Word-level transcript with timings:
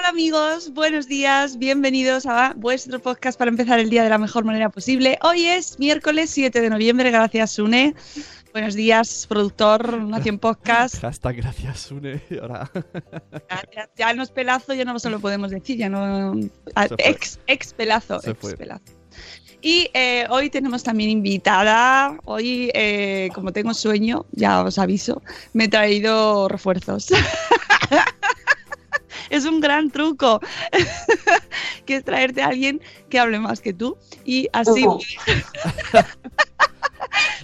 Hola 0.00 0.08
amigos, 0.08 0.72
buenos 0.72 1.08
días, 1.08 1.58
bienvenidos 1.58 2.24
a 2.24 2.54
vuestro 2.56 3.00
podcast 3.00 3.38
para 3.38 3.50
empezar 3.50 3.78
el 3.78 3.90
día 3.90 4.02
de 4.02 4.08
la 4.08 4.16
mejor 4.16 4.44
manera 4.46 4.70
posible. 4.70 5.18
Hoy 5.22 5.44
es 5.46 5.78
miércoles 5.78 6.30
7 6.30 6.58
de 6.62 6.70
noviembre, 6.70 7.10
gracias 7.10 7.50
Sune. 7.52 7.94
Buenos 8.54 8.72
días, 8.74 9.26
productor 9.28 10.00
Nación 10.02 10.38
Podcast. 10.38 10.98
Hashtag 11.02 11.36
gracias, 11.36 11.80
Sune. 11.80 12.22
Ahora. 12.40 12.70
Ya, 13.76 13.90
ya 13.94 14.14
no 14.14 14.22
es 14.22 14.30
pelazo, 14.30 14.72
ya 14.72 14.86
no 14.86 14.98
se 14.98 15.10
lo 15.10 15.20
podemos 15.20 15.50
decir, 15.50 15.76
ya 15.76 15.90
no. 15.90 16.32
a- 16.74 16.88
Se 16.88 16.96
fue. 16.96 16.96
Ex, 17.10 17.38
ex 17.46 17.74
pelazo, 17.74 18.20
ex 18.24 18.54
pelazo. 18.54 18.82
Y 19.60 19.90
eh, 19.92 20.24
hoy 20.30 20.48
tenemos 20.48 20.82
también 20.82 21.10
invitada. 21.10 22.16
Hoy, 22.24 22.70
eh, 22.72 23.28
como 23.34 23.52
tengo 23.52 23.74
sueño, 23.74 24.24
ya 24.32 24.62
os 24.62 24.78
aviso, 24.78 25.20
me 25.52 25.64
he 25.64 25.68
traído 25.68 26.48
refuerzos. 26.48 27.08
es 29.28 29.44
un 29.44 29.60
gran 29.60 29.90
truco, 29.90 30.40
que 31.86 31.96
es 31.96 32.04
traerte 32.04 32.42
a 32.42 32.46
alguien 32.48 32.80
que 33.08 33.18
hable 33.18 33.38
más 33.38 33.60
que 33.60 33.72
tú 33.72 33.98
y 34.24 34.48
así. 34.52 34.86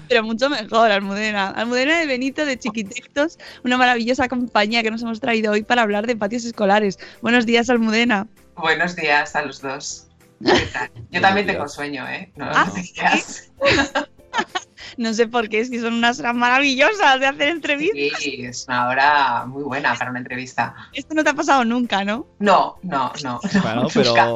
Pero 0.09 0.23
mucho 0.23 0.49
mejor, 0.49 0.91
Almudena. 0.93 1.49
Almudena 1.51 1.99
de 1.99 2.07
Benito 2.07 2.47
de 2.47 2.59
Chiquitectos, 2.59 3.39
una 3.65 3.77
maravillosa 3.77 4.29
compañía 4.29 4.83
que 4.83 4.91
nos 4.91 5.03
hemos 5.03 5.21
traído 5.21 5.53
hoy 5.53 5.63
para 5.63 5.83
hablar 5.83 6.07
de 6.07 6.17
patios 6.17 6.45
escolares. 6.45 6.99
Buenos 7.23 7.45
días, 7.47 7.69
Almudena. 7.71 8.29
Buenos 8.57 8.95
días 8.95 9.35
a 9.35 9.43
los 9.43 9.61
dos. 9.61 10.07
¿Qué 10.45 10.67
tal? 10.73 10.91
Yo 11.11 11.21
también 11.21 11.47
días. 11.47 11.57
tengo 11.57 11.69
sueño, 11.69 12.07
¿eh? 12.09 12.31
No, 12.37 12.47
Ah, 12.49 12.67
no 12.67 12.83
creas. 12.95 13.51
No 14.97 15.13
sé 15.15 15.27
por 15.27 15.49
qué, 15.49 15.61
es 15.61 15.71
que 15.71 15.81
son 15.81 15.95
unas 15.95 16.19
horas 16.21 16.35
maravillosas 16.35 17.21
de 17.21 17.27
hacer 17.27 17.49
entrevistas. 17.49 18.21
Sí, 18.21 18.45
es 18.45 18.67
una 18.69 18.89
hora 18.89 19.47
muy 19.47 19.63
buena 19.63 19.95
para 19.95 20.11
una 20.11 20.21
entrevista. 20.21 20.75
Esto 20.93 21.15
no 21.15 21.25
te 21.25 21.31
ha 21.31 21.35
pasado 21.35 21.65
nunca, 21.65 22.05
¿no? 22.05 22.27
No, 22.39 22.77
no, 22.83 23.13
no. 23.23 23.41
no, 23.43 23.61
Bueno, 23.63 23.89
nunca. 23.95 24.35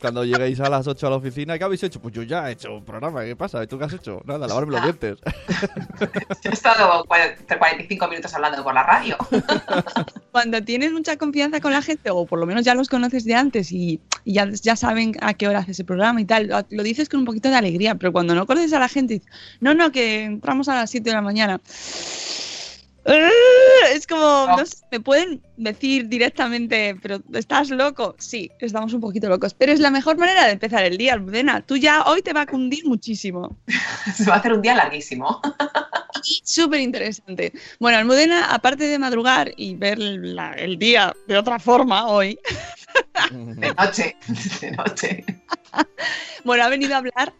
Cuando 0.00 0.24
lleguéis 0.24 0.60
a 0.60 0.68
las 0.68 0.86
8 0.86 1.06
a 1.06 1.10
la 1.10 1.16
oficina, 1.16 1.58
¿qué 1.58 1.64
habéis 1.64 1.82
hecho? 1.82 2.00
Pues 2.00 2.14
yo 2.14 2.22
ya 2.22 2.48
he 2.48 2.52
hecho 2.52 2.74
un 2.74 2.84
programa, 2.84 3.24
¿qué 3.24 3.34
pasa? 3.36 3.62
¿Y 3.62 3.66
tú 3.66 3.78
qué 3.78 3.84
has 3.84 3.92
hecho? 3.92 4.20
Nada, 4.24 4.46
lavarme 4.46 4.72
los 4.72 4.82
dientes. 4.82 5.18
He 6.44 6.48
estado 6.50 7.04
cua- 7.04 7.36
45 7.58 8.08
minutos 8.08 8.32
hablando 8.34 8.62
por 8.62 8.74
la 8.74 8.82
radio. 8.84 9.16
Cuando 10.32 10.62
tienes 10.62 10.92
mucha 10.92 11.16
confianza 11.16 11.60
con 11.60 11.72
la 11.72 11.82
gente, 11.82 12.10
o 12.10 12.26
por 12.26 12.38
lo 12.38 12.46
menos 12.46 12.64
ya 12.64 12.74
los 12.74 12.88
conoces 12.88 13.24
de 13.24 13.34
antes 13.34 13.72
y, 13.72 14.00
y 14.24 14.34
ya, 14.34 14.48
ya 14.50 14.76
saben 14.76 15.14
a 15.20 15.34
qué 15.34 15.48
hora 15.48 15.60
haces 15.60 15.80
el 15.80 15.86
programa 15.86 16.20
y 16.20 16.24
tal, 16.24 16.46
lo, 16.48 16.64
lo 16.70 16.82
dices 16.82 17.08
con 17.08 17.20
un 17.20 17.26
poquito 17.26 17.48
de 17.48 17.56
alegría, 17.56 17.94
pero 17.96 18.12
cuando 18.12 18.34
no 18.34 18.46
conoces 18.46 18.72
a 18.72 18.78
la 18.78 18.88
gente, 18.88 19.14
dices, 19.14 19.28
no, 19.60 19.74
no, 19.74 19.90
que 19.90 20.24
entramos 20.24 20.68
a 20.68 20.74
las 20.76 20.90
7 20.90 21.10
de 21.10 21.16
la 21.16 21.22
mañana. 21.22 21.60
Es 24.18 24.24
como, 24.46 24.56
no 24.56 24.66
sé, 24.66 24.76
me 24.90 25.00
pueden 25.00 25.42
decir 25.56 26.08
directamente, 26.08 26.96
pero 27.00 27.20
¿estás 27.34 27.70
loco? 27.70 28.16
Sí, 28.18 28.50
estamos 28.58 28.92
un 28.92 29.00
poquito 29.00 29.28
locos, 29.28 29.54
pero 29.54 29.72
es 29.72 29.80
la 29.80 29.90
mejor 29.90 30.18
manera 30.18 30.46
de 30.46 30.52
empezar 30.52 30.84
el 30.84 30.98
día, 30.98 31.12
Almudena. 31.14 31.62
Tú 31.64 31.76
ya 31.76 32.02
hoy 32.04 32.22
te 32.22 32.32
va 32.32 32.42
a 32.42 32.46
cundir 32.46 32.84
muchísimo. 32.86 33.58
Se 34.14 34.24
va 34.24 34.34
a 34.34 34.38
hacer 34.38 34.52
un 34.52 34.62
día 34.62 34.74
larguísimo. 34.74 35.40
Súper 36.44 36.80
interesante. 36.80 37.52
Bueno, 37.78 37.98
Almudena, 37.98 38.52
aparte 38.52 38.84
de 38.84 38.98
madrugar 38.98 39.52
y 39.56 39.74
ver 39.76 39.98
la- 39.98 40.52
el 40.54 40.78
día 40.78 41.14
de 41.26 41.36
otra 41.38 41.58
forma 41.58 42.08
hoy, 42.08 42.38
De 43.30 43.74
noche, 43.74 44.16
de 44.60 44.70
noche. 44.72 45.24
bueno, 46.44 46.64
ha 46.64 46.68
venido 46.68 46.94
a 46.94 46.98
hablar 46.98 47.32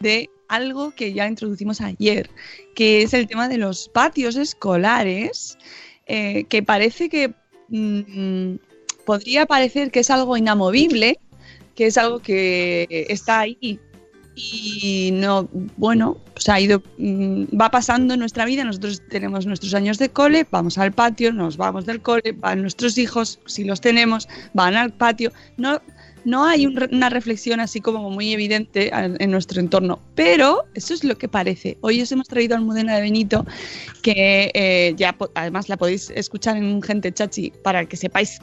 de 0.00 0.28
algo 0.48 0.90
que 0.92 1.12
ya 1.12 1.26
introducimos 1.26 1.80
ayer, 1.80 2.28
que 2.74 3.02
es 3.02 3.14
el 3.14 3.26
tema 3.26 3.48
de 3.48 3.56
los 3.58 3.88
patios 3.88 4.36
escolares, 4.36 5.56
eh, 6.12 6.42
que 6.48 6.60
parece 6.64 7.08
que 7.08 7.32
mm, 7.68 8.56
podría 9.06 9.46
parecer 9.46 9.92
que 9.92 10.00
es 10.00 10.10
algo 10.10 10.36
inamovible, 10.36 11.20
que 11.76 11.86
es 11.86 11.96
algo 11.96 12.18
que 12.18 13.06
está 13.08 13.38
ahí 13.38 13.78
y 14.34 15.10
no, 15.12 15.48
bueno, 15.76 16.16
pues 16.34 16.48
ha 16.48 16.58
ido, 16.58 16.82
mm, 16.98 17.44
va 17.60 17.70
pasando 17.70 18.16
nuestra 18.16 18.44
vida, 18.44 18.64
nosotros 18.64 19.02
tenemos 19.08 19.46
nuestros 19.46 19.72
años 19.72 19.98
de 19.98 20.08
cole, 20.08 20.48
vamos 20.50 20.78
al 20.78 20.90
patio, 20.90 21.32
nos 21.32 21.56
vamos 21.56 21.86
del 21.86 22.02
cole, 22.02 22.32
van 22.32 22.62
nuestros 22.62 22.98
hijos, 22.98 23.38
si 23.46 23.62
los 23.62 23.80
tenemos, 23.80 24.28
van 24.52 24.74
al 24.74 24.92
patio, 24.92 25.30
no, 25.58 25.80
no 26.24 26.44
hay 26.44 26.66
un 26.66 26.78
una 26.92 27.08
reflexión 27.10 27.60
así 27.60 27.80
como 27.80 28.10
muy 28.10 28.32
evidente 28.32 28.88
en, 28.94 29.16
en 29.20 29.30
nuestro 29.30 29.60
entorno, 29.60 30.00
pero 30.14 30.64
eso 30.74 30.94
es 30.94 31.04
lo 31.04 31.16
que 31.16 31.28
parece. 31.28 31.76
Hoy 31.82 32.00
os 32.02 32.10
hemos 32.12 32.26
traído 32.28 32.54
a 32.54 32.58
Almudena 32.58 32.94
de 32.96 33.02
Benito, 33.02 33.44
que 34.02 34.50
eh, 34.54 34.94
ya 34.96 35.16
además 35.34 35.68
la 35.68 35.76
podéis 35.76 36.10
escuchar 36.10 36.56
en 36.56 36.80
Gente 36.82 37.12
Chachi 37.12 37.52
para 37.62 37.84
que 37.86 37.96
sepáis 37.96 38.38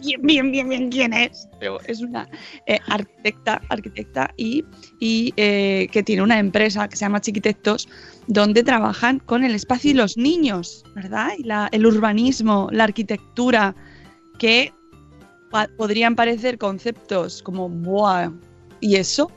bien, 0.00 0.20
bien, 0.22 0.52
bien, 0.52 0.68
bien 0.68 0.90
quién 0.90 1.12
es. 1.12 1.48
Pero 1.60 1.78
es 1.86 2.00
una 2.00 2.28
eh, 2.66 2.78
arquitecta, 2.88 3.60
arquitecta 3.68 4.32
y, 4.36 4.64
y, 5.00 5.32
eh, 5.36 5.88
que 5.90 6.02
tiene 6.02 6.22
una 6.22 6.38
empresa 6.38 6.88
que 6.88 6.96
se 6.96 7.04
llama 7.04 7.20
Chiquitectos, 7.20 7.88
donde 8.26 8.62
trabajan 8.62 9.18
con 9.20 9.44
el 9.44 9.54
espacio 9.54 9.90
y 9.90 9.94
los 9.94 10.16
niños, 10.16 10.84
¿verdad? 10.94 11.30
Y 11.38 11.44
la- 11.44 11.68
el 11.72 11.86
urbanismo, 11.86 12.68
la 12.70 12.84
arquitectura, 12.84 13.74
que 14.38 14.72
pa- 15.50 15.68
podrían 15.76 16.14
parecer 16.16 16.58
conceptos 16.58 17.42
como 17.42 17.68
¡buah! 17.68 18.30
¿Y 18.80 18.96
eso? 18.96 19.30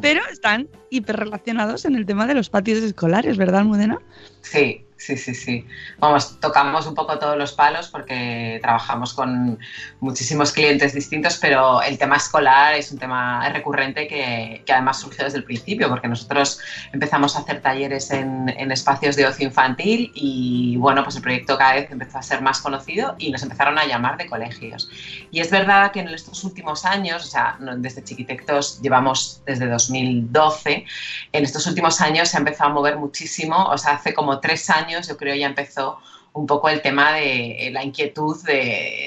Pero 0.00 0.20
están 0.30 0.68
hiperrelacionados 0.90 1.84
en 1.84 1.96
el 1.96 2.06
tema 2.06 2.26
de 2.26 2.34
los 2.34 2.48
patios 2.48 2.78
escolares, 2.78 3.36
¿verdad, 3.36 3.60
Almudena? 3.60 3.98
Sí, 4.42 4.84
Sí, 5.00 5.16
sí, 5.16 5.34
sí. 5.34 5.66
Vamos, 5.98 6.38
tocamos 6.40 6.86
un 6.86 6.94
poco 6.94 7.18
todos 7.18 7.38
los 7.38 7.54
palos 7.54 7.88
porque 7.88 8.58
trabajamos 8.60 9.14
con 9.14 9.58
muchísimos 9.98 10.52
clientes 10.52 10.92
distintos, 10.92 11.38
pero 11.38 11.80
el 11.80 11.96
tema 11.96 12.16
escolar 12.16 12.74
es 12.74 12.92
un 12.92 12.98
tema 12.98 13.48
recurrente 13.48 14.06
que, 14.06 14.62
que 14.66 14.72
además 14.74 15.00
surgió 15.00 15.24
desde 15.24 15.38
el 15.38 15.44
principio, 15.44 15.88
porque 15.88 16.06
nosotros 16.06 16.60
empezamos 16.92 17.34
a 17.34 17.38
hacer 17.38 17.62
talleres 17.62 18.10
en, 18.10 18.50
en, 18.50 18.70
espacios 18.72 19.16
de 19.16 19.24
ocio 19.24 19.46
infantil 19.46 20.12
y 20.14 20.76
bueno, 20.76 21.02
pues 21.02 21.16
el 21.16 21.22
proyecto 21.22 21.56
cada 21.56 21.76
vez 21.76 21.90
empezó 21.90 22.18
a 22.18 22.22
ser 22.22 22.42
más 22.42 22.60
conocido 22.60 23.14
y 23.16 23.30
nos 23.30 23.42
empezaron 23.42 23.78
a 23.78 23.86
llamar 23.86 24.18
de 24.18 24.26
colegios. 24.26 24.90
Y 25.30 25.40
es 25.40 25.50
verdad 25.50 25.92
que 25.92 26.00
en 26.00 26.08
estos 26.08 26.44
últimos 26.44 26.84
años, 26.84 27.24
o 27.24 27.26
sea, 27.26 27.56
desde 27.78 28.04
Chiquitectos 28.04 28.82
llevamos 28.82 29.40
desde 29.46 29.66
2012, 29.66 30.84
en 31.32 31.42
estos 31.42 31.66
últimos 31.66 32.02
años 32.02 32.28
se 32.28 32.36
ha 32.36 32.40
empezado 32.40 32.68
a 32.68 32.74
mover 32.74 32.98
muchísimo, 32.98 33.64
o 33.64 33.78
sea, 33.78 33.94
hace 33.94 34.12
como 34.12 34.40
tres 34.40 34.68
años 34.68 34.89
yo 35.08 35.16
creo 35.16 35.34
ya 35.34 35.46
empezó 35.46 35.98
un 36.32 36.46
poco 36.46 36.68
el 36.68 36.80
tema 36.80 37.12
de 37.12 37.66
eh, 37.66 37.70
la 37.70 37.82
inquietud 37.82 38.36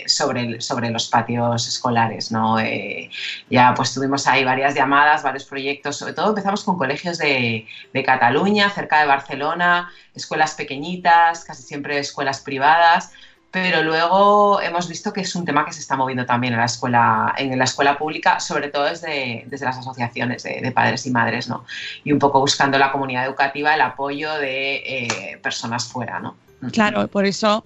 sobre, 0.07 0.91
los 0.91 1.07
patios 1.07 1.67
escolares. 1.67 2.31
Eh, 2.61 3.09
ya 3.49 3.73
pues 3.75 3.93
tuvimos 3.93 4.27
ahí 4.27 4.43
varias 4.43 4.75
llamadas, 4.75 5.23
varios 5.23 5.45
proyectos, 5.45 5.97
sobre 5.97 6.13
todo 6.13 6.29
empezamos 6.29 6.63
con 6.63 6.77
colegios 6.77 7.17
de, 7.17 7.65
Cataluña, 8.05 8.69
cerca 8.69 8.99
de 8.99 9.07
Barcelona, 9.07 9.91
escuelas 10.13 10.55
pequeñitas, 10.55 11.45
casi 11.45 11.63
siempre 11.63 11.97
escuelas 11.99 12.41
privadas, 12.41 13.11
pero 13.53 13.83
luego 13.83 14.59
hemos 14.61 14.87
visto 14.87 15.13
que 15.13 15.21
es 15.21 15.35
un 15.35 15.45
tema 15.45 15.63
que 15.63 15.73
se 15.73 15.79
está 15.79 15.95
moviendo 15.95 16.25
también 16.25 16.53
en 16.53 16.59
la 16.59 16.65
escuela, 16.65 17.35
en 17.37 17.55
la 17.55 17.65
escuela 17.65 17.99
pública, 17.99 18.39
sobre 18.39 18.69
todo 18.69 18.85
desde, 18.85 19.43
desde 19.45 19.63
las 19.63 19.77
asociaciones 19.77 20.41
de, 20.41 20.71
padres 20.71 21.05
y 21.05 21.11
madres, 21.11 21.47
¿no? 21.47 21.63
Y 22.03 22.11
un 22.11 22.17
poco 22.17 22.39
buscando 22.39 22.79
la 22.79 22.91
comunidad 22.91 23.27
educativa 23.27 23.75
el 23.75 23.81
apoyo 23.81 24.33
de 24.33 24.77
eh, 24.77 25.39
personas 25.43 25.85
fuera, 25.85 26.19
¿no? 26.19 26.35
Claro, 26.71 27.07
por 27.07 27.25
eso 27.25 27.63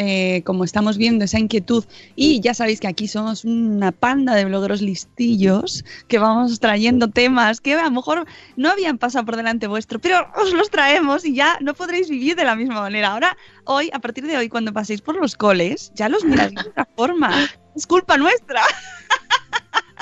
eh, 0.00 0.42
como 0.44 0.62
estamos 0.62 0.96
viendo 0.96 1.24
esa 1.24 1.40
inquietud 1.40 1.84
y 2.14 2.40
ya 2.40 2.54
sabéis 2.54 2.78
que 2.78 2.86
aquí 2.86 3.08
somos 3.08 3.44
una 3.44 3.90
panda 3.90 4.36
de 4.36 4.44
blogueros 4.44 4.80
listillos 4.80 5.84
que 6.06 6.20
vamos 6.20 6.60
trayendo 6.60 7.08
temas 7.08 7.60
que 7.60 7.74
a 7.74 7.82
lo 7.82 7.90
mejor 7.90 8.24
no 8.56 8.70
habían 8.70 8.98
pasado 8.98 9.24
por 9.24 9.34
delante 9.34 9.66
vuestro, 9.66 9.98
pero 9.98 10.30
os 10.36 10.52
los 10.52 10.70
traemos 10.70 11.24
y 11.24 11.34
ya 11.34 11.58
no 11.60 11.74
podréis 11.74 12.08
vivir 12.08 12.36
de 12.36 12.44
la 12.44 12.54
misma 12.54 12.80
manera. 12.80 13.08
Ahora, 13.08 13.36
hoy, 13.64 13.90
a 13.92 13.98
partir 13.98 14.24
de 14.24 14.36
hoy, 14.36 14.48
cuando 14.48 14.72
paséis 14.72 15.00
por 15.00 15.16
los 15.16 15.34
coles, 15.34 15.90
ya 15.96 16.08
los 16.08 16.24
miráis 16.24 16.54
de 16.54 16.70
otra 16.70 16.88
forma. 16.94 17.48
Es 17.74 17.84
culpa 17.84 18.16
nuestra. 18.16 18.62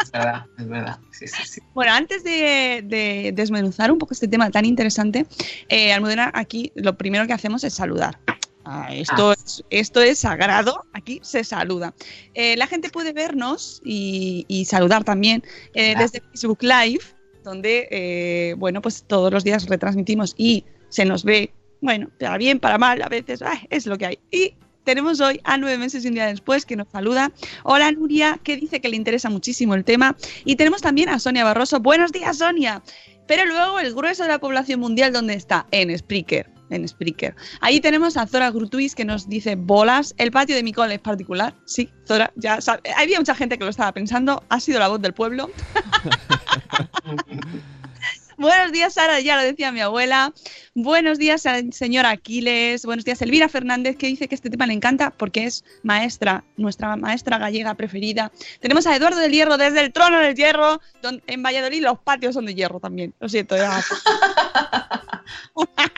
Es 0.02 0.10
verdad, 0.12 0.44
es 0.58 0.68
verdad. 0.68 0.98
Sí, 1.10 1.26
sí, 1.26 1.42
sí. 1.46 1.60
Bueno, 1.72 1.92
antes 1.92 2.22
de, 2.22 2.82
de, 2.84 3.32
desmenuzar 3.34 3.90
un 3.90 3.98
poco 3.98 4.12
este 4.12 4.28
tema 4.28 4.50
tan 4.50 4.66
interesante, 4.66 5.26
eh, 5.70 5.94
Almudena, 5.94 6.30
aquí 6.34 6.70
lo 6.74 6.98
primero 6.98 7.26
que 7.26 7.32
hacemos 7.32 7.64
es 7.64 7.72
saludar. 7.72 8.18
Ah, 8.68 8.88
esto, 8.92 9.30
ah. 9.30 9.34
Es, 9.34 9.64
esto 9.70 10.00
es 10.00 10.18
sagrado, 10.18 10.84
aquí 10.92 11.20
se 11.22 11.44
saluda. 11.44 11.94
Eh, 12.34 12.56
la 12.56 12.66
gente 12.66 12.90
puede 12.90 13.12
vernos 13.12 13.80
y, 13.84 14.44
y 14.48 14.64
saludar 14.64 15.04
también 15.04 15.44
eh, 15.74 15.94
desde 15.96 16.20
Facebook 16.20 16.58
Live, 16.62 17.04
donde, 17.44 17.86
eh, 17.92 18.54
bueno, 18.58 18.82
pues 18.82 19.04
todos 19.06 19.32
los 19.32 19.44
días 19.44 19.68
retransmitimos 19.68 20.34
y 20.36 20.64
se 20.88 21.04
nos 21.04 21.22
ve, 21.22 21.52
bueno, 21.80 22.10
para 22.18 22.38
bien, 22.38 22.58
para 22.58 22.76
mal, 22.76 23.00
a 23.02 23.08
veces, 23.08 23.40
ay, 23.40 23.60
es 23.70 23.86
lo 23.86 23.96
que 23.96 24.06
hay. 24.06 24.18
Y 24.32 24.54
tenemos 24.82 25.20
hoy 25.20 25.40
a 25.44 25.58
nueve 25.58 25.78
meses 25.78 26.04
y 26.04 26.08
un 26.08 26.14
día 26.14 26.26
después 26.26 26.66
que 26.66 26.74
nos 26.74 26.88
saluda. 26.88 27.30
Hola 27.62 27.92
Nuria, 27.92 28.40
que 28.42 28.56
dice 28.56 28.80
que 28.80 28.88
le 28.88 28.96
interesa 28.96 29.30
muchísimo 29.30 29.74
el 29.74 29.84
tema. 29.84 30.16
Y 30.44 30.56
tenemos 30.56 30.82
también 30.82 31.08
a 31.08 31.20
Sonia 31.20 31.44
Barroso. 31.44 31.78
Buenos 31.78 32.10
días, 32.10 32.38
Sonia. 32.38 32.82
Pero 33.28 33.44
luego 33.44 33.78
el 33.78 33.94
grueso 33.94 34.24
de 34.24 34.28
la 34.28 34.38
población 34.40 34.80
mundial, 34.80 35.12
¿dónde 35.12 35.34
está? 35.34 35.66
En 35.70 35.96
Spreaker 35.96 36.55
en 36.70 36.86
Spreaker. 36.88 37.34
Ahí 37.60 37.80
tenemos 37.80 38.16
a 38.16 38.26
Zora 38.26 38.50
Grutuis 38.50 38.94
que 38.94 39.04
nos 39.04 39.28
dice 39.28 39.56
bolas. 39.56 40.14
El 40.18 40.30
patio 40.30 40.56
de 40.56 40.62
mi 40.62 40.72
cole 40.72 40.94
es 40.94 41.00
particular. 41.00 41.54
Sí, 41.64 41.90
Zora, 42.06 42.32
ya 42.36 42.60
sabe. 42.60 42.82
Había 42.96 43.18
mucha 43.18 43.34
gente 43.34 43.58
que 43.58 43.64
lo 43.64 43.70
estaba 43.70 43.92
pensando. 43.92 44.42
Ha 44.48 44.60
sido 44.60 44.78
la 44.78 44.88
voz 44.88 45.00
del 45.00 45.14
pueblo. 45.14 45.50
Buenos 48.38 48.70
días, 48.70 48.92
Sara, 48.92 49.18
ya 49.20 49.36
lo 49.36 49.42
decía 49.42 49.72
mi 49.72 49.80
abuela. 49.80 50.34
Buenos 50.74 51.18
días, 51.18 51.42
señora 51.70 52.10
Aquiles. 52.10 52.84
Buenos 52.84 53.06
días, 53.06 53.22
Elvira 53.22 53.48
Fernández, 53.48 53.96
que 53.96 54.08
dice 54.08 54.28
que 54.28 54.34
este 54.34 54.50
tema 54.50 54.66
le 54.66 54.74
encanta 54.74 55.10
porque 55.10 55.44
es 55.44 55.64
maestra, 55.82 56.44
nuestra 56.58 56.96
maestra 56.96 57.38
gallega 57.38 57.72
preferida. 57.74 58.30
Tenemos 58.60 58.86
a 58.86 58.94
Eduardo 58.94 59.20
del 59.20 59.32
Hierro 59.32 59.56
desde 59.56 59.80
el 59.80 59.90
trono 59.90 60.18
del 60.18 60.34
hierro. 60.34 60.82
Donde, 61.00 61.22
en 61.28 61.42
Valladolid 61.42 61.82
los 61.82 61.98
patios 61.98 62.34
son 62.34 62.44
de 62.44 62.54
hierro 62.54 62.78
también. 62.78 63.14
Lo 63.20 63.28
siento, 63.30 63.56
ya. 63.56 63.82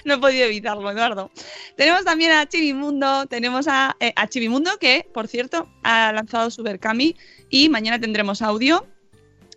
no 0.04 0.14
he 0.14 0.18
podido 0.18 0.46
evitarlo, 0.46 0.90
Eduardo. 0.90 1.30
Tenemos 1.76 2.04
también 2.04 2.32
a 2.32 2.48
Chivimundo, 2.48 3.26
tenemos 3.26 3.68
a, 3.68 3.96
eh, 4.00 4.12
a 4.16 4.26
Chivimundo 4.28 4.78
que, 4.78 5.06
por 5.12 5.28
cierto, 5.28 5.68
ha 5.82 6.12
lanzado 6.12 6.50
su 6.50 6.62
Berkami 6.62 7.16
y 7.48 7.68
mañana 7.68 7.98
tendremos 7.98 8.42
audio. 8.42 8.86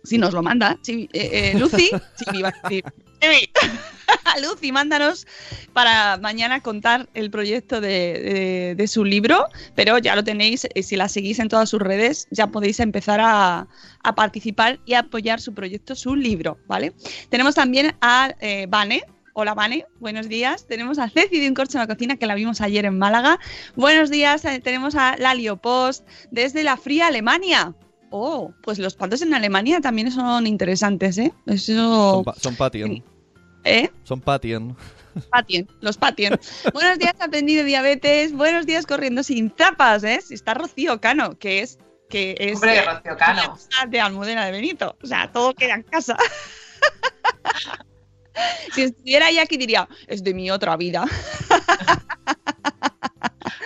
Si 0.02 0.18
nos 0.18 0.34
lo 0.34 0.42
manda, 0.42 0.78
Chibi, 0.82 1.08
eh, 1.14 1.52
eh, 1.54 1.58
Lucy, 1.58 1.90
Chibi, 2.18 2.42
va 2.42 2.48
a 2.48 2.68
decir. 2.68 2.84
Lucy, 4.42 4.72
mándanos 4.72 5.26
para 5.72 6.18
mañana 6.18 6.60
contar 6.60 7.08
el 7.14 7.30
proyecto 7.30 7.80
de, 7.80 7.88
de, 7.88 8.74
de, 8.76 8.88
su 8.88 9.04
libro, 9.04 9.46
pero 9.74 9.98
ya 9.98 10.14
lo 10.14 10.24
tenéis, 10.24 10.66
eh, 10.74 10.82
si 10.82 10.96
la 10.96 11.08
seguís 11.08 11.38
en 11.38 11.48
todas 11.48 11.68
sus 11.68 11.80
redes, 11.80 12.28
ya 12.30 12.48
podéis 12.48 12.80
empezar 12.80 13.20
a, 13.20 13.66
a 14.02 14.14
participar 14.14 14.78
y 14.84 14.94
a 14.94 15.00
apoyar 15.00 15.40
su 15.40 15.54
proyecto, 15.54 15.94
su 15.94 16.14
libro, 16.14 16.58
¿vale? 16.66 16.92
Tenemos 17.30 17.54
también 17.54 17.94
a 18.00 18.34
eh, 18.40 18.66
Vane, 18.68 19.04
Hola, 19.36 19.54
Vane. 19.54 19.84
Buenos 19.98 20.28
días. 20.28 20.64
Tenemos 20.68 21.00
a 21.00 21.10
Ceci 21.10 21.40
de 21.40 21.48
Un 21.48 21.54
Corcho 21.54 21.76
en 21.76 21.80
la 21.80 21.92
Cocina, 21.92 22.16
que 22.16 22.26
la 22.26 22.36
vimos 22.36 22.60
ayer 22.60 22.84
en 22.84 22.96
Málaga. 22.96 23.40
Buenos 23.74 24.08
días. 24.08 24.44
Eh, 24.44 24.60
tenemos 24.60 24.94
a 24.94 25.16
Lalio 25.16 25.56
Post 25.56 26.06
desde 26.30 26.62
la 26.62 26.76
fría 26.76 27.08
Alemania. 27.08 27.74
Oh, 28.10 28.54
pues 28.62 28.78
los 28.78 28.94
patos 28.94 29.22
en 29.22 29.34
Alemania 29.34 29.80
también 29.80 30.12
son 30.12 30.46
interesantes, 30.46 31.18
¿eh? 31.18 31.32
Eso... 31.46 32.12
Son, 32.14 32.24
pa 32.24 32.34
son 32.36 32.54
patien. 32.54 33.02
¿Eh? 33.64 33.90
Son 34.04 34.20
patien. 34.20 34.76
Patien, 35.30 35.68
los 35.80 35.96
patien. 35.96 36.38
Buenos 36.72 37.00
días, 37.00 37.14
aprendido 37.18 37.64
de 37.64 37.70
diabetes. 37.70 38.32
Buenos 38.32 38.66
días, 38.66 38.86
corriendo 38.86 39.24
sin 39.24 39.50
zapas, 39.50 40.04
¿eh? 40.04 40.20
Está 40.30 40.54
Rocío 40.54 41.00
Cano, 41.00 41.36
que 41.40 41.58
es. 41.58 41.80
Que 42.08 42.36
es 42.38 42.54
Hombre, 42.54 42.78
eh, 42.78 42.84
Rocío 42.84 43.16
Cano. 43.16 43.58
De 43.88 44.00
Almudena 44.00 44.46
de 44.46 44.52
Benito. 44.52 44.96
O 45.02 45.06
sea, 45.08 45.32
todo 45.32 45.54
queda 45.54 45.74
en 45.74 45.82
casa. 45.82 46.16
si 48.74 48.82
estuviera 48.82 49.26
ahí 49.26 49.38
aquí 49.38 49.56
diría, 49.56 49.88
es 50.06 50.22
de 50.22 50.34
mi 50.34 50.50
otra 50.50 50.76
vida. 50.76 51.04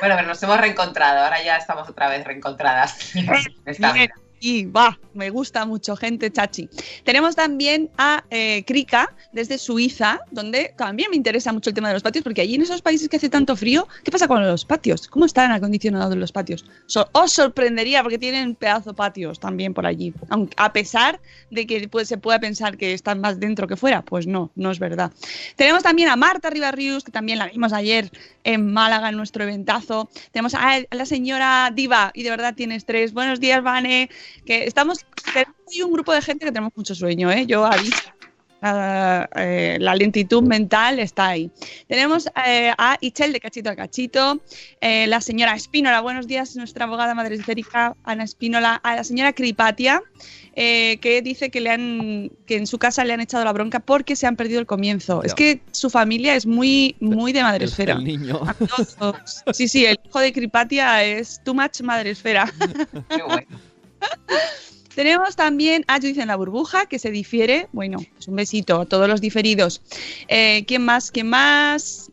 bueno, 0.00 0.14
pero 0.16 0.22
nos 0.22 0.42
hemos 0.42 0.60
reencontrado, 0.60 1.24
ahora 1.24 1.42
ya 1.42 1.56
estamos 1.56 1.88
otra 1.88 2.08
vez 2.08 2.24
reencontradas. 2.24 3.14
Esta 3.66 3.92
vida. 3.92 4.14
Y 4.40 4.66
va, 4.66 4.98
me 5.14 5.30
gusta 5.30 5.64
mucho, 5.66 5.96
gente 5.96 6.30
chachi. 6.30 6.68
Tenemos 7.04 7.34
también 7.34 7.90
a 7.98 8.24
eh, 8.30 8.62
Krika 8.64 9.12
desde 9.32 9.58
Suiza, 9.58 10.20
donde 10.30 10.74
también 10.76 11.10
me 11.10 11.16
interesa 11.16 11.52
mucho 11.52 11.70
el 11.70 11.74
tema 11.74 11.88
de 11.88 11.94
los 11.94 12.02
patios, 12.02 12.22
porque 12.22 12.42
allí 12.42 12.54
en 12.54 12.62
esos 12.62 12.82
países 12.82 13.08
que 13.08 13.16
hace 13.16 13.28
tanto 13.28 13.56
frío, 13.56 13.88
¿qué 14.04 14.10
pasa 14.10 14.28
con 14.28 14.46
los 14.46 14.64
patios? 14.64 15.08
¿Cómo 15.08 15.24
están 15.24 15.50
acondicionados 15.50 16.16
los 16.16 16.30
patios? 16.30 16.64
Os 17.12 17.32
sorprendería 17.32 18.02
porque 18.02 18.18
tienen 18.18 18.54
pedazo 18.54 18.94
patios 18.94 19.40
también 19.40 19.74
por 19.74 19.86
allí. 19.86 20.14
Aunque, 20.28 20.54
a 20.56 20.72
pesar 20.72 21.20
de 21.50 21.66
que 21.66 21.88
pues, 21.88 22.06
se 22.06 22.18
pueda 22.18 22.38
pensar 22.38 22.76
que 22.76 22.92
están 22.92 23.20
más 23.20 23.40
dentro 23.40 23.66
que 23.66 23.76
fuera, 23.76 24.02
pues 24.02 24.26
no, 24.26 24.50
no 24.54 24.70
es 24.70 24.78
verdad. 24.78 25.12
Tenemos 25.56 25.82
también 25.82 26.08
a 26.08 26.16
Marta 26.16 26.50
Ribarrius, 26.50 27.02
que 27.02 27.10
también 27.10 27.38
la 27.38 27.48
vimos 27.48 27.72
ayer 27.72 28.10
en 28.44 28.72
Málaga 28.72 29.08
en 29.08 29.16
nuestro 29.16 29.42
eventazo. 29.42 30.08
Tenemos 30.30 30.54
a, 30.54 30.74
a 30.74 30.94
la 30.94 31.06
señora 31.06 31.72
Diva, 31.74 32.12
y 32.14 32.22
de 32.22 32.30
verdad 32.30 32.54
tiene 32.54 32.76
estrés. 32.76 33.12
Buenos 33.12 33.40
días, 33.40 33.62
Vane 33.62 34.08
que 34.44 34.64
estamos 34.64 35.04
hay 35.34 35.82
un 35.82 35.92
grupo 35.92 36.12
de 36.12 36.22
gente 36.22 36.44
que 36.44 36.52
tenemos 36.52 36.72
mucho 36.76 36.94
sueño, 36.94 37.30
¿eh? 37.30 37.46
Yo 37.46 37.64
aviso. 37.64 38.12
Eh, 38.60 39.76
la 39.78 39.94
lentitud 39.94 40.42
mental 40.42 40.98
está 40.98 41.28
ahí. 41.28 41.50
Tenemos 41.86 42.28
eh, 42.44 42.72
a 42.76 42.96
Ichel 43.00 43.32
de 43.32 43.40
Cachito 43.40 43.70
a 43.70 43.76
Cachito, 43.76 44.40
eh, 44.80 45.06
la 45.06 45.20
señora 45.20 45.54
Espínola, 45.54 46.00
buenos 46.00 46.26
días, 46.26 46.56
nuestra 46.56 46.86
abogada 46.86 47.14
madre 47.14 47.36
esférica, 47.36 47.94
Ana 48.02 48.24
Espínola, 48.24 48.74
a 48.82 48.96
la 48.96 49.04
señora 49.04 49.32
Cripatia, 49.32 50.02
eh, 50.56 50.98
que 51.00 51.22
dice 51.22 51.50
que, 51.50 51.60
le 51.60 51.70
han, 51.70 52.32
que 52.46 52.56
en 52.56 52.66
su 52.66 52.78
casa 52.78 53.04
le 53.04 53.12
han 53.12 53.20
echado 53.20 53.44
la 53.44 53.52
bronca 53.52 53.78
porque 53.78 54.16
se 54.16 54.26
han 54.26 54.34
perdido 54.34 54.58
el 54.58 54.66
comienzo. 54.66 55.22
Es 55.22 55.34
que 55.34 55.60
su 55.70 55.88
familia 55.88 56.34
es 56.34 56.44
muy, 56.44 56.96
muy 56.98 57.32
de 57.32 57.44
madresfera. 57.44 57.92
El, 57.92 58.00
el 58.00 58.04
niño. 58.06 58.40
Sí, 59.52 59.68
sí, 59.68 59.86
el 59.86 60.00
hijo 60.04 60.18
de 60.18 60.32
Cripatia 60.32 61.04
es 61.04 61.40
too 61.44 61.54
much 61.54 61.80
madresfera. 61.82 62.52
Qué 63.08 63.22
bueno. 63.22 63.46
Tenemos 64.94 65.36
también 65.36 65.84
a 65.86 65.96
Judith 65.96 66.18
en 66.18 66.26
la 66.26 66.34
burbuja, 66.36 66.86
que 66.86 66.98
se 66.98 67.12
difiere. 67.12 67.68
Bueno, 67.72 67.98
pues 68.14 68.26
un 68.26 68.34
besito 68.34 68.80
a 68.80 68.86
todos 68.86 69.08
los 69.08 69.20
diferidos. 69.20 69.80
Eh, 70.26 70.64
¿Quién 70.66 70.84
más? 70.84 71.12
¿Quién 71.12 71.28
más? 71.28 72.10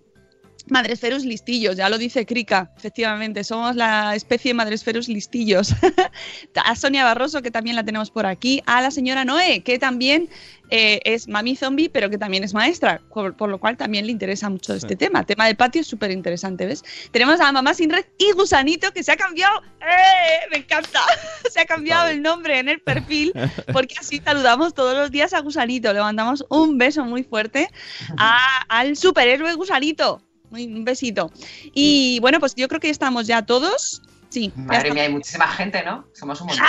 Madresferus 0.67 1.25
listillos, 1.25 1.75
ya 1.77 1.89
lo 1.89 1.97
dice 1.97 2.25
Krika, 2.25 2.71
efectivamente, 2.77 3.43
somos 3.43 3.75
la 3.75 4.15
especie 4.15 4.49
de 4.49 4.55
Madresferus 4.55 5.07
listillos. 5.07 5.73
a 6.55 6.75
Sonia 6.75 7.03
Barroso, 7.03 7.41
que 7.41 7.51
también 7.51 7.75
la 7.75 7.83
tenemos 7.83 8.09
por 8.11 8.25
aquí, 8.25 8.63
a 8.65 8.81
la 8.81 8.89
señora 8.91 9.25
Noé, 9.25 9.61
que 9.61 9.77
también 9.77 10.27
eh, 10.71 10.99
es 11.03 11.27
mami 11.27 11.55
zombie, 11.55 11.89
pero 11.89 12.09
que 12.09 12.17
también 12.17 12.43
es 12.43 12.53
maestra, 12.55 12.99
por, 13.13 13.35
por 13.35 13.49
lo 13.49 13.59
cual 13.59 13.77
también 13.77 14.07
le 14.07 14.11
interesa 14.11 14.49
mucho 14.49 14.73
este 14.73 14.95
tema. 14.95 15.23
tema 15.23 15.45
del 15.45 15.55
patio 15.55 15.81
es 15.81 15.87
súper 15.87 16.09
interesante, 16.09 16.65
¿ves? 16.65 16.83
Tenemos 17.11 17.39
a 17.39 17.51
mamá 17.51 17.75
sin 17.75 17.91
red 17.91 18.05
y 18.17 18.31
gusanito, 18.31 18.91
que 18.91 19.03
se 19.03 19.11
ha 19.11 19.17
cambiado, 19.17 19.61
¡eh! 19.81 20.47
Me 20.51 20.57
encanta, 20.57 21.01
se 21.51 21.61
ha 21.61 21.65
cambiado 21.65 22.09
el 22.09 22.23
nombre 22.23 22.57
en 22.57 22.69
el 22.69 22.79
perfil, 22.81 23.33
porque 23.71 23.95
así 23.99 24.19
saludamos 24.25 24.73
todos 24.73 24.97
los 24.97 25.11
días 25.11 25.33
a 25.33 25.41
gusanito, 25.41 25.93
le 25.93 25.99
mandamos 25.99 26.43
un 26.49 26.79
beso 26.79 27.05
muy 27.05 27.23
fuerte 27.23 27.69
a- 28.17 28.63
al 28.67 28.97
superhéroe 28.97 29.53
gusanito. 29.53 30.21
Un 30.63 30.85
besito. 30.85 31.31
Y 31.73 32.19
bueno, 32.19 32.39
pues 32.39 32.55
yo 32.55 32.67
creo 32.67 32.79
que 32.79 32.89
estamos 32.89 33.27
ya 33.27 33.45
todos. 33.45 34.01
Sí, 34.29 34.51
Madre 34.55 34.91
mía, 34.91 35.03
hay 35.03 35.13
muchísima 35.13 35.47
gente, 35.47 35.83
¿no? 35.83 36.07
Somos 36.13 36.41
un 36.41 36.47
montón. 36.47 36.65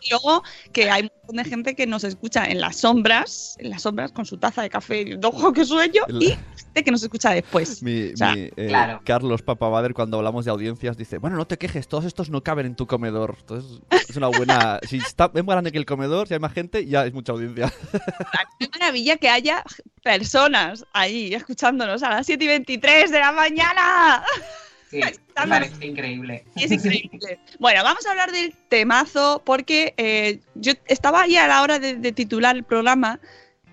Y 0.00 0.10
luego 0.10 0.42
que 0.72 0.90
hay 0.90 1.02
un 1.02 1.10
montón 1.20 1.36
de 1.36 1.44
gente 1.44 1.74
que 1.74 1.86
nos 1.86 2.04
escucha 2.04 2.44
en 2.46 2.60
las 2.60 2.76
sombras, 2.76 3.56
en 3.58 3.70
las 3.70 3.82
sombras 3.82 4.12
con 4.12 4.24
su 4.24 4.36
taza 4.36 4.62
de 4.62 4.70
café 4.70 5.02
y 5.02 5.18
ojo 5.22 5.52
que 5.52 5.64
sueño, 5.64 6.02
y 6.08 6.36
gente 6.56 6.84
que 6.84 6.90
nos 6.90 7.02
escucha 7.02 7.30
después. 7.30 7.82
Mi, 7.82 8.12
O 8.12 8.16
sea, 8.16 8.34
mi, 8.34 8.42
eh, 8.42 8.66
claro. 8.68 9.00
Carlos 9.04 9.42
Papabader, 9.42 9.94
cuando 9.94 10.18
hablamos 10.18 10.44
de 10.44 10.50
audiencias, 10.50 10.96
dice: 10.96 11.18
Bueno, 11.18 11.36
no 11.36 11.46
te 11.46 11.58
quejes, 11.58 11.88
todos 11.88 12.04
estos 12.04 12.30
no 12.30 12.42
caben 12.42 12.66
en 12.66 12.76
tu 12.76 12.86
comedor. 12.86 13.36
Entonces, 13.40 13.80
es 14.08 14.16
una 14.16 14.28
buena. 14.28 14.78
Si 14.92 14.98
está 14.98 15.30
es 15.32 15.44
más 15.44 15.54
grande 15.54 15.72
que 15.72 15.78
el 15.78 15.86
comedor, 15.86 16.28
si 16.28 16.34
hay 16.34 16.40
más 16.40 16.52
gente, 16.52 16.84
ya 16.86 17.06
es 17.06 17.14
mucha 17.14 17.32
audiencia. 17.32 17.72
Qué 18.58 18.68
maravilla 18.68 19.16
que 19.16 19.28
haya 19.28 19.64
personas 20.02 20.84
ahí 20.92 21.34
escuchándonos 21.34 22.02
a 22.02 22.10
las 22.10 22.26
7 22.26 22.44
y 22.44 22.48
23 22.48 23.10
de 23.10 23.18
la 23.18 23.32
mañana. 23.32 24.24
Sí, 24.92 25.00
me 25.40 25.48
parece 25.48 25.86
increíble. 25.86 26.44
Es 26.54 26.70
increíble. 26.70 27.40
Bueno, 27.58 27.82
vamos 27.82 28.06
a 28.06 28.10
hablar 28.10 28.30
del 28.30 28.54
temazo 28.68 29.42
porque 29.44 29.94
eh, 29.96 30.40
yo 30.54 30.74
estaba 30.86 31.22
ahí 31.22 31.36
a 31.36 31.48
la 31.48 31.62
hora 31.62 31.78
de, 31.78 31.94
de 31.96 32.12
titular 32.12 32.54
el 32.54 32.62
programa 32.62 33.18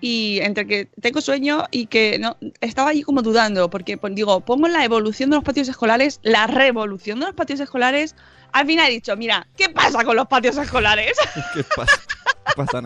y 0.00 0.40
entre 0.40 0.66
que 0.66 0.86
tengo 1.02 1.20
sueño 1.20 1.64
y 1.70 1.86
que 1.86 2.18
no 2.18 2.38
estaba 2.62 2.90
ahí 2.90 3.02
como 3.02 3.20
dudando 3.20 3.68
porque 3.68 3.98
pues, 3.98 4.14
digo 4.14 4.40
pongo 4.40 4.66
la 4.66 4.82
evolución 4.82 5.28
de 5.28 5.36
los 5.36 5.44
patios 5.44 5.68
escolares 5.68 6.20
la 6.22 6.46
revolución 6.46 7.20
de 7.20 7.26
los 7.26 7.34
patios 7.34 7.60
escolares 7.60 8.16
al 8.52 8.66
final 8.66 8.88
he 8.88 8.92
dicho 8.92 9.14
mira 9.16 9.46
qué 9.58 9.68
pasa 9.68 10.02
con 10.02 10.16
los 10.16 10.26
patios 10.26 10.56
escolares 10.56 11.18
¿Qué 11.54 11.62
pasa? 11.76 12.00
¿Qué 12.46 12.52
pasa, 12.56 12.82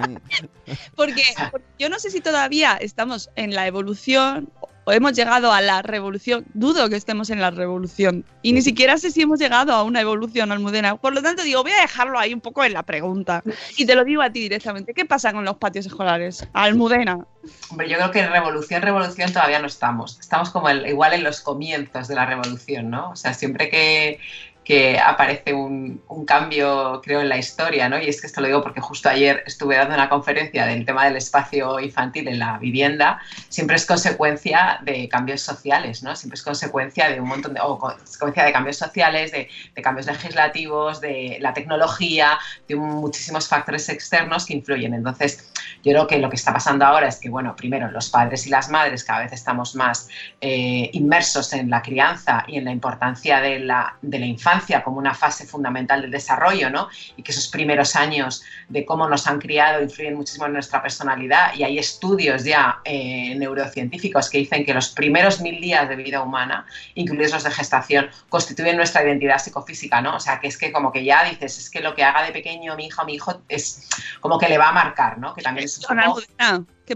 porque, 0.96 1.22
porque 1.52 1.66
yo 1.78 1.88
no 1.88 2.00
sé 2.00 2.10
si 2.10 2.20
todavía 2.20 2.76
estamos 2.80 3.30
en 3.36 3.54
la 3.54 3.68
evolución 3.68 4.50
o 4.84 4.92
hemos 4.92 5.12
llegado 5.12 5.52
a 5.52 5.60
la 5.60 5.82
revolución. 5.82 6.44
Dudo 6.54 6.88
que 6.88 6.96
estemos 6.96 7.30
en 7.30 7.40
la 7.40 7.50
revolución. 7.50 8.24
Y 8.42 8.52
ni 8.52 8.62
siquiera 8.62 8.98
sé 8.98 9.10
si 9.10 9.22
hemos 9.22 9.38
llegado 9.38 9.72
a 9.72 9.82
una 9.82 10.00
evolución, 10.00 10.52
Almudena. 10.52 10.96
Por 10.96 11.14
lo 11.14 11.22
tanto, 11.22 11.42
digo, 11.42 11.62
voy 11.62 11.72
a 11.72 11.80
dejarlo 11.80 12.18
ahí 12.18 12.34
un 12.34 12.40
poco 12.40 12.64
en 12.64 12.72
la 12.74 12.82
pregunta. 12.82 13.42
Y 13.76 13.86
te 13.86 13.94
lo 13.94 14.04
digo 14.04 14.22
a 14.22 14.30
ti 14.30 14.40
directamente. 14.40 14.94
¿Qué 14.94 15.04
pasa 15.04 15.32
con 15.32 15.44
los 15.44 15.56
patios 15.56 15.86
escolares? 15.86 16.46
Almudena. 16.52 17.26
Hombre, 17.70 17.88
yo 17.88 17.96
creo 17.96 18.10
que 18.10 18.26
revolución, 18.26 18.82
revolución 18.82 19.32
todavía 19.32 19.58
no 19.58 19.66
estamos. 19.66 20.18
Estamos 20.20 20.50
como 20.50 20.70
igual 20.70 21.12
en 21.14 21.24
los 21.24 21.40
comienzos 21.40 22.08
de 22.08 22.14
la 22.14 22.26
revolución, 22.26 22.90
¿no? 22.90 23.10
O 23.10 23.16
sea, 23.16 23.34
siempre 23.34 23.68
que, 23.68 24.18
que 24.64 24.98
aparece 24.98 25.52
un, 25.52 26.02
un 26.08 26.24
cambio, 26.24 27.00
creo, 27.04 27.20
en 27.20 27.28
la 27.28 27.36
historia, 27.36 27.88
¿no? 27.88 27.98
Y 27.98 28.08
es 28.08 28.20
que 28.20 28.26
esto 28.26 28.40
lo 28.40 28.46
digo 28.46 28.62
porque 28.62 28.80
justo 28.80 29.10
ayer 29.10 29.42
estuve 29.44 29.76
dando 29.76 29.94
una 29.94 30.08
conferencia 30.08 30.64
del 30.64 30.86
tema 30.86 31.04
del 31.04 31.16
espacio 31.16 31.78
infantil 31.80 32.28
en 32.28 32.38
la 32.38 32.56
vivienda. 32.56 33.18
Siempre 33.50 33.76
es 33.76 33.84
consecuencia 33.84 34.78
de 34.80 35.06
cambios 35.08 35.42
sociales, 35.42 36.02
¿no? 36.02 36.16
Siempre 36.16 36.36
es 36.36 36.42
consecuencia 36.42 37.10
de 37.10 37.20
un 37.20 37.28
montón 37.28 37.52
de, 37.52 37.60
o 37.60 37.78
consecuencia 37.78 38.42
de 38.42 38.52
cambios 38.52 38.78
sociales, 38.78 39.32
de, 39.32 39.48
de 39.74 39.82
cambios 39.82 40.06
legislativos, 40.06 40.98
de 40.98 41.36
la 41.40 41.52
tecnología, 41.52 42.38
de 42.66 42.74
un- 42.74 42.94
muchísimos 43.00 43.46
factores 43.46 43.86
externos 43.90 44.46
que 44.46 44.54
influyen. 44.54 44.94
Entonces, 44.94 45.52
yo 45.82 45.92
creo 45.92 46.06
que 46.06 46.18
lo 46.18 46.30
que 46.30 46.36
está 46.36 46.54
pasando 46.54 46.86
ahora 46.86 47.08
es 47.08 47.18
que, 47.18 47.28
bueno, 47.28 47.54
primero 47.54 47.90
los 47.90 48.08
padres 48.08 48.46
y 48.46 48.50
las 48.50 48.70
madres 48.70 49.04
cada 49.04 49.20
vez 49.20 49.32
estamos 49.32 49.74
más 49.74 50.08
eh, 50.40 50.88
inmersos 50.92 51.52
en 51.52 51.68
la 51.68 51.82
crianza 51.82 52.42
y 52.46 52.56
en 52.56 52.64
la 52.64 52.70
importancia 52.70 53.40
de 53.40 53.58
la, 53.58 53.94
de 54.00 54.18
la 54.18 54.26
infancia 54.26 54.53
como 54.84 54.98
una 54.98 55.14
fase 55.14 55.46
fundamental 55.46 56.02
del 56.02 56.10
desarrollo, 56.10 56.70
¿no? 56.70 56.88
Y 57.16 57.22
que 57.22 57.32
esos 57.32 57.48
primeros 57.48 57.96
años 57.96 58.42
de 58.68 58.84
cómo 58.84 59.08
nos 59.08 59.26
han 59.26 59.38
criado 59.38 59.82
influyen 59.82 60.14
muchísimo 60.14 60.46
en 60.46 60.52
nuestra 60.54 60.82
personalidad. 60.82 61.54
Y 61.54 61.64
hay 61.64 61.78
estudios 61.78 62.44
ya 62.44 62.80
eh, 62.84 63.34
neurocientíficos 63.36 64.30
que 64.30 64.38
dicen 64.38 64.64
que 64.64 64.74
los 64.74 64.90
primeros 64.90 65.40
mil 65.40 65.60
días 65.60 65.88
de 65.88 65.96
vida 65.96 66.22
humana, 66.22 66.66
incluidos 66.94 67.32
los 67.32 67.44
de 67.44 67.50
gestación, 67.50 68.10
constituyen 68.28 68.76
nuestra 68.76 69.02
identidad 69.02 69.38
psicofísica, 69.38 70.00
¿no? 70.00 70.16
O 70.16 70.20
sea, 70.20 70.40
que 70.40 70.48
es 70.48 70.58
que 70.58 70.72
como 70.72 70.92
que 70.92 71.04
ya 71.04 71.24
dices, 71.24 71.58
es 71.58 71.70
que 71.70 71.80
lo 71.80 71.94
que 71.94 72.04
haga 72.04 72.22
de 72.22 72.32
pequeño 72.32 72.76
mi 72.76 72.86
hija 72.86 73.02
o 73.02 73.04
mi 73.04 73.14
hijo 73.14 73.42
es 73.48 73.88
como 74.20 74.38
que 74.38 74.48
le 74.48 74.58
va 74.58 74.68
a 74.68 74.72
marcar, 74.72 75.18
¿no? 75.18 75.34
Que 75.34 75.42
también 75.42 75.66
es 75.66 75.78
un 75.78 75.96
poco 75.96 76.20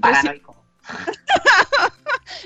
paranoico. 0.00 0.56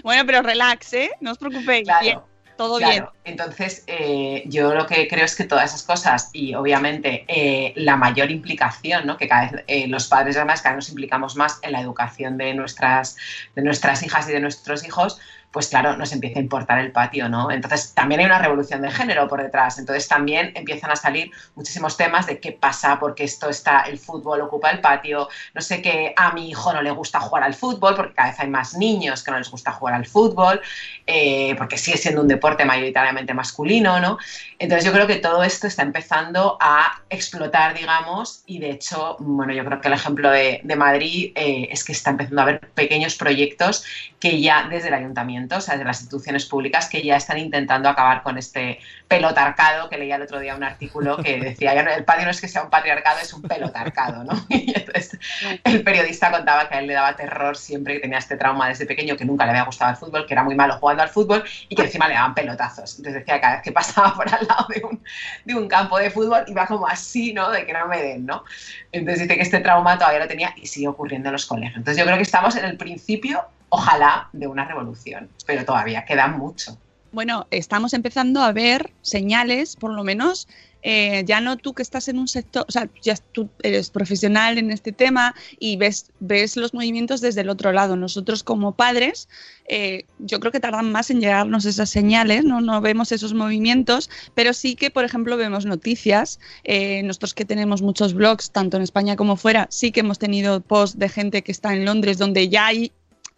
Bueno, 0.02 0.24
pero 0.26 0.42
relax, 0.42 0.92
¿eh? 0.94 1.10
No 1.20 1.32
os 1.32 1.38
preocupéis. 1.38 1.84
Claro. 1.84 2.26
Todo 2.56 2.78
Claro, 2.78 3.12
bien. 3.24 3.36
entonces 3.36 3.82
eh, 3.86 4.42
yo 4.46 4.74
lo 4.74 4.86
que 4.86 5.08
creo 5.08 5.24
es 5.24 5.34
que 5.34 5.44
todas 5.44 5.70
esas 5.70 5.82
cosas 5.82 6.30
y 6.32 6.54
obviamente 6.54 7.24
eh, 7.28 7.72
la 7.76 7.96
mayor 7.96 8.30
implicación, 8.30 9.06
¿no? 9.06 9.16
que 9.16 9.26
cada 9.26 9.50
vez 9.50 9.64
eh, 9.66 9.88
los 9.88 10.06
padres 10.08 10.36
además 10.36 10.62
cada 10.62 10.76
vez 10.76 10.84
nos 10.84 10.90
implicamos 10.90 11.34
más 11.36 11.58
en 11.62 11.72
la 11.72 11.80
educación 11.80 12.36
de 12.36 12.54
nuestras, 12.54 13.16
de 13.54 13.62
nuestras 13.62 14.02
hijas 14.02 14.28
y 14.28 14.32
de 14.32 14.40
nuestros 14.40 14.84
hijos, 14.84 15.18
pues 15.52 15.68
claro, 15.68 15.96
nos 15.96 16.12
empieza 16.12 16.38
a 16.38 16.42
importar 16.42 16.78
el 16.78 16.92
patio, 16.92 17.28
¿no? 17.28 17.50
Entonces 17.50 17.92
también 17.94 18.20
hay 18.20 18.26
una 18.26 18.38
revolución 18.38 18.80
de 18.80 18.90
género 18.90 19.28
por 19.28 19.42
detrás, 19.42 19.78
entonces 19.78 20.08
también 20.08 20.52
empiezan 20.54 20.90
a 20.90 20.96
salir 20.96 21.30
muchísimos 21.54 21.96
temas 21.96 22.26
de 22.26 22.40
qué 22.40 22.52
pasa, 22.52 22.98
porque 22.98 23.24
esto 23.24 23.50
está, 23.50 23.80
el 23.80 23.98
fútbol 23.98 24.40
ocupa 24.40 24.70
el 24.70 24.80
patio, 24.80 25.28
no 25.54 25.60
sé 25.60 25.82
qué, 25.82 26.14
a 26.16 26.32
mi 26.32 26.48
hijo 26.48 26.72
no 26.72 26.80
le 26.80 26.90
gusta 26.90 27.20
jugar 27.20 27.44
al 27.44 27.54
fútbol, 27.54 27.94
porque 27.94 28.14
cada 28.14 28.30
vez 28.30 28.40
hay 28.40 28.48
más 28.48 28.74
niños 28.74 29.22
que 29.22 29.30
no 29.30 29.38
les 29.38 29.50
gusta 29.50 29.72
jugar 29.72 29.94
al 29.94 30.06
fútbol, 30.06 30.60
eh, 31.06 31.54
porque 31.58 31.76
sigue 31.76 31.98
siendo 31.98 32.22
un 32.22 32.28
deporte 32.28 32.64
mayoritariamente 32.64 33.34
masculino, 33.34 34.00
¿no? 34.00 34.18
Entonces 34.58 34.84
yo 34.84 34.92
creo 34.92 35.06
que 35.06 35.16
todo 35.16 35.42
esto 35.42 35.66
está 35.66 35.82
empezando 35.82 36.56
a 36.60 37.02
explotar, 37.10 37.74
digamos, 37.74 38.42
y 38.46 38.58
de 38.58 38.70
hecho, 38.70 39.16
bueno, 39.18 39.52
yo 39.52 39.64
creo 39.64 39.80
que 39.80 39.88
el 39.88 39.94
ejemplo 39.94 40.30
de, 40.30 40.62
Madrid 40.72 41.32
eh, 41.34 41.68
es 41.70 41.84
que 41.84 41.92
está 41.92 42.10
empezando 42.10 42.40
a 42.40 42.44
haber 42.44 42.60
pequeños 42.60 43.14
proyectos 43.14 43.84
que 44.18 44.40
ya 44.40 44.66
desde 44.68 44.88
el 44.88 44.94
ayuntamiento, 44.94 45.41
sea, 45.48 45.74
desde 45.74 45.84
las 45.84 46.00
instituciones 46.00 46.46
públicas, 46.46 46.88
que 46.88 47.02
ya 47.02 47.16
están 47.16 47.38
intentando 47.38 47.88
acabar 47.88 48.22
con 48.22 48.38
este 48.38 48.78
pelotarcado, 49.08 49.88
que 49.88 49.98
leía 49.98 50.16
el 50.16 50.22
otro 50.22 50.40
día 50.40 50.54
un 50.54 50.64
artículo 50.64 51.16
que 51.18 51.38
decía, 51.38 51.72
el 51.72 52.04
patio 52.04 52.24
no 52.24 52.30
es 52.30 52.40
que 52.40 52.48
sea 52.48 52.62
un 52.62 52.70
patriarcado, 52.70 53.18
es 53.20 53.32
un 53.32 53.42
pelotarcado, 53.42 54.24
¿no? 54.24 54.32
Y 54.48 54.72
entonces 54.74 55.18
el 55.64 55.82
periodista 55.82 56.30
contaba 56.30 56.68
que 56.68 56.76
a 56.76 56.80
él 56.80 56.86
le 56.86 56.94
daba 56.94 57.16
terror 57.16 57.56
siempre 57.56 57.94
que 57.94 58.00
tenía 58.00 58.18
este 58.18 58.36
trauma 58.36 58.68
desde 58.68 58.86
pequeño, 58.86 59.16
que 59.16 59.24
nunca 59.24 59.44
le 59.44 59.50
había 59.50 59.64
gustado 59.64 59.90
el 59.90 59.96
fútbol, 59.96 60.26
que 60.26 60.34
era 60.34 60.44
muy 60.44 60.54
malo 60.54 60.78
jugando 60.78 61.02
al 61.02 61.08
fútbol 61.08 61.44
y 61.68 61.74
que 61.74 61.82
encima 61.82 62.08
le 62.08 62.14
daban 62.14 62.34
pelotazos. 62.34 62.98
Entonces 62.98 63.20
decía 63.20 63.40
cada 63.40 63.54
vez 63.54 63.62
que 63.62 63.72
pasaba 63.72 64.14
por 64.14 64.32
al 64.32 64.46
lado 64.46 64.66
de 64.68 64.82
un, 64.84 65.02
de 65.44 65.54
un 65.54 65.68
campo 65.68 65.98
de 65.98 66.10
fútbol 66.10 66.44
iba 66.46 66.66
como 66.66 66.86
así, 66.86 67.32
¿no? 67.32 67.50
De 67.50 67.66
que 67.66 67.72
no 67.72 67.86
me 67.86 68.00
den, 68.00 68.26
¿no? 68.26 68.44
Entonces 68.92 69.22
dice 69.22 69.36
que 69.36 69.42
este 69.42 69.60
trauma 69.60 69.98
todavía 69.98 70.20
lo 70.20 70.28
tenía 70.28 70.54
y 70.56 70.66
sigue 70.66 70.88
ocurriendo 70.88 71.28
en 71.28 71.32
los 71.32 71.46
colegios. 71.46 71.76
Entonces 71.76 71.98
yo 71.98 72.04
creo 72.04 72.16
que 72.16 72.22
estamos 72.22 72.56
en 72.56 72.64
el 72.64 72.76
principio, 72.76 73.44
ojalá, 73.74 74.28
de 74.34 74.46
una 74.46 74.66
revolución, 74.66 75.30
pero 75.46 75.64
todavía 75.64 76.04
queda 76.04 76.28
mucho. 76.28 76.76
Bueno, 77.10 77.46
estamos 77.50 77.94
empezando 77.94 78.42
a 78.42 78.52
ver 78.52 78.92
señales, 79.00 79.76
por 79.76 79.94
lo 79.94 80.04
menos, 80.04 80.46
eh, 80.82 81.24
ya 81.26 81.40
no 81.40 81.56
tú 81.56 81.72
que 81.72 81.82
estás 81.82 82.08
en 82.08 82.18
un 82.18 82.28
sector, 82.28 82.66
o 82.68 82.70
sea, 82.70 82.90
ya 83.02 83.14
tú 83.16 83.48
eres 83.62 83.88
profesional 83.90 84.58
en 84.58 84.70
este 84.70 84.92
tema 84.92 85.34
y 85.58 85.76
ves, 85.76 86.10
ves 86.20 86.56
los 86.56 86.74
movimientos 86.74 87.22
desde 87.22 87.40
el 87.40 87.48
otro 87.48 87.72
lado. 87.72 87.96
Nosotros 87.96 88.42
como 88.42 88.72
padres, 88.72 89.28
eh, 89.68 90.04
yo 90.18 90.38
creo 90.40 90.52
que 90.52 90.60
tardan 90.60 90.92
más 90.92 91.10
en 91.10 91.20
llegarnos 91.20 91.64
esas 91.64 91.88
señales, 91.88 92.44
¿no? 92.44 92.60
no 92.60 92.80
vemos 92.82 93.10
esos 93.10 93.32
movimientos, 93.32 94.10
pero 94.34 94.52
sí 94.52 94.74
que, 94.74 94.90
por 94.90 95.04
ejemplo, 95.06 95.38
vemos 95.38 95.64
noticias. 95.64 96.40
Eh, 96.64 97.02
nosotros 97.04 97.32
que 97.32 97.46
tenemos 97.46 97.80
muchos 97.80 98.12
blogs, 98.12 98.50
tanto 98.50 98.76
en 98.76 98.82
España 98.82 99.16
como 99.16 99.36
fuera, 99.36 99.66
sí 99.70 99.92
que 99.92 100.00
hemos 100.00 100.18
tenido 100.18 100.60
posts 100.60 100.98
de 100.98 101.08
gente 101.08 101.42
que 101.42 101.52
está 101.52 101.74
en 101.74 101.86
Londres 101.86 102.18
donde 102.18 102.48
ya 102.48 102.66
hay, 102.66 102.92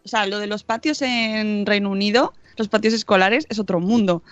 o 0.04 0.08
sea, 0.08 0.26
lo 0.26 0.38
de 0.38 0.46
los 0.46 0.64
patios 0.64 1.02
en 1.02 1.66
Reino 1.66 1.90
Unido 1.90 2.34
los 2.56 2.68
patios 2.68 2.94
escolares 2.94 3.46
es 3.48 3.58
otro 3.58 3.80
mundo, 3.80 4.22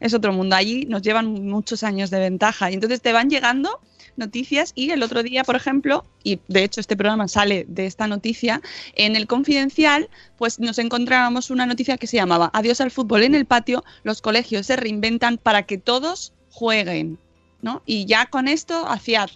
es 0.00 0.14
otro 0.14 0.32
mundo. 0.32 0.56
Allí 0.56 0.84
nos 0.86 1.02
llevan 1.02 1.46
muchos 1.46 1.82
años 1.82 2.10
de 2.10 2.18
ventaja 2.18 2.70
y 2.70 2.74
entonces 2.74 3.00
te 3.00 3.12
van 3.12 3.30
llegando 3.30 3.80
noticias 4.16 4.72
y 4.74 4.90
el 4.90 5.02
otro 5.02 5.22
día, 5.22 5.44
por 5.44 5.54
ejemplo, 5.54 6.04
y 6.24 6.40
de 6.48 6.64
hecho 6.64 6.80
este 6.80 6.96
programa 6.96 7.28
sale 7.28 7.66
de 7.68 7.86
esta 7.86 8.08
noticia, 8.08 8.60
en 8.94 9.14
el 9.14 9.28
confidencial, 9.28 10.08
pues 10.36 10.58
nos 10.58 10.78
encontrábamos 10.78 11.50
una 11.50 11.66
noticia 11.66 11.98
que 11.98 12.08
se 12.08 12.16
llamaba 12.16 12.50
Adiós 12.52 12.80
al 12.80 12.90
fútbol 12.90 13.22
en 13.22 13.36
el 13.36 13.46
patio, 13.46 13.84
los 14.02 14.20
colegios 14.20 14.66
se 14.66 14.76
reinventan 14.76 15.38
para 15.38 15.62
que 15.64 15.78
todos 15.78 16.32
jueguen. 16.50 17.18
¿No? 17.60 17.82
Y 17.86 18.06
ya 18.06 18.26
con 18.26 18.48
esto 18.48 18.88
hacía 18.88 19.26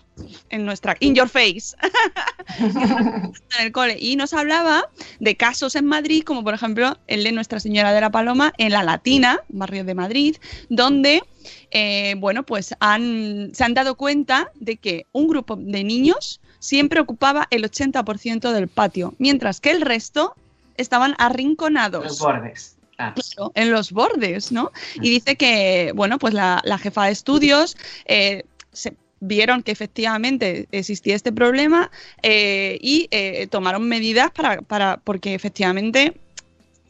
en 0.51 0.65
nuestra 0.65 0.97
in 1.01 1.15
your 1.15 1.29
face 1.29 1.75
en 2.59 3.33
el 3.61 3.73
cole 3.73 3.97
y 3.99 4.15
nos 4.17 4.33
hablaba 4.33 4.89
de 5.19 5.37
casos 5.37 5.75
en 5.75 5.87
Madrid 5.87 6.23
como 6.23 6.45
por 6.45 6.55
ejemplo 6.55 6.97
el 7.09 7.25
de 7.25 7.33
Nuestra 7.33 7.59
Señora 7.59 7.93
de 7.93 8.01
la 8.01 8.11
Paloma 8.11 8.53
en 8.59 8.73
la 8.73 8.85
Latina, 8.85 9.41
un 9.49 9.59
barrio 9.59 9.85
de 9.85 9.95
Madrid, 9.95 10.37
donde 10.69 11.23
eh, 11.71 12.15
bueno 12.19 12.45
pues 12.45 12.75
han, 12.81 13.51
se 13.55 13.65
han 13.65 13.75
dado 13.75 13.97
cuenta 13.97 14.51
de 14.55 14.77
que 14.77 15.07
un 15.13 15.27
grupo 15.27 15.57
de 15.57 15.83
niños 15.83 16.41
siempre 16.61 17.01
ocupaba 17.01 17.49
el 17.51 17.65
80% 17.65 18.53
del 18.53 18.69
patio, 18.69 19.15
mientras 19.19 19.61
que 19.61 19.73
el 19.73 19.81
resto 19.81 20.37
estaban 20.77 21.15
arrinconados 21.19 22.05
Los 22.05 22.21
bordes. 22.21 22.72
Claro, 22.97 23.53
en 23.55 23.71
los 23.71 23.93
bordes, 23.93 24.53
¿no? 24.53 24.71
Y 24.95 25.11
dice 25.11 25.37
que, 25.37 25.93
bueno, 25.95 26.19
pues 26.19 26.35
la, 26.35 26.63
jefa 26.81 27.07
de 27.07 27.13
estudios 27.13 27.77
eh, 28.07 28.45
se 28.73 28.97
vieron 29.21 29.63
que 29.63 29.73
efectivamente 29.73 30.67
existía 30.73 31.15
este 31.15 31.33
problema 31.33 31.91
eh, 32.23 32.79
y 32.81 33.09
eh, 33.11 33.47
tomaron 33.49 33.89
medidas 33.89 34.31
para, 34.33 34.63
para, 34.63 34.99
porque 34.99 35.35
efectivamente 35.35 36.17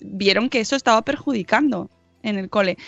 vieron 0.01 0.49
que 0.49 0.61
eso 0.61 0.77
estaba 0.77 1.03
perjudicando 1.03 1.91
en 2.23 2.39
el 2.39 2.49
cole. 2.49 2.79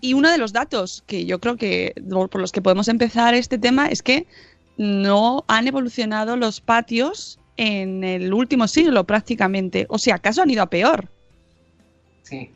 Y 0.00 0.12
uno 0.12 0.30
de 0.30 0.38
los 0.38 0.52
datos 0.52 1.02
que 1.06 1.24
yo 1.24 1.40
creo 1.40 1.56
que 1.56 1.94
por 2.10 2.40
los 2.40 2.52
que 2.52 2.62
podemos 2.62 2.88
empezar 2.88 3.34
este 3.34 3.58
tema 3.58 3.88
es 3.88 4.02
que 4.02 4.26
no 4.76 5.44
han 5.48 5.66
evolucionado 5.66 6.36
los 6.36 6.60
patios 6.60 7.38
en 7.56 8.04
el 8.04 8.32
último 8.32 8.68
siglo 8.68 9.04
prácticamente, 9.04 9.86
o 9.90 9.98
si 9.98 10.10
acaso 10.10 10.42
han 10.42 10.50
ido 10.50 10.62
a 10.62 10.70
peor. 10.70 11.10
Sí. 12.28 12.50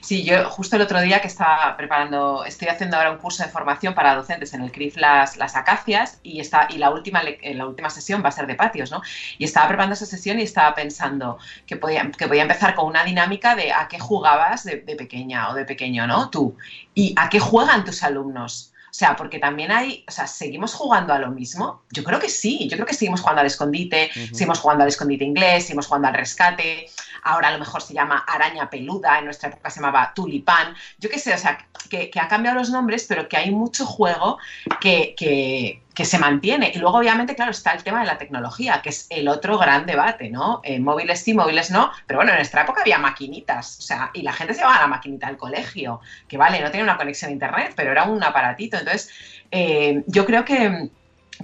Sí, 0.00 0.24
yo 0.24 0.48
justo 0.48 0.76
el 0.76 0.82
otro 0.82 1.00
día 1.00 1.20
que 1.20 1.26
estaba 1.26 1.76
preparando, 1.76 2.44
estoy 2.44 2.68
haciendo 2.68 2.96
ahora 2.96 3.10
un 3.10 3.18
curso 3.18 3.42
de 3.42 3.50
formación 3.50 3.94
para 3.94 4.14
docentes 4.14 4.54
en 4.54 4.62
el 4.62 4.72
CRIF 4.72 4.96
Las, 4.96 5.36
las 5.36 5.54
Acacias 5.54 6.18
y, 6.22 6.40
está, 6.40 6.66
y 6.70 6.78
la, 6.78 6.90
última, 6.90 7.20
eh, 7.22 7.54
la 7.54 7.66
última 7.66 7.90
sesión 7.90 8.22
va 8.24 8.30
a 8.30 8.32
ser 8.32 8.46
de 8.46 8.54
patios, 8.54 8.90
¿no? 8.90 9.02
Y 9.36 9.44
estaba 9.44 9.68
preparando 9.68 9.94
esa 9.94 10.06
sesión 10.06 10.40
y 10.40 10.44
estaba 10.44 10.74
pensando 10.74 11.38
que 11.66 11.76
podía, 11.76 12.10
que 12.10 12.26
podía 12.26 12.42
empezar 12.42 12.74
con 12.74 12.86
una 12.86 13.04
dinámica 13.04 13.54
de 13.54 13.72
a 13.72 13.88
qué 13.88 13.98
jugabas 13.98 14.64
de, 14.64 14.76
de 14.76 14.96
pequeña 14.96 15.50
o 15.50 15.54
de 15.54 15.64
pequeño, 15.64 16.06
¿no? 16.06 16.30
Tú. 16.30 16.56
Y 16.94 17.14
a 17.16 17.28
qué 17.28 17.40
juegan 17.40 17.84
tus 17.84 18.02
alumnos. 18.02 18.72
O 18.88 18.98
sea, 18.98 19.14
porque 19.14 19.38
también 19.38 19.70
hay, 19.70 20.04
o 20.08 20.10
sea, 20.10 20.26
¿seguimos 20.26 20.72
jugando 20.72 21.12
a 21.12 21.18
lo 21.18 21.30
mismo? 21.30 21.82
Yo 21.90 22.02
creo 22.02 22.18
que 22.18 22.28
sí, 22.30 22.66
yo 22.68 22.76
creo 22.76 22.86
que 22.86 22.94
seguimos 22.94 23.20
jugando 23.20 23.40
al 23.40 23.46
escondite, 23.46 24.10
seguimos 24.34 24.58
jugando 24.60 24.82
al 24.84 24.88
escondite 24.88 25.24
inglés, 25.24 25.64
seguimos 25.64 25.86
jugando 25.86 26.08
al 26.08 26.14
rescate, 26.14 26.86
ahora 27.22 27.48
a 27.48 27.50
lo 27.52 27.58
mejor 27.58 27.82
se 27.82 27.92
llama 27.92 28.24
araña 28.26 28.70
peluda, 28.70 29.18
en 29.18 29.26
nuestra 29.26 29.48
época 29.50 29.68
se 29.70 29.80
llamaba 29.80 30.12
tulipán, 30.14 30.74
yo 30.98 31.10
qué 31.10 31.18
sé, 31.18 31.34
o 31.34 31.38
sea, 31.38 31.58
que, 31.90 32.08
que 32.08 32.20
ha 32.20 32.28
cambiado 32.28 32.56
los 32.58 32.70
nombres, 32.70 33.04
pero 33.08 33.28
que 33.28 33.36
hay 33.36 33.50
mucho 33.50 33.84
juego 33.84 34.38
que, 34.80 35.14
que- 35.16 35.82
que 35.96 36.04
se 36.04 36.18
mantiene. 36.18 36.70
Y 36.74 36.78
luego, 36.78 36.98
obviamente, 36.98 37.34
claro, 37.34 37.50
está 37.50 37.72
el 37.72 37.82
tema 37.82 38.00
de 38.00 38.06
la 38.06 38.18
tecnología, 38.18 38.82
que 38.82 38.90
es 38.90 39.06
el 39.08 39.28
otro 39.28 39.56
gran 39.56 39.86
debate, 39.86 40.28
¿no? 40.28 40.60
Eh, 40.62 40.78
móviles 40.78 41.22
sí, 41.22 41.32
móviles 41.32 41.70
no, 41.70 41.90
pero 42.06 42.18
bueno, 42.18 42.32
en 42.32 42.36
nuestra 42.36 42.62
época 42.62 42.82
había 42.82 42.98
maquinitas, 42.98 43.78
o 43.78 43.82
sea, 43.82 44.10
y 44.12 44.20
la 44.20 44.34
gente 44.34 44.52
se 44.52 44.60
llevaba 44.60 44.82
la 44.82 44.88
maquinita 44.88 45.26
al 45.26 45.38
colegio, 45.38 46.00
que 46.28 46.36
vale, 46.36 46.60
no 46.60 46.70
tenía 46.70 46.84
una 46.84 46.98
conexión 46.98 47.30
a 47.30 47.32
internet, 47.32 47.72
pero 47.74 47.92
era 47.92 48.04
un 48.04 48.22
aparatito. 48.22 48.76
Entonces, 48.76 49.10
eh, 49.50 50.02
yo 50.06 50.26
creo 50.26 50.44
que 50.44 50.90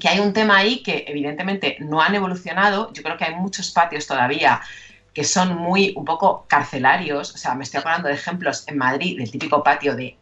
que 0.01 0.09
hay 0.09 0.21
un 0.21 0.33
tema 0.33 0.57
ahí 0.57 0.83
que 0.83 1.05
evidentemente 1.07 1.77
no 1.81 2.01
han 2.01 2.15
evolucionado. 2.15 2.93
Yo 2.95 3.03
creo 3.03 3.19
que 3.19 3.25
hay 3.25 3.35
muchos 3.35 3.71
patios 3.73 4.07
todavía 4.07 4.63
que 5.13 5.25
son 5.25 5.57
muy 5.57 5.93
un 5.97 6.05
poco 6.07 6.47
carcelarios. 6.49 7.35
O 7.35 7.39
sea, 7.39 7.55
me 7.55 7.65
estoy 7.65 7.81
acordando 7.81 8.09
de 8.09 8.15
ejemplos 8.15 8.67
en 8.69 8.79
Madrid 8.79 9.19
del 9.19 9.31
típico 9.31 9.63
patio 9.63 9.95
de 9.95 10.17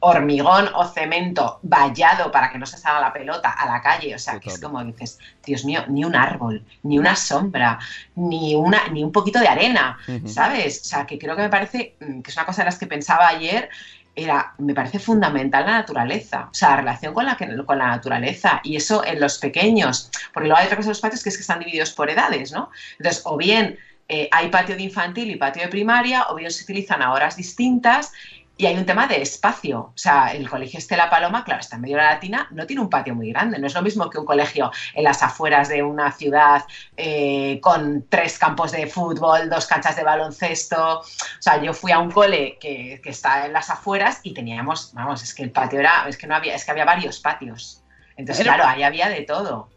hormigón 0.00 0.68
o 0.74 0.84
cemento 0.86 1.58
vallado 1.62 2.30
para 2.30 2.50
que 2.50 2.58
no 2.58 2.66
se 2.66 2.76
salga 2.78 3.00
la 3.00 3.12
pelota 3.12 3.50
a 3.50 3.66
la 3.66 3.80
calle. 3.80 4.14
O 4.14 4.18
sea, 4.18 4.34
que 4.40 4.48
es 4.50 4.58
como 4.60 4.84
dices, 4.84 5.18
Dios 5.44 5.64
mío, 5.64 5.84
ni 5.88 6.04
un 6.04 6.14
árbol, 6.14 6.64
ni 6.82 6.98
una 6.98 7.16
sombra, 7.16 7.78
ni, 8.14 8.54
una, 8.54 8.88
ni 8.88 9.02
un 9.02 9.12
poquito 9.12 9.38
de 9.40 9.48
arena. 9.48 9.98
¿sabes? 10.28 10.80
O 10.82 10.84
sea, 10.84 11.06
que 11.06 11.18
creo 11.18 11.36
que 11.36 11.42
me 11.42 11.48
parece, 11.50 11.96
mm, 12.00 12.20
que 12.20 12.30
es 12.30 12.36
una 12.36 12.46
cosa 12.46 12.62
de 12.62 12.66
las 12.66 12.78
que 12.78 12.86
pensaba 12.86 13.28
ayer, 13.28 13.68
era, 14.14 14.54
me 14.58 14.72
parece 14.74 14.98
fundamental 14.98 15.66
la 15.66 15.72
naturaleza, 15.72 16.48
o 16.50 16.54
sea, 16.54 16.70
la 16.70 16.76
relación 16.76 17.12
con 17.12 17.26
la, 17.26 17.36
que- 17.36 17.54
con 17.66 17.78
la 17.78 17.88
naturaleza, 17.88 18.60
y 18.64 18.76
eso 18.76 19.04
en 19.04 19.20
los 19.20 19.36
pequeños, 19.38 20.10
porque 20.32 20.48
luego 20.48 20.58
hay 20.58 20.66
otra 20.66 20.76
cosa 20.78 20.86
en 20.88 20.92
los 20.92 21.00
patios 21.00 21.22
que 21.22 21.28
es 21.28 21.36
que 21.36 21.42
están 21.42 21.58
divididos 21.58 21.90
por 21.92 22.08
edades, 22.08 22.50
¿no? 22.50 22.70
Entonces, 22.98 23.22
o 23.26 23.36
bien 23.36 23.78
eh, 24.08 24.28
hay 24.32 24.48
patio 24.48 24.76
de 24.76 24.84
infantil 24.84 25.30
y 25.30 25.36
patio 25.36 25.62
de 25.62 25.68
primaria, 25.68 26.26
o 26.30 26.36
bien 26.36 26.50
se 26.50 26.62
utilizan 26.64 27.02
a 27.02 27.12
horas 27.12 27.36
distintas, 27.36 28.12
y 28.58 28.66
hay 28.66 28.76
un 28.76 28.86
tema 28.86 29.06
de 29.06 29.20
espacio. 29.20 29.80
O 29.80 29.98
sea, 29.98 30.32
el 30.32 30.48
colegio 30.48 30.78
Estela 30.78 31.10
Paloma, 31.10 31.44
claro, 31.44 31.60
está 31.60 31.76
en 31.76 31.82
medio 31.82 31.96
de 31.96 32.02
la 32.02 32.10
latina, 32.12 32.48
no 32.52 32.66
tiene 32.66 32.80
un 32.80 32.88
patio 32.88 33.14
muy 33.14 33.28
grande. 33.30 33.58
No 33.58 33.66
es 33.66 33.74
lo 33.74 33.82
mismo 33.82 34.08
que 34.08 34.18
un 34.18 34.24
colegio 34.24 34.70
en 34.94 35.04
las 35.04 35.22
afueras 35.22 35.68
de 35.68 35.82
una 35.82 36.10
ciudad 36.12 36.64
eh, 36.96 37.60
con 37.60 38.06
tres 38.08 38.38
campos 38.38 38.72
de 38.72 38.86
fútbol, 38.86 39.50
dos 39.50 39.66
canchas 39.66 39.94
de 39.96 40.04
baloncesto. 40.04 41.00
O 41.00 41.04
sea, 41.40 41.60
yo 41.62 41.74
fui 41.74 41.92
a 41.92 41.98
un 41.98 42.10
cole 42.10 42.56
que, 42.58 43.00
que 43.02 43.10
está 43.10 43.44
en 43.44 43.52
las 43.52 43.68
afueras 43.68 44.20
y 44.22 44.32
teníamos, 44.32 44.92
vamos, 44.94 45.22
es 45.22 45.34
que 45.34 45.42
el 45.42 45.50
patio 45.50 45.80
era, 45.80 46.08
es 46.08 46.16
que 46.16 46.26
no 46.26 46.34
había, 46.34 46.54
es 46.54 46.64
que 46.64 46.70
había 46.70 46.84
varios 46.86 47.20
patios. 47.20 47.82
Entonces, 48.16 48.44
claro, 48.44 48.64
ahí 48.66 48.82
había 48.82 49.08
de 49.10 49.20
todo, 49.22 49.68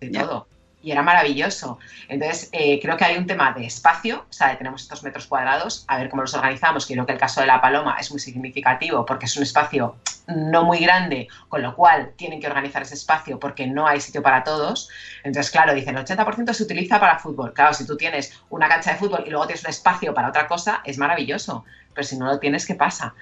de 0.00 0.10
Ya. 0.12 0.22
todo. 0.22 0.46
Y 0.88 0.92
era 0.92 1.02
maravilloso. 1.02 1.78
Entonces, 2.08 2.48
eh, 2.50 2.80
creo 2.80 2.96
que 2.96 3.04
hay 3.04 3.18
un 3.18 3.26
tema 3.26 3.52
de 3.52 3.66
espacio, 3.66 4.24
o 4.26 4.32
sea, 4.32 4.56
tenemos 4.56 4.80
estos 4.80 5.02
metros 5.02 5.26
cuadrados, 5.26 5.84
a 5.86 5.98
ver 5.98 6.08
cómo 6.08 6.22
los 6.22 6.32
organizamos, 6.32 6.86
que 6.86 6.94
creo 6.94 7.04
que 7.04 7.12
el 7.12 7.18
caso 7.18 7.42
de 7.42 7.46
la 7.46 7.60
Paloma 7.60 7.98
es 8.00 8.10
muy 8.10 8.18
significativo 8.18 9.04
porque 9.04 9.26
es 9.26 9.36
un 9.36 9.42
espacio 9.42 9.96
no 10.28 10.64
muy 10.64 10.78
grande, 10.78 11.28
con 11.50 11.60
lo 11.60 11.76
cual 11.76 12.12
tienen 12.16 12.40
que 12.40 12.46
organizar 12.46 12.80
ese 12.80 12.94
espacio 12.94 13.38
porque 13.38 13.66
no 13.66 13.86
hay 13.86 14.00
sitio 14.00 14.22
para 14.22 14.42
todos. 14.44 14.88
Entonces, 15.24 15.52
claro, 15.52 15.74
dicen, 15.74 15.94
el 15.94 16.06
80% 16.06 16.54
se 16.54 16.62
utiliza 16.62 16.98
para 16.98 17.18
fútbol. 17.18 17.52
Claro, 17.52 17.74
si 17.74 17.86
tú 17.86 17.94
tienes 17.98 18.40
una 18.48 18.66
cancha 18.66 18.92
de 18.92 18.96
fútbol 18.96 19.24
y 19.26 19.30
luego 19.30 19.46
tienes 19.46 19.64
un 19.64 19.70
espacio 19.70 20.14
para 20.14 20.30
otra 20.30 20.46
cosa, 20.46 20.80
es 20.86 20.96
maravilloso. 20.96 21.66
Pero 21.92 22.06
si 22.06 22.16
no 22.16 22.24
lo 22.24 22.38
tienes, 22.38 22.64
¿qué 22.64 22.76
pasa? 22.76 23.14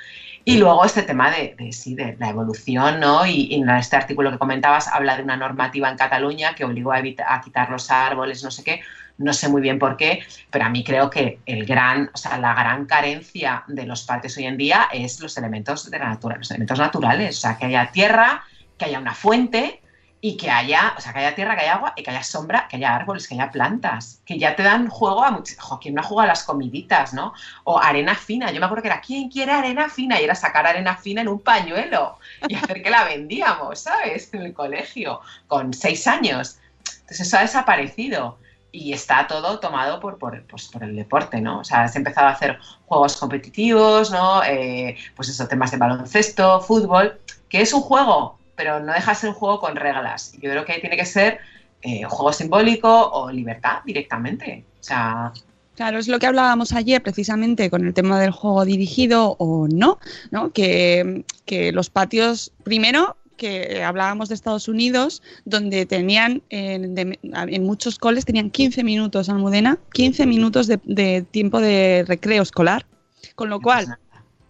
Y 0.49 0.59
luego 0.59 0.85
este 0.85 1.03
tema 1.03 1.29
de, 1.33 1.57
de, 1.59 1.73
sí, 1.73 1.97
de 1.97 2.17
la 2.21 2.29
evolución, 2.29 3.01
¿no? 3.01 3.27
Y, 3.27 3.53
en 3.53 3.69
este 3.69 3.97
artículo 3.97 4.31
que 4.31 4.39
comentabas 4.39 4.87
habla 4.87 5.17
de 5.17 5.25
una 5.25 5.37
normativa 5.37 5.91
en 5.91 5.97
Cataluña 5.97 6.55
que 6.55 6.65
obligó 6.65 6.93
a, 6.93 6.99
a 6.99 7.41
quitar 7.41 7.69
los 7.69 7.91
árboles, 7.91 8.45
no 8.45 8.53
sé 8.53 8.63
qué. 8.63 8.81
No 9.19 9.33
sé 9.33 9.49
muy 9.49 9.61
bien 9.61 9.81
por 9.81 9.97
qué, 9.97 10.23
pero 10.49 10.67
a 10.67 10.69
mí 10.69 10.85
creo 10.85 11.11
que 11.11 11.41
el 11.47 11.67
gran, 11.67 12.11
o 12.15 12.17
sea, 12.17 12.39
la 12.39 12.55
gran 12.55 12.87
carencia 12.87 13.65
de 13.67 13.87
los 13.87 14.05
patios 14.05 14.37
hoy 14.37 14.45
en 14.45 14.57
día 14.57 14.89
es 14.93 15.19
los 15.19 15.37
elementos 15.37 15.91
de 15.91 15.99
la 15.99 16.11
natura, 16.11 16.37
los 16.37 16.51
elementos 16.53 16.79
naturales, 16.79 17.39
o 17.39 17.41
sea, 17.41 17.59
que 17.59 17.67
haya 17.67 17.91
tierra, 17.91 18.45
que 18.79 18.85
haya 18.85 19.01
una 19.01 19.15
fuente 19.15 19.81
y 20.21 20.37
que 20.37 20.51
haya, 20.51 20.95
o 20.97 21.01
sea, 21.01 21.13
que 21.13 21.21
haya 21.21 21.35
tierra, 21.35 21.57
que 21.57 21.63
haya 21.63 21.75
agua 21.75 21.93
y 21.95 22.03
que 22.03 22.11
haya 22.11 22.23
sombra, 22.23 22.67
que 22.69 22.77
haya 22.77 22.95
árboles, 22.95 23.29
que 23.29 23.35
haya 23.35 23.51
plantas, 23.51 24.23
que 24.25 24.39
ya 24.39 24.57
te 24.57 24.63
dan 24.63 24.89
juego 24.89 25.23
a 25.23 25.31
muchos, 25.31 25.59
jo, 25.59 25.79
¿quién 25.79 25.95
no 25.95 26.03
juega 26.03 26.25
a 26.25 26.27
las 26.29 26.43
comiditas, 26.43 27.13
no? 27.13 27.35
O 27.65 27.79
arena 27.79 28.15
fina, 28.15 28.51
yo 28.51 28.59
me 28.59 28.67
acuerdo 28.67 28.83
que 28.83 28.89
era, 28.89 29.01
¿quién 29.01 29.29
quiere 29.29 29.53
arena 29.53 29.89
fina? 29.89 30.21
Y 30.21 30.25
era 30.25 30.35
sacar 30.35 30.67
arena 30.67 30.97
fina 30.97 31.21
en 31.21 31.29
un 31.29 31.41
pañuelo 31.41 32.19
y 32.49 32.55
hacer 32.55 32.83
que 32.83 32.91
la 32.91 33.05
vendíamos, 33.05 33.81
¿sabes? 33.81 34.33
En 34.33 34.43
el 34.43 34.55
colegio, 34.55 35.21
con 35.47 35.73
seis 35.73 36.07
años. 36.07 36.59
Entonces 37.01 37.21
eso 37.21 37.37
ha 37.37 37.43
desaparecido 37.43 38.39
y 38.73 38.93
está 38.93 39.27
todo 39.27 39.61
tomado 39.61 40.01
por, 40.01 40.19
por, 40.19 40.43
pues, 40.47 40.69
por 40.69 40.83
el 40.83 40.97
deporte, 40.97 41.41
¿no? 41.41 41.61
O 41.61 41.65
sea, 41.65 41.89
se 41.89 41.99
ha 41.99 42.01
empezado 42.01 42.29
a 42.29 42.33
hacer 42.33 42.59
juegos 42.87 43.17
competitivos, 43.17 44.11
¿no? 44.11 44.43
Eh, 44.45 44.97
pues 45.15 45.29
eso, 45.29 45.47
temas 45.47 45.71
de 45.71 45.77
baloncesto, 45.77 46.61
fútbol, 46.61 47.21
que 47.49 47.63
es 47.63 47.73
un 47.73 47.83
juego, 47.83 48.39
pero 48.57 48.81
no 48.81 48.93
deja 48.93 49.13
de 49.13 49.17
ser 49.17 49.29
un 49.31 49.37
juego 49.37 49.61
con 49.61 49.77
reglas. 49.77 50.33
Yo 50.41 50.51
creo 50.51 50.65
que 50.65 50.79
tiene 50.81 50.97
que 50.97 51.05
ser 51.05 51.39
eh, 51.83 52.01
un 52.05 52.11
juego 52.11 52.33
simbólico 52.33 53.11
o 53.11 53.31
libertad 53.31 53.79
directamente. 53.85 54.65
O 54.81 54.83
sea, 54.83 55.33
Claro, 55.77 55.99
es 55.99 56.09
lo 56.09 56.19
que 56.19 56.27
hablábamos 56.27 56.73
ayer 56.73 57.03
precisamente 57.03 57.69
con 57.69 57.87
el 57.87 57.93
tema 57.93 58.19
del 58.19 58.31
juego 58.31 58.65
dirigido 58.65 59.37
o 59.39 59.69
no, 59.69 59.99
¿no? 60.31 60.51
Que, 60.51 61.25
que 61.45 61.71
los 61.71 61.91
patios, 61.91 62.51
primero, 62.65 63.19
que 63.37 63.83
hablábamos 63.85 64.31
de 64.31 64.37
Estados 64.37 64.69
Unidos, 64.69 65.23
donde 65.45 65.85
tenían, 65.85 66.41
en, 66.49 66.95
de- 66.95 67.19
en 67.23 67.65
muchos 67.65 67.99
coles 67.99 68.25
tenían 68.25 68.49
15 68.49 68.83
minutos, 68.85 69.29
Almudena, 69.29 69.77
15 69.93 70.25
minutos 70.25 70.67
de, 70.67 70.81
de 70.85 71.21
tiempo 71.31 71.61
de 71.61 72.07
recreo 72.09 72.43
escolar, 72.43 72.87
con 73.35 73.51
lo 73.51 73.61
cual 73.61 73.99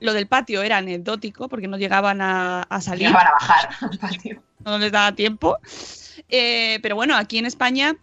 lo 0.06 0.14
del 0.14 0.26
patio 0.26 0.62
era 0.62 0.78
anecdótico 0.78 1.48
porque 1.48 1.68
no 1.68 1.76
llegaban 1.76 2.22
a, 2.22 2.62
a 2.62 2.80
salir, 2.80 3.12
para 3.12 3.32
bajar 3.32 3.68
al 3.82 3.98
patio. 3.98 4.42
no 4.64 4.78
les 4.78 4.90
daba 4.90 5.14
tiempo. 5.14 5.58
Eh, 6.28 6.78
pero 6.82 6.96
bueno, 6.96 7.14
aquí 7.16 7.36
en 7.38 7.46
España 7.46 7.96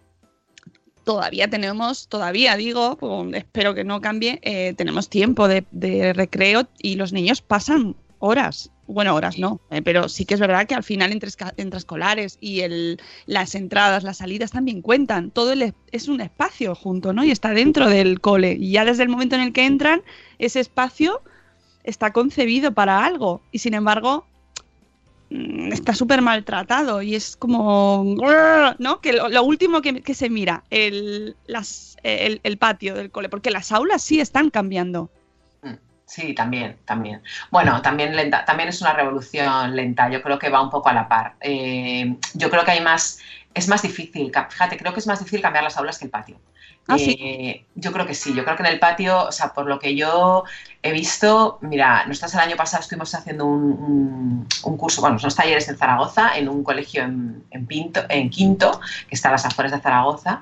todavía 1.04 1.50
tenemos, 1.50 2.08
todavía 2.08 2.56
digo, 2.56 2.98
pues, 2.98 3.34
espero 3.34 3.74
que 3.74 3.84
no 3.84 4.02
cambie, 4.02 4.40
eh, 4.44 4.74
tenemos 4.78 5.10
tiempo 5.10 5.48
de, 5.48 5.66
de 5.72 6.14
recreo 6.14 6.68
y 6.78 6.96
los 6.96 7.12
niños 7.12 7.42
pasan 7.42 7.96
horas. 8.20 8.70
Bueno, 8.86 9.16
horas 9.16 9.38
no, 9.38 9.62
eh, 9.70 9.82
pero 9.82 10.10
sí 10.10 10.26
que 10.26 10.34
es 10.34 10.40
verdad 10.40 10.68
que 10.68 10.76
al 10.76 10.84
final 10.84 11.12
entre, 11.12 11.30
entre 11.58 11.78
escolares 11.78 12.38
y 12.42 12.62
el, 12.62 13.02
las 13.26 13.56
entradas, 13.56 14.04
las 14.04 14.18
salidas 14.18 14.52
también 14.52 14.82
cuentan. 14.82 15.32
Todo 15.32 15.54
el 15.54 15.74
es 15.92 16.08
un 16.08 16.22
espacio 16.22 16.76
junto, 16.76 17.14
¿no? 17.14 17.24
Y 17.24 17.32
está 17.32 17.52
dentro 17.52 17.90
del 17.90 18.20
cole. 18.20 18.58
Y 18.60 18.72
ya 18.72 18.84
desde 18.86 19.04
el 19.04 19.10
momento 19.10 19.36
en 19.36 19.42
el 19.42 19.54
que 19.54 19.66
entran, 19.66 20.04
ese 20.38 20.60
espacio 20.60 21.22
está 21.84 22.12
concebido 22.12 22.74
para 22.74 23.06
algo. 23.06 23.42
Y 23.52 23.60
sin 23.60 23.74
embargo, 23.74 24.26
mm, 25.30 25.72
está 25.72 25.94
súper 25.94 26.22
maltratado 26.22 27.02
y 27.02 27.16
es 27.16 27.36
como, 27.36 28.16
¿no? 28.80 29.02
Que 29.02 29.14
lo, 29.14 29.44
último 29.44 29.82
que, 29.82 30.14
se 30.14 30.30
mira, 30.30 30.64
el, 30.70 31.36
el, 32.04 32.58
patio 32.58 32.96
del 32.96 33.12
cole, 33.12 33.30
porque 33.30 33.52
las 33.52 33.72
aulas 33.72 34.02
sí 34.02 34.20
están 34.20 34.50
cambiando. 34.50 35.10
Sí, 36.06 36.36
también, 36.36 36.78
también. 36.86 37.24
Bueno, 37.50 37.82
también 37.82 38.16
lenta, 38.16 38.46
también 38.46 38.70
es 38.70 38.82
una 38.82 38.94
revolución 38.94 39.76
lenta. 39.76 40.10
Yo 40.12 40.22
creo 40.22 40.38
que 40.38 40.50
va 40.50 40.62
un 40.62 40.70
poco 40.70 40.90
a 40.90 40.94
la 40.94 41.08
par. 41.08 41.36
Eh, 41.42 42.16
yo 42.36 42.52
creo 42.52 42.64
que 42.64 42.72
hay 42.72 42.82
más, 42.82 43.20
es 43.54 43.68
más 43.68 43.82
difícil. 43.82 44.32
Fíjate, 44.50 44.78
creo 44.78 44.94
que 44.94 45.00
es 45.00 45.08
más 45.08 45.18
difícil 45.18 45.42
cambiar 45.42 45.64
las 45.64 45.76
aulas 45.78 45.98
que 45.98 46.06
el 46.06 46.12
patio. 46.12 46.40
Ah. 46.88 46.98
Eh, 47.00 47.66
yo 47.76 47.92
creo 47.94 48.06
que 48.06 48.14
sí. 48.14 48.34
Yo 48.34 48.44
creo 48.44 48.58
que 48.58 48.64
en 48.64 48.70
el 48.70 48.80
patio, 48.80 49.26
o 49.28 49.32
sea, 49.32 49.54
por 49.54 49.68
lo 49.68 49.80
que 49.80 49.96
yo 49.96 50.44
he 50.82 50.92
visto, 50.92 51.58
mira, 51.62 52.06
nosotros 52.06 52.34
el 52.34 52.42
año 52.42 52.56
pasado 52.58 52.82
estuvimos 52.82 53.14
haciendo 53.16 53.46
un, 53.46 54.48
un- 54.64 54.78
curso, 54.78 55.00
bueno, 55.02 55.18
unos 55.20 55.36
talleres 55.36 55.68
en 55.70 55.78
Zaragoza, 55.78 56.38
en 56.38 56.50
un 56.50 56.62
colegio 56.64 57.04
en, 57.04 57.44
en 57.52 58.30
Quinto, 58.30 58.82
que 59.08 59.16
está 59.16 59.30
a 59.30 59.34
las 59.34 59.46
afueras 59.46 59.72
de 59.72 59.80
Zaragoza, 59.80 60.42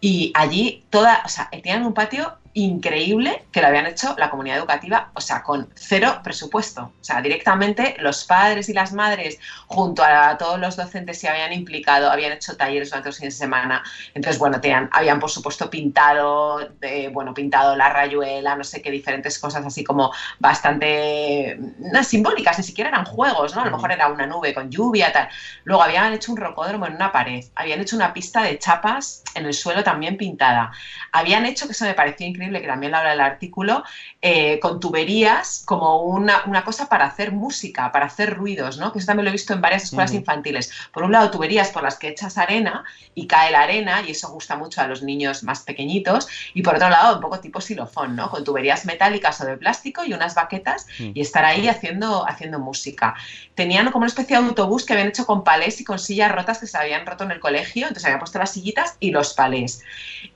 y 0.00 0.32
allí 0.34 0.84
toda, 0.90 1.22
o 1.24 1.28
sea, 1.28 1.50
tenían 1.50 1.84
un 1.84 1.92
patio 1.92 2.32
increíble 2.54 3.44
que 3.50 3.60
lo 3.60 3.66
habían 3.66 3.86
hecho 3.86 4.14
la 4.16 4.30
comunidad 4.30 4.58
educativa, 4.58 5.10
o 5.14 5.20
sea, 5.20 5.42
con 5.42 5.68
cero 5.74 6.20
presupuesto. 6.22 6.92
O 7.00 7.04
sea, 7.04 7.20
directamente 7.20 7.96
los 7.98 8.24
padres 8.24 8.68
y 8.68 8.72
las 8.72 8.92
madres, 8.92 9.38
junto 9.66 10.04
a 10.04 10.38
todos 10.38 10.60
los 10.60 10.76
docentes 10.76 11.18
se 11.18 11.28
habían 11.28 11.52
implicado, 11.52 12.10
habían 12.10 12.32
hecho 12.32 12.56
talleres 12.56 12.90
durante 12.90 13.08
los 13.08 13.18
fines 13.18 13.34
de 13.34 13.38
semana. 13.38 13.82
Entonces, 14.14 14.38
bueno, 14.38 14.60
tenían, 14.60 14.88
habían 14.92 15.18
por 15.18 15.30
supuesto 15.30 15.68
pintado, 15.68 16.70
eh, 16.80 17.10
bueno, 17.12 17.34
pintado 17.34 17.74
la 17.74 17.90
rayuela, 17.90 18.54
no 18.54 18.62
sé 18.62 18.80
qué, 18.80 18.90
diferentes 18.90 19.38
cosas 19.40 19.66
así 19.66 19.82
como 19.82 20.12
bastante 20.38 21.58
no, 21.78 22.04
simbólicas, 22.04 22.58
ni 22.58 22.64
siquiera 22.64 22.90
eran 22.90 23.04
juegos, 23.04 23.54
¿no? 23.56 23.62
A 23.62 23.64
lo 23.64 23.72
mejor 23.72 23.90
era 23.90 24.06
una 24.06 24.26
nube 24.26 24.54
con 24.54 24.70
lluvia, 24.70 25.12
tal. 25.12 25.28
Luego 25.64 25.82
habían 25.82 26.12
hecho 26.12 26.30
un 26.30 26.38
rocódromo 26.38 26.86
en 26.86 26.94
una 26.94 27.10
pared, 27.10 27.44
habían 27.56 27.80
hecho 27.80 27.96
una 27.96 28.12
pista 28.12 28.42
de 28.42 28.58
chapas 28.60 29.24
en 29.34 29.46
el 29.46 29.54
suelo 29.54 29.82
también 29.82 30.16
pintada. 30.16 30.70
Habían 31.10 31.46
hecho, 31.46 31.66
que 31.66 31.72
eso 31.72 31.84
me 31.84 31.94
pareció 31.94 32.26
increíble, 32.26 32.43
que 32.52 32.66
también 32.66 32.92
lo 32.92 32.98
habla 32.98 33.12
el 33.12 33.20
artículo, 33.20 33.84
eh, 34.20 34.58
con 34.60 34.80
tuberías 34.80 35.62
como 35.64 36.02
una, 36.02 36.42
una 36.46 36.64
cosa 36.64 36.88
para 36.88 37.06
hacer 37.06 37.32
música, 37.32 37.90
para 37.92 38.06
hacer 38.06 38.34
ruidos, 38.34 38.78
¿no? 38.78 38.92
Que 38.92 38.98
eso 38.98 39.06
también 39.06 39.24
lo 39.24 39.30
he 39.30 39.32
visto 39.32 39.52
en 39.52 39.60
varias 39.60 39.84
escuelas 39.84 40.10
Ujú. 40.10 40.18
infantiles. 40.20 40.70
Por 40.92 41.02
un 41.04 41.12
lado, 41.12 41.30
tuberías 41.30 41.70
por 41.70 41.82
las 41.82 41.98
que 41.98 42.08
echas 42.08 42.38
arena 42.38 42.84
y 43.14 43.26
cae 43.26 43.50
la 43.50 43.62
arena, 43.62 44.02
y 44.06 44.10
eso 44.12 44.28
gusta 44.28 44.56
mucho 44.56 44.80
a 44.80 44.86
los 44.86 45.02
niños 45.02 45.42
más 45.42 45.60
pequeñitos. 45.62 46.28
Y 46.54 46.62
por 46.62 46.76
otro 46.76 46.88
lado, 46.90 47.14
un 47.16 47.20
poco 47.20 47.40
tipo 47.40 47.60
xilofón, 47.60 48.16
¿no? 48.16 48.30
Con 48.30 48.44
tuberías 48.44 48.84
metálicas 48.84 49.40
o 49.40 49.44
de 49.46 49.56
plástico 49.56 50.04
y 50.04 50.12
unas 50.12 50.34
baquetas 50.34 50.86
Mm. 50.98 51.10
y 51.14 51.20
estar 51.20 51.44
ahí 51.44 51.68
haciendo, 51.68 52.28
haciendo 52.28 52.58
música. 52.58 53.14
Tenían 53.54 53.86
como 53.86 53.98
una 53.98 54.06
especie 54.08 54.36
de 54.36 54.44
autobús 54.46 54.84
que 54.84 54.92
habían 54.92 55.08
hecho 55.08 55.26
con 55.26 55.44
palés 55.44 55.80
y 55.80 55.84
con 55.84 55.98
sillas 55.98 56.32
rotas 56.32 56.58
que 56.58 56.66
se 56.66 56.76
habían 56.76 57.06
roto 57.06 57.24
en 57.24 57.30
el 57.30 57.40
colegio, 57.40 57.82
entonces 57.82 58.04
habían 58.04 58.18
puesto 58.20 58.38
las 58.38 58.52
sillitas 58.52 58.96
y 59.00 59.10
los 59.10 59.34
palés. 59.34 59.80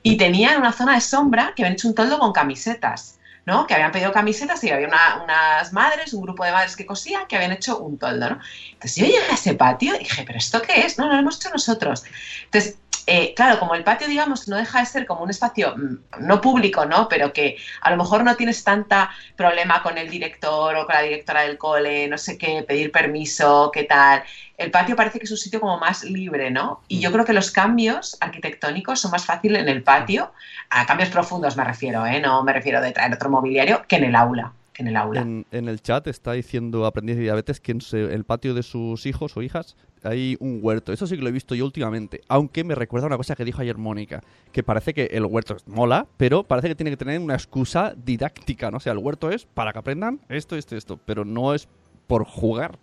Y 0.03 0.17
tenían 0.17 0.57
una 0.59 0.71
zona 0.71 0.95
de 0.95 1.01
sombra 1.01 1.53
que 1.55 1.63
habían 1.63 1.73
hecho 1.73 1.87
un 1.87 1.95
toldo 1.99 2.19
con 2.19 2.31
camisetas. 2.33 3.15
¿no? 3.45 3.65
Que 3.65 3.73
habían 3.73 3.91
pedido 3.91 4.11
camisetas 4.11 4.63
y 4.63 4.69
había 4.69 4.87
una- 4.87 5.15
unas 5.23 5.71
madres, 5.73 6.13
un 6.13 6.21
grupo 6.21 6.43
de 6.45 6.51
madres 6.51 6.75
que 6.75 6.85
cosían, 6.85 7.25
que 7.27 7.35
habían 7.35 7.51
hecho 7.51 7.79
un 7.79 7.97
toldo, 7.97 8.29
¿no? 8.29 8.37
Entonces 8.73 8.95
yo 8.97 9.05
llegué 9.05 9.25
a 9.31 9.33
ese 9.33 9.53
patio 9.55 9.95
y 9.95 9.99
dije, 10.03 10.23
¿pero 10.23 10.37
esto 10.37 10.61
qué 10.61 10.81
es? 10.85 10.97
No, 10.99 11.07
no 11.07 11.13
lo 11.13 11.19
hemos 11.21 11.37
hecho 11.37 11.49
nosotros. 11.49 12.03
Entonces, 12.43 12.75
eh, 13.07 13.33
claro, 13.35 13.59
como 13.59 13.75
el 13.75 13.83
patio, 13.83 14.07
digamos, 14.07 14.47
no 14.47 14.57
deja 14.57 14.79
de 14.79 14.85
ser 14.85 15.05
como 15.05 15.23
un 15.23 15.29
espacio 15.29 15.75
mm, 15.75 16.25
no 16.25 16.41
público, 16.41 16.85
¿no? 16.85 17.07
Pero 17.09 17.33
que 17.33 17.57
a 17.81 17.91
lo 17.91 17.97
mejor 17.97 18.23
no 18.23 18.35
tienes 18.35 18.63
tanta 18.63 19.09
problema 19.35 19.81
con 19.83 19.97
el 19.97 20.09
director 20.09 20.75
o 20.75 20.85
con 20.85 20.95
la 20.95 21.01
directora 21.01 21.41
del 21.41 21.57
cole, 21.57 22.07
no 22.07 22.17
sé 22.17 22.37
qué, 22.37 22.63
pedir 22.63 22.91
permiso, 22.91 23.71
qué 23.73 23.83
tal. 23.83 24.23
El 24.57 24.71
patio 24.71 24.95
parece 24.95 25.19
que 25.19 25.25
es 25.25 25.31
un 25.31 25.37
sitio 25.37 25.59
como 25.59 25.79
más 25.79 26.03
libre, 26.03 26.51
¿no? 26.51 26.81
Y 26.87 26.99
yo 26.99 27.11
creo 27.11 27.25
que 27.25 27.33
los 27.33 27.51
cambios 27.51 28.17
arquitectónicos 28.19 28.99
son 28.99 29.11
más 29.11 29.25
fáciles 29.25 29.61
en 29.61 29.69
el 29.69 29.83
patio, 29.83 30.31
a 30.69 30.85
cambios 30.85 31.09
profundos 31.09 31.57
me 31.57 31.63
refiero, 31.63 32.05
¿eh? 32.05 32.19
No 32.19 32.43
me 32.43 32.53
refiero 32.53 32.81
de 32.81 32.91
traer 32.91 33.13
otro 33.13 33.29
mobiliario, 33.29 33.83
que 33.87 33.97
en 33.97 34.05
el 34.05 34.15
aula. 34.15 34.53
En 34.75 34.87
el 34.87 34.95
aula. 34.95 35.21
En, 35.21 35.45
en 35.51 35.67
el 35.67 35.81
chat 35.81 36.07
está 36.07 36.31
diciendo 36.31 36.85
aprendiz 36.85 37.17
de 37.17 37.23
diabetes 37.23 37.59
que 37.59 37.73
en 37.73 37.81
el 37.91 38.23
patio 38.23 38.53
de 38.53 38.63
sus 38.63 39.05
hijos 39.05 39.35
o 39.35 39.41
hijas 39.41 39.75
hay 40.03 40.37
un 40.39 40.59
huerto. 40.61 40.93
Eso 40.93 41.07
sí 41.07 41.15
que 41.15 41.21
lo 41.21 41.29
he 41.29 41.31
visto 41.31 41.55
yo 41.55 41.65
últimamente. 41.65 42.21
Aunque 42.27 42.63
me 42.63 42.75
recuerda 42.75 43.07
una 43.07 43.17
cosa 43.17 43.35
que 43.35 43.45
dijo 43.45 43.61
ayer 43.61 43.77
Mónica. 43.77 44.21
Que 44.51 44.63
parece 44.63 44.93
que 44.93 45.05
el 45.05 45.25
huerto 45.25 45.57
mola, 45.67 46.07
pero 46.17 46.43
parece 46.43 46.67
que 46.69 46.75
tiene 46.75 46.91
que 46.91 46.97
tener 46.97 47.19
una 47.19 47.35
excusa 47.35 47.93
didáctica, 47.95 48.71
¿no? 48.71 48.77
O 48.77 48.79
sea, 48.79 48.93
el 48.93 48.99
huerto 48.99 49.31
es 49.31 49.45
para 49.45 49.73
que 49.73 49.79
aprendan 49.79 50.19
esto, 50.29 50.55
esto, 50.55 50.75
esto. 50.75 50.99
Pero 51.05 51.25
no 51.25 51.53
es 51.53 51.67
por 52.07 52.25
jugar. 52.25 52.79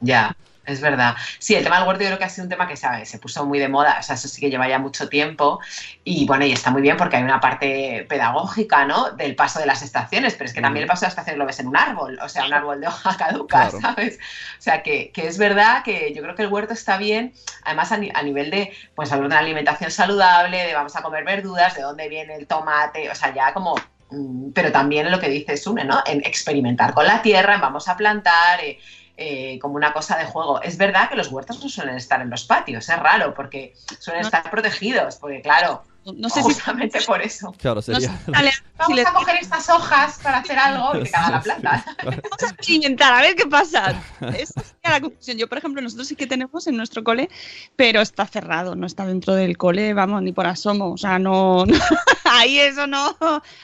Ya, 0.00 0.36
es 0.64 0.80
verdad. 0.80 1.16
Sí, 1.38 1.54
el 1.54 1.64
tema 1.64 1.78
del 1.78 1.88
huerto 1.88 2.02
yo 2.04 2.08
creo 2.10 2.18
que 2.18 2.24
ha 2.24 2.28
sido 2.28 2.44
un 2.44 2.50
tema 2.50 2.68
que 2.68 2.76
¿sabes? 2.76 3.08
se 3.08 3.18
puso 3.18 3.44
muy 3.46 3.58
de 3.58 3.68
moda, 3.68 3.96
o 3.98 4.02
sea, 4.02 4.14
eso 4.14 4.28
sí 4.28 4.40
que 4.40 4.48
lleva 4.50 4.68
ya 4.68 4.78
mucho 4.78 5.08
tiempo 5.08 5.58
y 6.04 6.24
bueno, 6.26 6.44
y 6.46 6.52
está 6.52 6.70
muy 6.70 6.82
bien 6.82 6.96
porque 6.96 7.16
hay 7.16 7.22
una 7.24 7.40
parte 7.40 8.06
pedagógica, 8.08 8.84
¿no? 8.84 9.10
Del 9.10 9.34
paso 9.34 9.58
de 9.58 9.66
las 9.66 9.82
estaciones, 9.82 10.34
pero 10.34 10.44
es 10.46 10.54
que 10.54 10.60
también 10.62 10.82
el 10.84 10.88
paso 10.88 11.00
de 11.00 11.06
las 11.06 11.12
estaciones 11.12 11.38
lo 11.38 11.46
ves 11.46 11.58
en 11.60 11.66
un 11.68 11.76
árbol, 11.76 12.18
o 12.22 12.28
sea, 12.28 12.46
un 12.46 12.52
árbol 12.54 12.80
de 12.80 12.86
hoja 12.88 13.16
caduca, 13.16 13.70
Claro. 13.70 13.80
¿sabes? 13.80 14.18
O 14.58 14.62
sea, 14.62 14.82
que, 14.82 15.10
que 15.12 15.26
es 15.26 15.38
verdad 15.38 15.82
que 15.82 16.12
yo 16.14 16.22
creo 16.22 16.34
que 16.36 16.42
el 16.42 16.48
huerto 16.48 16.72
está 16.74 16.96
bien, 16.96 17.32
además 17.64 17.92
a, 17.92 17.98
ni- 17.98 18.10
a 18.14 18.22
nivel 18.22 18.50
de, 18.50 18.72
pues, 18.94 19.10
hablar 19.12 19.28
de 19.28 19.34
una 19.34 19.40
alimentación 19.40 19.90
saludable, 19.90 20.58
de 20.64 20.74
vamos 20.74 20.94
a 20.96 21.02
comer 21.02 21.24
verduras, 21.24 21.74
de 21.74 21.82
dónde 21.82 22.08
viene 22.08 22.34
el 22.36 22.46
tomate, 22.46 23.10
o 23.10 23.14
sea, 23.14 23.34
ya 23.34 23.52
como 23.52 23.74
mm, 24.10 24.50
pero 24.52 24.70
también 24.72 25.10
lo 25.10 25.18
que 25.20 25.28
dice 25.28 25.56
Sune, 25.56 25.84
¿no? 25.84 26.02
En 26.06 26.20
experimentar 26.24 26.94
con 26.94 27.06
la 27.06 27.22
tierra, 27.22 27.54
en 27.54 27.60
vamos 27.60 27.88
a 27.88 27.96
plantar, 27.96 28.60
eh, 28.62 28.78
eh, 29.16 29.58
como 29.60 29.74
una 29.76 29.92
cosa 29.92 30.16
de 30.16 30.24
juego. 30.26 30.60
Es 30.62 30.76
verdad 30.78 31.08
que 31.08 31.16
los 31.16 31.28
huertos 31.28 31.62
no 31.62 31.68
suelen 31.68 31.96
estar 31.96 32.20
en 32.20 32.30
los 32.30 32.44
patios, 32.44 32.88
es 32.88 32.98
raro, 32.98 33.34
porque 33.34 33.74
suelen 33.98 34.22
No. 34.22 34.28
estar 34.28 34.50
protegidos, 34.50 35.16
porque 35.16 35.42
claro, 35.42 35.84
No 36.04 36.28
sé 36.28 36.40
si 36.42 36.48
justamente 36.48 37.00
por 37.02 37.22
eso. 37.22 37.52
Claro, 37.58 37.76
no 37.76 37.82
sé 37.82 37.92
sería... 38.00 38.08
si 38.10 38.24
si 38.24 38.30
Vamos 38.78 38.96
le- 38.96 39.02
a 39.02 39.12
coger 39.12 39.36
estas 39.40 39.68
hojas 39.68 40.18
para 40.20 40.38
hacer 40.38 40.58
algo 40.58 40.98
y 40.98 41.04
te 41.04 41.10
caga 41.10 41.30
la 41.30 41.40
planta. 41.40 41.84
vamos 42.04 42.42
a 42.42 42.46
experimentar, 42.48 43.12
a 43.14 43.20
ver 43.20 43.36
qué 43.36 43.46
pasa. 43.46 44.02
Esa 44.36 44.60
sería 44.62 44.90
la 44.90 45.00
conclusión. 45.00 45.36
Yo, 45.38 45.48
por 45.48 45.58
ejemplo, 45.58 45.80
nosotros 45.80 46.08
sí 46.08 46.16
que 46.16 46.26
tenemos 46.26 46.66
en 46.66 46.76
nuestro 46.76 47.04
cole, 47.04 47.28
pero 47.76 48.00
está 48.00 48.26
cerrado, 48.26 48.74
no 48.74 48.86
está 48.86 49.06
dentro 49.06 49.34
del 49.34 49.56
cole, 49.56 49.94
vamos, 49.94 50.22
ni 50.22 50.32
por 50.32 50.46
asomo. 50.48 50.90
O 50.92 50.96
sea, 50.98 51.20
no. 51.20 51.64
no- 51.66 51.78
ahí 52.24 52.58
eso 52.58 52.86
no. 52.88 53.14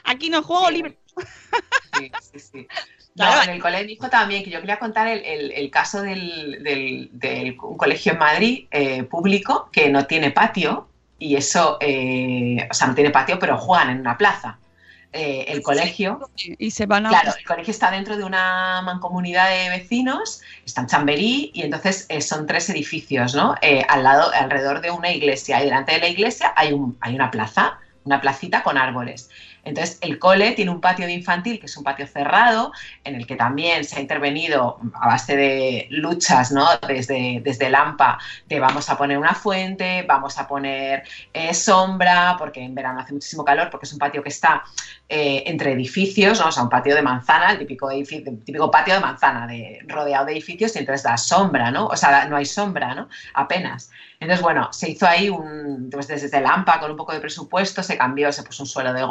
Aquí 0.05 0.29
no 0.29 0.41
juego 0.43 0.67
Sí. 0.69 0.73
libre. 0.75 0.97
Sí, 1.97 2.11
sí, 2.31 2.39
sí. 2.39 2.67
No, 3.19 3.43
en 3.43 3.49
el 3.49 3.61
colegio 3.61 3.87
dijo 3.87 4.09
también 4.09 4.43
que 4.43 4.49
yo 4.49 4.59
quería 4.61 4.79
contar 4.79 5.07
el, 5.07 5.23
el- 5.25 5.51
el 5.51 5.69
caso 5.69 6.01
del, 6.01 6.63
del- 6.63 7.09
de 7.13 7.57
un 7.61 7.77
colegio 7.77 8.13
en 8.13 8.19
Madrid 8.19 8.65
eh, 8.71 9.03
público 9.03 9.69
que 9.71 9.89
no 9.89 10.05
tiene 10.05 10.31
patio 10.31 10.87
y 11.19 11.35
eso, 11.35 11.77
eh, 11.81 12.67
o 12.69 12.73
sea, 12.73 12.87
no 12.87 12.95
tiene 12.95 13.09
patio, 13.09 13.37
pero 13.39 13.57
juegan 13.57 13.89
en 13.89 13.99
una 13.99 14.17
plaza. 14.17 14.57
Eh, 15.11 15.45
el 15.47 15.63
colegio, 15.63 16.29
Y 16.59 16.69
se 16.69 16.85
van 16.85 17.07
a. 17.07 17.09
claro, 17.09 17.33
el 17.35 17.43
colegio 17.43 17.71
está 17.71 17.89
dentro 17.89 18.15
de 18.15 18.23
una 18.23 18.81
mancomunidad 18.83 19.49
de 19.49 19.69
vecinos, 19.69 20.41
está 20.63 20.81
en 20.81 20.87
Chamberí 20.87 21.49
y 21.55 21.63
entonces 21.63 22.05
eh, 22.09 22.21
son 22.21 22.45
tres 22.45 22.69
edificios, 22.69 23.33
¿no? 23.33 23.55
Eh, 23.63 23.83
al 23.89 24.03
lado, 24.03 24.31
alrededor 24.31 24.81
de 24.81 24.91
una 24.91 25.11
iglesia 25.11 25.59
y 25.61 25.65
delante 25.65 25.93
de 25.93 25.99
la 25.99 26.07
iglesia 26.09 26.53
hay, 26.55 26.73
un, 26.73 26.95
hay 27.01 27.15
una 27.15 27.31
plaza, 27.31 27.79
una 28.03 28.21
placita 28.21 28.61
con 28.61 28.77
árboles. 28.77 29.31
Entonces, 29.69 29.97
el 30.01 30.19
cole 30.19 30.51
tiene 30.51 30.71
un 30.71 30.81
patio 30.81 31.05
de 31.05 31.13
infantil, 31.13 31.59
que 31.59 31.67
es 31.67 31.77
un 31.77 31.83
patio 31.83 32.05
cerrado, 32.07 32.71
en 33.03 33.15
el 33.15 33.25
que 33.25 33.35
también 33.35 33.83
se 33.83 33.97
ha 33.97 34.01
intervenido 34.01 34.79
a 34.93 35.07
base 35.07 35.35
de 35.35 35.87
luchas, 35.91 36.51
¿no? 36.51 36.67
Desde, 36.87 37.39
desde 37.43 37.67
el 37.67 37.75
AMPA, 37.75 38.17
de 38.47 38.59
vamos 38.59 38.89
a 38.89 38.97
poner 38.97 39.17
una 39.17 39.33
fuente, 39.33 40.03
vamos 40.07 40.37
a 40.37 40.47
poner 40.47 41.03
eh, 41.33 41.53
sombra, 41.53 42.35
porque 42.37 42.61
en 42.61 42.75
verano 42.75 42.99
hace 42.99 43.13
muchísimo 43.13 43.45
calor, 43.45 43.69
porque 43.69 43.85
es 43.85 43.93
un 43.93 43.99
patio 43.99 44.21
que 44.21 44.29
está 44.29 44.63
eh, 45.07 45.43
entre 45.45 45.71
edificios, 45.73 46.39
¿no? 46.39 46.47
O 46.47 46.51
sea, 46.51 46.63
un 46.63 46.69
patio 46.69 46.95
de 46.95 47.01
manzana, 47.01 47.51
el 47.51 47.59
típico, 47.59 47.89
edifi- 47.91 48.27
el 48.27 48.43
típico 48.43 48.69
patio 48.69 48.95
de 48.95 48.99
manzana, 48.99 49.47
de, 49.47 49.79
rodeado 49.87 50.25
de 50.25 50.33
edificios, 50.33 50.75
y 50.75 50.79
entonces 50.79 51.03
da 51.03 51.15
sombra, 51.17 51.71
¿no? 51.71 51.85
O 51.87 51.95
sea, 51.95 52.25
no 52.25 52.35
hay 52.35 52.45
sombra, 52.45 52.95
¿no? 52.95 53.07
Apenas. 53.35 53.91
Entonces, 54.19 54.41
bueno, 54.43 54.67
se 54.73 54.89
hizo 54.89 55.07
ahí 55.07 55.29
un, 55.29 55.89
pues 55.89 56.07
desde 56.07 56.37
el 56.37 56.45
AMPA 56.45 56.79
con 56.79 56.91
un 56.91 56.97
poco 56.97 57.13
de 57.13 57.21
presupuesto, 57.21 57.81
se 57.81 57.97
cambió, 57.97 58.31
se 58.33 58.43
puso 58.43 58.63
un 58.63 58.67
suelo 58.67 58.91
de 58.91 59.03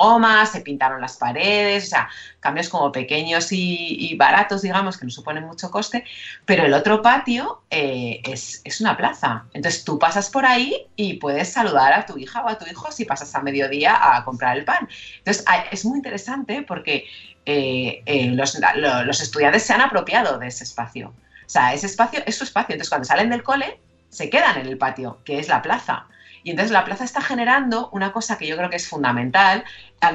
se 0.49 0.61
pintaron 0.61 1.01
las 1.01 1.17
paredes, 1.17 1.85
o 1.85 1.87
sea, 1.89 2.09
cambios 2.41 2.69
como 2.69 2.91
pequeños 2.93 3.49
y, 3.53 4.15
baratos, 4.17 4.63
digamos, 4.63 4.97
que 4.99 5.05
no 5.07 5.11
suponen 5.11 5.45
mucho 5.45 5.71
coste, 5.71 6.05
pero 6.45 6.65
el 6.65 6.75
otro 6.75 7.03
patio 7.03 7.63
eh, 7.71 8.21
es, 8.25 8.61
es 8.65 8.81
una 8.81 8.97
plaza. 8.97 9.45
Entonces 9.53 9.85
tú 9.85 9.99
pasas 9.99 10.31
por 10.31 10.45
ahí 10.47 10.75
y 10.97 11.15
puedes 11.15 11.53
saludar 11.53 11.93
a 11.93 12.07
tu 12.07 12.19
hija 12.19 12.43
o 12.43 12.49
a 12.49 12.59
tu 12.59 12.67
hijo 12.67 12.91
si 12.93 13.05
pasas 13.05 13.35
a 13.35 13.41
mediodía 13.43 13.97
a 14.17 14.25
comprar 14.25 14.57
el 14.57 14.65
pan. 14.65 14.89
Entonces 15.19 15.45
es 15.71 15.85
muy 15.85 15.99
interesante 15.99 16.63
porque 16.63 17.05
eh, 17.47 18.03
eh, 18.07 18.31
los, 18.33 18.59
lo- 18.77 19.05
los 19.05 19.21
estudiantes 19.21 19.63
se 19.65 19.73
han 19.73 19.81
apropiado 19.81 20.39
de 20.39 20.49
ese 20.49 20.65
espacio. 20.65 21.09
O 21.09 21.49
sea, 21.51 21.73
ese 21.73 21.87
espacio 21.87 22.21
es 22.27 22.37
su 22.37 22.45
espacio. 22.45 22.75
Entonces 22.75 22.91
cuando 22.91 23.07
salen 23.07 23.31
del 23.31 23.43
cole 23.43 23.81
se 24.11 24.31
quedan 24.31 24.59
en 24.59 24.67
el 24.67 24.79
patio, 24.79 25.19
que 25.25 25.39
es 25.39 25.49
la 25.49 25.63
plaza. 25.63 26.07
Y 26.49 26.53
entonces 26.53 26.73
la 26.73 26.87
plaza 26.87 27.05
está 27.05 27.21
generando 27.21 27.91
una 27.93 28.11
cosa 28.11 28.39
que 28.39 28.47
yo 28.47 28.57
creo 28.57 28.71
que 28.71 28.77
es 28.77 28.89
fundamental, 28.89 29.65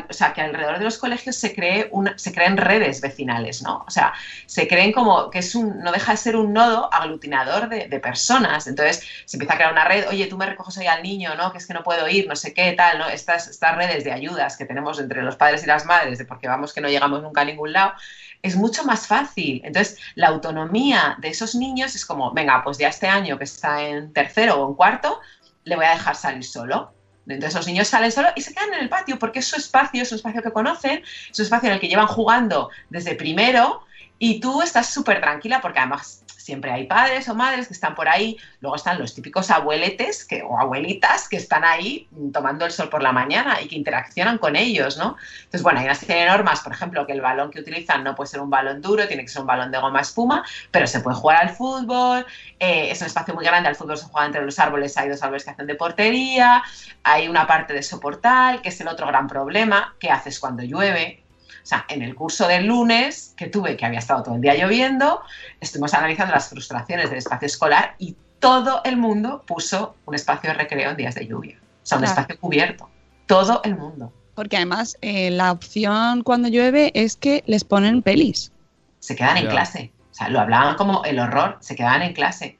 o 0.09 0.13
sea, 0.13 0.33
que 0.33 0.41
alrededor 0.41 0.79
de 0.79 0.83
los 0.83 0.97
colegios 0.97 1.35
se, 1.35 1.53
cree 1.53 1.89
una, 1.91 2.17
se 2.17 2.33
creen 2.33 2.57
redes 2.57 3.01
vecinales, 3.01 3.61
¿no? 3.61 3.83
O 3.85 3.91
sea, 3.91 4.13
se 4.47 4.67
creen 4.67 4.91
como 4.93 5.29
que 5.29 5.37
es 5.37 5.53
un, 5.53 5.81
no 5.81 5.91
deja 5.91 6.13
de 6.13 6.17
ser 6.17 6.35
un 6.35 6.51
nodo 6.51 6.91
aglutinador 6.91 7.69
de, 7.69 7.99
personas. 7.99 8.65
Entonces 8.65 9.07
se 9.25 9.37
empieza 9.37 9.53
a 9.53 9.57
crear 9.57 9.71
una 9.73 9.85
red, 9.85 10.07
oye, 10.09 10.25
tú 10.25 10.35
me 10.35 10.47
recoges 10.47 10.75
hoy 10.79 10.87
al 10.87 11.03
niño, 11.03 11.35
¿no? 11.35 11.51
Que 11.51 11.59
es 11.59 11.67
que 11.67 11.75
no 11.75 11.83
puedo 11.83 12.09
ir, 12.09 12.27
no 12.27 12.35
sé 12.35 12.51
qué, 12.55 12.71
tal, 12.71 12.97
¿no? 12.97 13.07
Estas, 13.09 13.47
estas 13.47 13.75
redes 13.75 14.03
de 14.03 14.11
ayudas 14.11 14.57
que 14.57 14.65
tenemos 14.65 14.99
entre 14.99 15.21
los 15.21 15.35
padres 15.35 15.61
y 15.63 15.67
las 15.67 15.85
madres, 15.85 16.17
de 16.17 16.25
porque 16.25 16.47
vamos 16.47 16.73
que 16.73 16.81
no 16.81 16.89
llegamos 16.89 17.21
nunca 17.21 17.41
a 17.41 17.45
ningún 17.45 17.73
lado, 17.73 17.93
es 18.41 18.55
mucho 18.55 18.83
más 18.85 19.05
fácil. 19.05 19.61
Entonces, 19.63 19.99
la 20.15 20.29
autonomía 20.29 21.15
de 21.19 21.27
esos 21.27 21.53
niños 21.53 21.93
es 21.93 22.07
como, 22.07 22.31
venga, 22.31 22.63
pues 22.63 22.79
ya 22.79 22.87
este 22.87 23.05
año 23.05 23.37
que 23.37 23.43
está 23.43 23.83
en 23.83 24.11
tercero 24.13 24.55
o 24.55 24.67
en 24.67 24.73
cuarto, 24.73 25.21
le 25.63 25.75
voy 25.75 25.85
a 25.85 25.91
dejar 25.91 26.15
salir 26.15 26.43
solo. 26.43 26.93
Entonces 27.27 27.55
los 27.55 27.67
niños 27.67 27.87
salen 27.87 28.11
solo 28.11 28.29
y 28.35 28.41
se 28.41 28.53
quedan 28.53 28.73
en 28.73 28.81
el 28.81 28.89
patio 28.89 29.17
porque 29.17 29.39
es 29.39 29.47
su 29.47 29.55
espacio, 29.55 30.03
es 30.03 30.11
un 30.11 30.17
espacio 30.17 30.43
que 30.43 30.51
conocen, 30.51 31.03
es 31.31 31.39
un 31.39 31.45
espacio 31.45 31.69
en 31.69 31.75
el 31.75 31.79
que 31.79 31.87
llevan 31.87 32.07
jugando 32.07 32.69
desde 32.89 33.15
primero 33.15 33.81
y 34.19 34.39
tú 34.39 34.61
estás 34.61 34.93
súper 34.93 35.21
tranquila 35.21 35.61
porque 35.61 35.79
además 35.79 36.22
siempre 36.43 36.71
hay 36.71 36.87
padres 36.87 37.29
o 37.29 37.35
madres 37.35 37.67
que 37.67 37.73
están 37.73 37.95
por 37.95 38.09
ahí, 38.09 38.37
luego 38.59 38.75
están 38.75 38.99
los 38.99 39.15
típicos 39.15 39.49
abueletes 39.49 40.25
que, 40.25 40.43
o 40.43 40.59
abuelitas 40.59 41.29
que 41.29 41.37
están 41.37 41.63
ahí 41.63 42.09
tomando 42.33 42.65
el 42.65 42.71
sol 42.71 42.89
por 42.89 43.01
la 43.01 43.13
mañana 43.13 43.61
y 43.61 43.69
que 43.69 43.75
interaccionan 43.75 44.37
con 44.37 44.57
ellos, 44.57 44.97
¿no? 44.97 45.15
Entonces, 45.37 45.63
bueno, 45.63 45.79
hay 45.79 45.85
una 45.85 45.95
serie 45.95 46.17
de 46.17 46.25
normas, 46.25 46.59
por 46.59 46.73
ejemplo, 46.73 47.07
que 47.07 47.13
el 47.13 47.21
balón 47.21 47.49
que 47.49 47.61
utilizan 47.61 48.03
no 48.03 48.13
puede 48.13 48.29
ser 48.29 48.41
un 48.41 48.49
balón 48.49 48.81
duro, 48.81 49.07
tiene 49.07 49.23
que 49.23 49.29
ser 49.29 49.41
un 49.41 49.47
balón 49.47 49.71
de 49.71 49.79
goma 49.79 50.01
espuma, 50.01 50.43
pero 50.69 50.85
se 50.85 50.99
puede 50.99 51.15
jugar 51.15 51.37
al 51.37 51.49
fútbol, 51.51 52.25
eh, 52.59 52.91
es 52.91 52.99
un 52.99 53.07
espacio 53.07 53.33
muy 53.33 53.45
grande, 53.45 53.69
al 53.69 53.75
fútbol 53.75 53.97
se 53.97 54.05
juega 54.07 54.25
entre 54.25 54.43
los 54.43 54.59
árboles, 54.59 54.97
hay 54.97 55.07
dos 55.07 55.23
árboles 55.23 55.45
que 55.45 55.51
hacen 55.51 55.65
de 55.65 55.75
portería, 55.75 56.61
hay 57.03 57.29
una 57.29 57.47
parte 57.47 57.73
de 57.73 57.83
soportal, 57.83 58.61
que 58.61 58.67
es 58.67 58.81
el 58.81 58.89
otro 58.89 59.07
gran 59.07 59.27
problema, 59.27 59.95
¿qué 59.97 60.09
haces 60.09 60.41
cuando 60.41 60.63
llueve? 60.63 61.22
O 61.63 61.65
sea, 61.65 61.85
en 61.87 62.01
el 62.01 62.13
curso 62.13 62.45
del 62.47 62.65
lunes 62.65 63.33
que 63.37 63.47
tuve, 63.47 63.77
que 63.77 63.85
había 63.85 63.99
estado 63.99 64.21
todo 64.21 64.35
el 64.35 64.41
día 64.41 64.55
lloviendo, 64.55 65.21
estuvimos 65.61 65.93
analizando 65.93 66.33
las 66.33 66.49
frustraciones 66.49 67.09
del 67.09 67.19
espacio 67.19 67.45
escolar 67.45 67.95
y 67.99 68.17
todo 68.39 68.81
el 68.83 68.97
mundo 68.97 69.43
puso 69.47 69.95
un 70.05 70.15
espacio 70.15 70.49
de 70.49 70.55
recreo 70.55 70.91
en 70.91 70.97
días 70.97 71.15
de 71.15 71.25
lluvia. 71.25 71.57
O 71.61 71.85
sea, 71.85 71.97
un 71.97 72.03
espacio 72.03 72.37
cubierto. 72.37 72.89
Todo 73.27 73.61
el 73.63 73.77
mundo. 73.77 74.11
Porque 74.35 74.57
además 74.57 74.97
eh, 75.01 75.31
la 75.31 75.53
opción 75.53 76.23
cuando 76.23 76.49
llueve 76.49 76.91
es 76.95 77.15
que 77.15 77.43
les 77.47 77.63
ponen 77.63 78.01
pelis. 78.01 78.51
Se 78.99 79.15
quedan 79.15 79.37
en 79.37 79.47
clase. 79.47 79.93
O 80.11 80.13
sea, 80.13 80.27
lo 80.27 80.41
hablaban 80.41 80.75
como 80.75 81.05
el 81.05 81.19
horror, 81.19 81.57
se 81.61 81.75
quedaban 81.75 82.01
en 82.01 82.13
clase. 82.13 82.59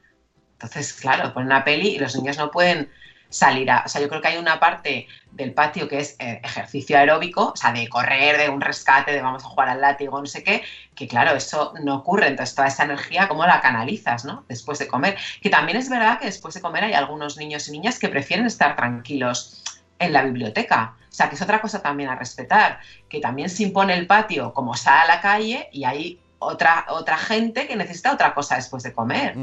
Entonces, 0.54 0.94
claro, 0.94 1.34
ponen 1.34 1.48
una 1.48 1.64
peli 1.64 1.88
y 1.88 1.98
los 1.98 2.16
niños 2.16 2.38
no 2.38 2.50
pueden 2.50 2.88
salir 3.34 3.68
a... 3.70 3.82
O 3.84 3.88
sea, 3.88 4.00
yo 4.00 4.08
creo 4.08 4.20
que 4.20 4.28
hay 4.28 4.36
una 4.36 4.60
parte 4.60 5.08
del 5.32 5.52
patio 5.52 5.88
que 5.88 5.98
es 5.98 6.14
eh, 6.20 6.40
ejercicio 6.44 6.96
aeróbico, 6.96 7.50
o 7.52 7.56
sea, 7.56 7.72
de 7.72 7.88
correr, 7.88 8.38
de 8.38 8.48
un 8.48 8.60
rescate, 8.60 9.12
de 9.12 9.20
vamos 9.20 9.44
a 9.44 9.48
jugar 9.48 9.68
al 9.68 9.80
látigo, 9.80 10.20
no 10.20 10.26
sé 10.26 10.44
qué, 10.44 10.62
que 10.94 11.08
claro, 11.08 11.36
eso 11.36 11.74
no 11.82 11.96
ocurre. 11.96 12.28
Entonces, 12.28 12.54
toda 12.54 12.68
esa 12.68 12.84
energía, 12.84 13.26
¿cómo 13.26 13.44
la 13.44 13.60
canalizas, 13.60 14.24
no? 14.24 14.44
Después 14.48 14.78
de 14.78 14.86
comer. 14.86 15.16
Que 15.42 15.50
también 15.50 15.76
es 15.78 15.88
verdad 15.88 16.20
que 16.20 16.26
después 16.26 16.54
de 16.54 16.60
comer 16.60 16.84
hay 16.84 16.92
algunos 16.92 17.36
niños 17.36 17.66
y 17.66 17.72
niñas 17.72 17.98
que 17.98 18.08
prefieren 18.08 18.46
estar 18.46 18.76
tranquilos 18.76 19.64
en 19.98 20.12
la 20.12 20.22
biblioteca. 20.22 20.94
O 21.00 21.12
sea, 21.12 21.28
que 21.28 21.34
es 21.34 21.42
otra 21.42 21.60
cosa 21.60 21.82
también 21.82 22.10
a 22.10 22.14
respetar, 22.14 22.78
que 23.08 23.20
también 23.20 23.48
se 23.48 23.64
impone 23.64 23.94
el 23.94 24.06
patio 24.06 24.52
como 24.52 24.76
sale 24.76 25.02
a 25.02 25.06
la 25.16 25.20
calle 25.20 25.68
y 25.72 25.84
hay 25.84 26.20
otra, 26.38 26.86
otra 26.88 27.16
gente 27.16 27.66
que 27.66 27.74
necesita 27.74 28.12
otra 28.12 28.32
cosa 28.32 28.54
después 28.56 28.82
de 28.84 28.92
comer. 28.92 29.36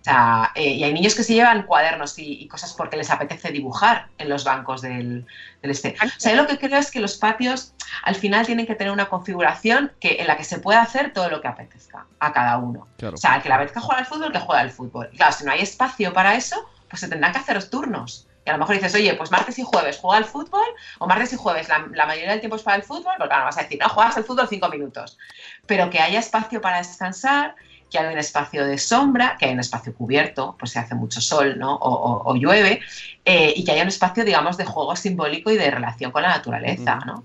O 0.00 0.04
sea, 0.04 0.52
eh, 0.54 0.70
y 0.70 0.84
hay 0.84 0.94
niños 0.94 1.14
que 1.14 1.22
se 1.22 1.34
llevan 1.34 1.64
cuadernos 1.64 2.18
y, 2.18 2.48
cosas 2.48 2.72
porque 2.72 2.96
les 2.96 3.10
apetece 3.10 3.52
dibujar 3.52 4.08
en 4.16 4.30
los 4.30 4.44
bancos 4.44 4.80
del, 4.80 5.26
este. 5.60 5.94
O 6.02 6.08
sea, 6.16 6.32
yo 6.34 6.42
lo 6.42 6.48
que 6.48 6.58
creo 6.58 6.78
es 6.78 6.90
que 6.90 7.00
los 7.00 7.18
patios 7.18 7.74
al 8.04 8.14
final 8.14 8.46
tienen 8.46 8.66
que 8.66 8.74
tener 8.74 8.92
una 8.92 9.10
configuración 9.10 9.92
que, 10.00 10.16
en 10.20 10.26
la 10.26 10.38
que 10.38 10.44
se 10.44 10.58
pueda 10.58 10.80
hacer 10.80 11.12
todo 11.12 11.28
lo 11.28 11.42
que 11.42 11.48
apetezca 11.48 12.06
a 12.18 12.32
cada 12.32 12.56
uno. 12.56 12.88
O 13.02 13.16
sea, 13.18 13.34
al 13.34 13.42
que 13.42 13.50
le 13.50 13.56
apetezca 13.56 13.80
jugar 13.82 13.98
al 13.98 14.06
fútbol, 14.06 14.32
que 14.32 14.38
juegue 14.38 14.60
al 14.62 14.70
fútbol. 14.70 15.10
claro, 15.14 15.32
si 15.32 15.44
no 15.44 15.52
hay 15.52 15.60
espacio 15.60 16.14
para 16.14 16.34
eso, 16.34 16.66
pues 16.88 17.00
se 17.00 17.08
tendrán 17.08 17.32
que 17.32 17.38
hacer 17.38 17.62
turnos. 17.68 18.26
Y 18.46 18.50
a 18.50 18.54
lo 18.54 18.58
mejor 18.60 18.76
dices, 18.76 18.94
oye, 18.94 19.12
pues 19.14 19.30
martes 19.30 19.58
y 19.58 19.62
jueves 19.62 19.98
juega 19.98 20.16
al 20.16 20.24
fútbol, 20.24 20.66
o 20.98 21.06
martes 21.06 21.32
y 21.34 21.36
jueves 21.36 21.68
la, 21.68 22.06
mayoría 22.06 22.30
del 22.30 22.40
tiempo 22.40 22.56
es 22.56 22.62
para 22.62 22.78
el 22.78 22.82
fútbol, 22.82 23.12
porque 23.18 23.34
ahora 23.34 23.44
vas 23.44 23.58
a 23.58 23.62
decir, 23.62 23.78
no, 23.78 23.88
juegas 23.88 24.16
al 24.16 24.24
fútbol 24.24 24.48
cinco 24.48 24.68
minutos. 24.68 25.18
Pero 25.66 25.90
que 25.90 26.00
haya 26.00 26.18
espacio 26.18 26.60
para 26.60 26.78
descansar, 26.78 27.54
que 27.90 27.98
hay 27.98 28.12
un 28.12 28.18
espacio 28.18 28.66
de 28.66 28.78
sombra, 28.78 29.36
que 29.38 29.46
hay 29.46 29.52
un 29.52 29.60
espacio 29.60 29.94
cubierto, 29.94 30.56
pues 30.58 30.72
se 30.72 30.78
hace 30.78 30.94
mucho 30.94 31.20
sol 31.20 31.58
¿no? 31.58 31.76
o, 31.80 32.34
llueve, 32.36 32.80
eh, 33.24 33.52
y 33.56 33.64
que 33.64 33.72
haya 33.72 33.82
un 33.82 33.88
espacio, 33.88 34.24
digamos, 34.24 34.56
de 34.56 34.64
juego 34.64 34.96
simbólico 34.96 35.50
y 35.50 35.56
de 35.56 35.70
relación 35.70 36.10
con 36.12 36.22
la 36.22 36.28
naturaleza. 36.28 36.98
¿no? 37.04 37.24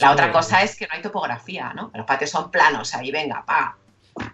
la 0.00 0.12
otra 0.12 0.32
cosa 0.32 0.62
es 0.62 0.76
que 0.76 0.86
no 0.86 0.94
hay 0.94 1.02
topografía, 1.02 1.72
¿no? 1.74 1.90
los 1.94 2.06
patios 2.06 2.30
son 2.30 2.50
planos, 2.50 2.94
ahí 2.94 3.10
venga, 3.10 3.44
pa. 3.44 3.76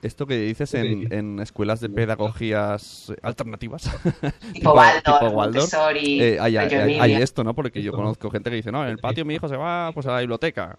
Esto 0.00 0.26
que 0.26 0.36
dices 0.36 0.74
en, 0.74 1.40
escuelas 1.40 1.80
de 1.80 1.88
pedagogías 1.88 3.12
alternativas, 3.20 3.90
tipo 4.52 4.72
Waldorf, 4.72 5.74
eh, 5.96 6.38
hay, 6.40 7.14
esto, 7.14 7.42
¿no? 7.42 7.52
Porque 7.52 7.82
yo 7.82 7.92
conozco 7.92 8.30
gente 8.30 8.50
que 8.50 8.56
dice, 8.56 8.70
no, 8.70 8.84
en 8.84 8.90
el 8.90 8.98
patio 8.98 9.24
mi 9.24 9.34
hijo 9.34 9.48
se 9.48 9.56
va 9.56 9.90
pues, 9.92 10.06
a 10.06 10.12
la 10.12 10.20
biblioteca, 10.20 10.78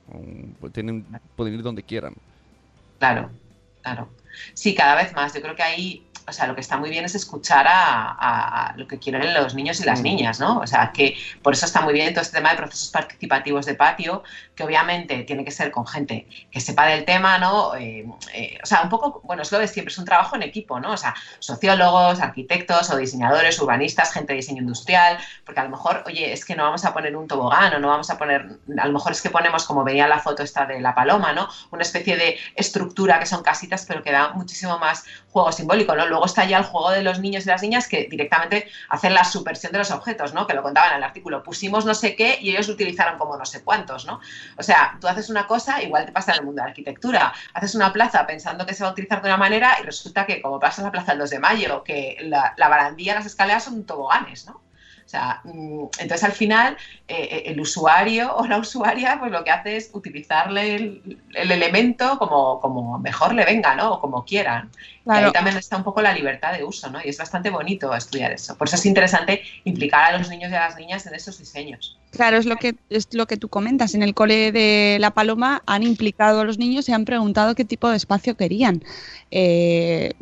pues, 0.61 0.71
tienen, 0.71 1.05
pueden 1.35 1.53
ir 1.55 1.63
donde 1.63 1.83
quieran. 1.83 2.13
Claro, 2.97 3.29
claro. 3.83 4.11
Sí, 4.55 4.73
cada 4.75 4.95
vez 4.95 5.13
más. 5.13 5.33
Yo 5.33 5.41
creo 5.41 5.55
que 5.55 5.63
ahí 5.63 6.07
o 6.27 6.31
sea, 6.31 6.47
lo 6.47 6.55
que 6.55 6.61
está 6.61 6.77
muy 6.77 6.89
bien 6.89 7.05
es 7.05 7.15
escuchar 7.15 7.65
a, 7.67 8.73
lo 8.77 8.87
que 8.87 8.99
quieren 8.99 9.33
los 9.33 9.53
niños 9.55 9.79
y 9.79 9.85
las 9.85 9.99
mm. 9.99 10.03
niñas, 10.03 10.39
¿no? 10.39 10.59
O 10.59 10.67
sea, 10.67 10.91
que 10.93 11.17
por 11.41 11.53
eso 11.53 11.65
está 11.65 11.81
muy 11.81 11.93
bien 11.93 12.13
todo 12.13 12.21
este 12.21 12.37
tema 12.37 12.51
de 12.51 12.57
procesos 12.57 12.89
participativos 12.89 13.65
de 13.65 13.75
patio, 13.75 14.23
que 14.55 14.63
obviamente 14.63 15.23
tiene 15.23 15.43
que 15.43 15.51
ser 15.51 15.71
con 15.71 15.85
gente 15.85 16.27
que 16.51 16.59
sepa 16.59 16.85
del 16.87 17.05
tema, 17.05 17.37
¿no? 17.37 17.75
Eh, 17.75 18.05
eh, 18.33 18.57
o 18.61 18.65
sea, 18.65 18.81
un 18.83 18.89
poco, 18.89 19.21
bueno, 19.23 19.41
es 19.41 19.51
lo 19.51 19.59
de 19.59 19.67
siempre, 19.67 19.91
es 19.91 19.97
un 19.97 20.05
trabajo 20.05 20.35
en 20.35 20.43
equipo, 20.43 20.79
¿no? 20.79 20.93
O 20.93 20.97
sea, 20.97 21.15
sociólogos, 21.39 22.19
arquitectos 22.19 22.89
o 22.89 22.97
diseñadores, 22.97 23.59
urbanistas, 23.59 24.13
gente 24.13 24.33
de 24.33 24.37
diseño 24.37 24.61
industrial, 24.61 25.17
porque 25.45 25.59
a 25.59 25.63
lo 25.63 25.69
mejor, 25.69 26.03
oye, 26.05 26.31
es 26.31 26.45
que 26.45 26.55
no 26.55 26.63
vamos 26.63 26.85
a 26.85 26.93
poner 26.93 27.15
un 27.15 27.27
tobogán 27.27 27.73
o 27.73 27.79
no 27.79 27.89
vamos 27.89 28.09
a 28.09 28.17
poner, 28.17 28.59
a 28.77 28.87
lo 28.87 28.93
mejor 28.93 29.11
es 29.11 29.21
que 29.21 29.29
ponemos, 29.29 29.65
como 29.65 29.83
veía 29.83 30.07
la 30.07 30.19
foto 30.19 30.43
esta 30.43 30.65
de 30.65 30.79
la 30.79 30.95
paloma, 30.95 31.33
¿no? 31.33 31.49
Una 31.71 31.83
especie 31.83 32.15
de 32.15 32.37
estructura 32.55 33.19
que 33.19 33.25
son 33.25 33.43
casitas, 33.43 33.85
pero 33.87 34.03
que 34.03 34.11
da 34.11 34.33
muchísimo 34.33 34.77
más 34.79 35.03
juego 35.31 35.51
simbólico, 35.51 35.95
¿no? 35.95 36.05
Luego 36.13 36.27
está 36.27 36.45
ya 36.45 36.59
el 36.59 36.63
juego 36.63 36.91
de 36.91 37.01
los 37.01 37.19
niños 37.19 37.43
y 37.47 37.49
las 37.49 37.63
niñas 37.63 37.87
que 37.87 38.05
directamente 38.05 38.67
hacen 38.89 39.15
la 39.15 39.23
subversión 39.23 39.71
de 39.71 39.79
los 39.79 39.89
objetos, 39.89 40.31
¿no? 40.31 40.45
Que 40.45 40.53
lo 40.53 40.61
contaban 40.61 40.91
en 40.91 40.97
el 40.97 41.03
artículo. 41.03 41.41
Pusimos 41.41 41.85
no 41.85 41.95
sé 41.95 42.15
qué 42.15 42.37
y 42.39 42.51
ellos 42.51 42.67
lo 42.67 42.75
utilizaron 42.75 43.17
como 43.17 43.35
no 43.35 43.45
sé 43.47 43.63
cuántos, 43.63 44.05
¿no? 44.05 44.19
O 44.55 44.61
sea, 44.61 44.95
tú 45.01 45.07
haces 45.07 45.31
una 45.31 45.47
cosa, 45.47 45.81
igual 45.81 46.05
te 46.05 46.11
pasa 46.11 46.33
en 46.33 46.41
el 46.41 46.45
mundo 46.45 46.61
de 46.61 46.65
la 46.67 46.69
arquitectura. 46.69 47.33
Haces 47.55 47.73
una 47.73 47.91
plaza 47.91 48.27
pensando 48.27 48.63
que 48.63 48.75
se 48.75 48.83
va 48.83 48.89
a 48.89 48.91
utilizar 48.91 49.23
de 49.23 49.27
una 49.29 49.37
manera 49.37 49.77
y 49.81 49.83
resulta 49.83 50.27
que 50.27 50.39
como 50.39 50.59
pasa 50.59 50.81
en 50.81 50.85
la 50.85 50.91
plaza 50.91 51.13
del 51.13 51.19
2 51.21 51.31
de 51.31 51.39
mayo, 51.39 51.83
que 51.83 52.17
la, 52.21 52.53
la 52.57 52.69
barandilla, 52.69 53.15
las 53.15 53.25
escaleras 53.25 53.63
son 53.63 53.83
toboganes, 53.87 54.45
¿no? 54.45 54.61
O 55.05 55.09
sea, 55.09 55.41
mm, 55.43 55.85
entonces 55.99 56.23
al 56.23 56.31
final 56.31 56.77
eh, 57.07 57.27
eh, 57.31 57.43
el 57.47 57.59
usuario 57.59 58.35
o 58.35 58.47
la 58.47 58.57
usuaria 58.57 59.17
pues 59.19 59.31
lo 59.31 59.43
que 59.43 59.51
hace 59.51 59.77
es 59.77 59.89
utilizarle 59.93 60.75
el, 60.75 61.17
elemento 61.33 62.17
como, 62.17 62.59
como, 62.59 62.99
mejor 62.99 63.33
le 63.33 63.45
venga, 63.45 63.75
¿no? 63.75 63.93
O 63.93 64.01
como 64.01 64.25
quieran. 64.25 64.71
Y 65.05 65.11
ahí 65.11 65.31
también 65.31 65.57
está 65.57 65.77
un 65.77 65.83
poco 65.83 66.01
la 66.01 66.13
libertad 66.13 66.53
de 66.53 66.63
uso, 66.63 66.89
¿no? 66.89 66.99
Y 67.03 67.09
es 67.09 67.17
bastante 67.17 67.49
bonito 67.49 67.93
estudiar 67.93 68.31
eso. 68.31 68.57
Por 68.57 68.67
eso 68.67 68.77
es 68.77 68.85
interesante 68.85 69.41
implicar 69.65 70.13
a 70.13 70.17
los 70.17 70.29
niños 70.29 70.51
y 70.51 70.55
a 70.55 70.61
las 70.61 70.77
niñas 70.77 71.05
en 71.05 71.15
esos 71.15 71.37
diseños. 71.37 71.97
Claro, 72.13 72.37
es 72.37 72.45
lo 72.45 72.57
que 72.57 72.75
es 72.91 73.07
lo 73.13 73.25
que 73.25 73.37
tú 73.37 73.49
comentas. 73.49 73.95
En 73.95 74.03
el 74.03 74.13
cole 74.13 74.51
de 74.51 74.97
La 74.99 75.15
Paloma 75.15 75.63
han 75.65 75.81
implicado 75.81 76.41
a 76.41 76.43
los 76.45 76.59
niños 76.59 76.87
y 76.87 76.91
han 76.91 77.05
preguntado 77.05 77.55
qué 77.55 77.65
tipo 77.65 77.89
de 77.89 77.97
espacio 77.97 78.37
querían. 78.37 78.83
Eh, 79.31 80.13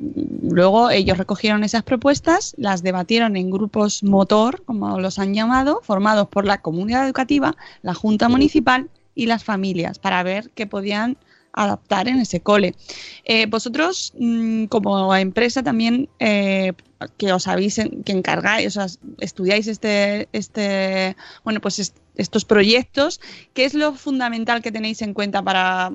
luego 0.42 0.90
ellos 0.90 1.18
recogieron 1.18 1.66
esas 1.66 1.84
propuestas, 1.84 2.56
las 2.58 2.82
debatieron 2.82 3.36
en 3.36 3.52
grupos 3.52 4.04
motor, 4.04 4.64
como 4.64 5.02
los 5.02 5.20
han 5.20 5.34
llamado, 5.34 5.82
formados 5.84 6.30
por 6.30 6.46
la 6.46 6.62
comunidad 6.62 7.06
educativa, 7.06 7.58
la 7.82 7.94
junta 7.94 8.30
municipal 8.30 8.90
y 9.14 9.26
las 9.26 9.44
familias, 9.44 10.00
para 10.00 10.24
ver 10.24 10.50
qué 10.56 10.68
podían 10.68 11.18
adaptar 11.54 12.08
en 12.08 12.20
ese 12.20 12.42
cole. 12.42 12.76
Eh, 13.24 13.46
vosotros, 13.46 14.14
mm, 14.18 14.66
como 14.66 15.16
empresa, 15.16 15.64
también 15.64 16.10
eh, 16.20 16.74
que 17.18 17.34
os 17.34 17.48
habéis, 17.48 17.80
que 18.06 18.12
encargáis, 18.12 18.68
o 18.68 18.72
sea, 18.72 18.88
estudiáis 19.20 19.68
este, 19.68 20.30
este, 20.34 21.16
bueno, 21.44 21.60
pues 21.62 21.94
estos 22.16 22.46
proyectos, 22.46 23.20
¿qué 23.54 23.66
es 23.66 23.74
lo 23.74 23.94
fundamental 23.94 24.62
que 24.62 24.72
tenéis 24.72 25.02
en 25.02 25.14
cuenta 25.14 25.42
para, 25.42 25.94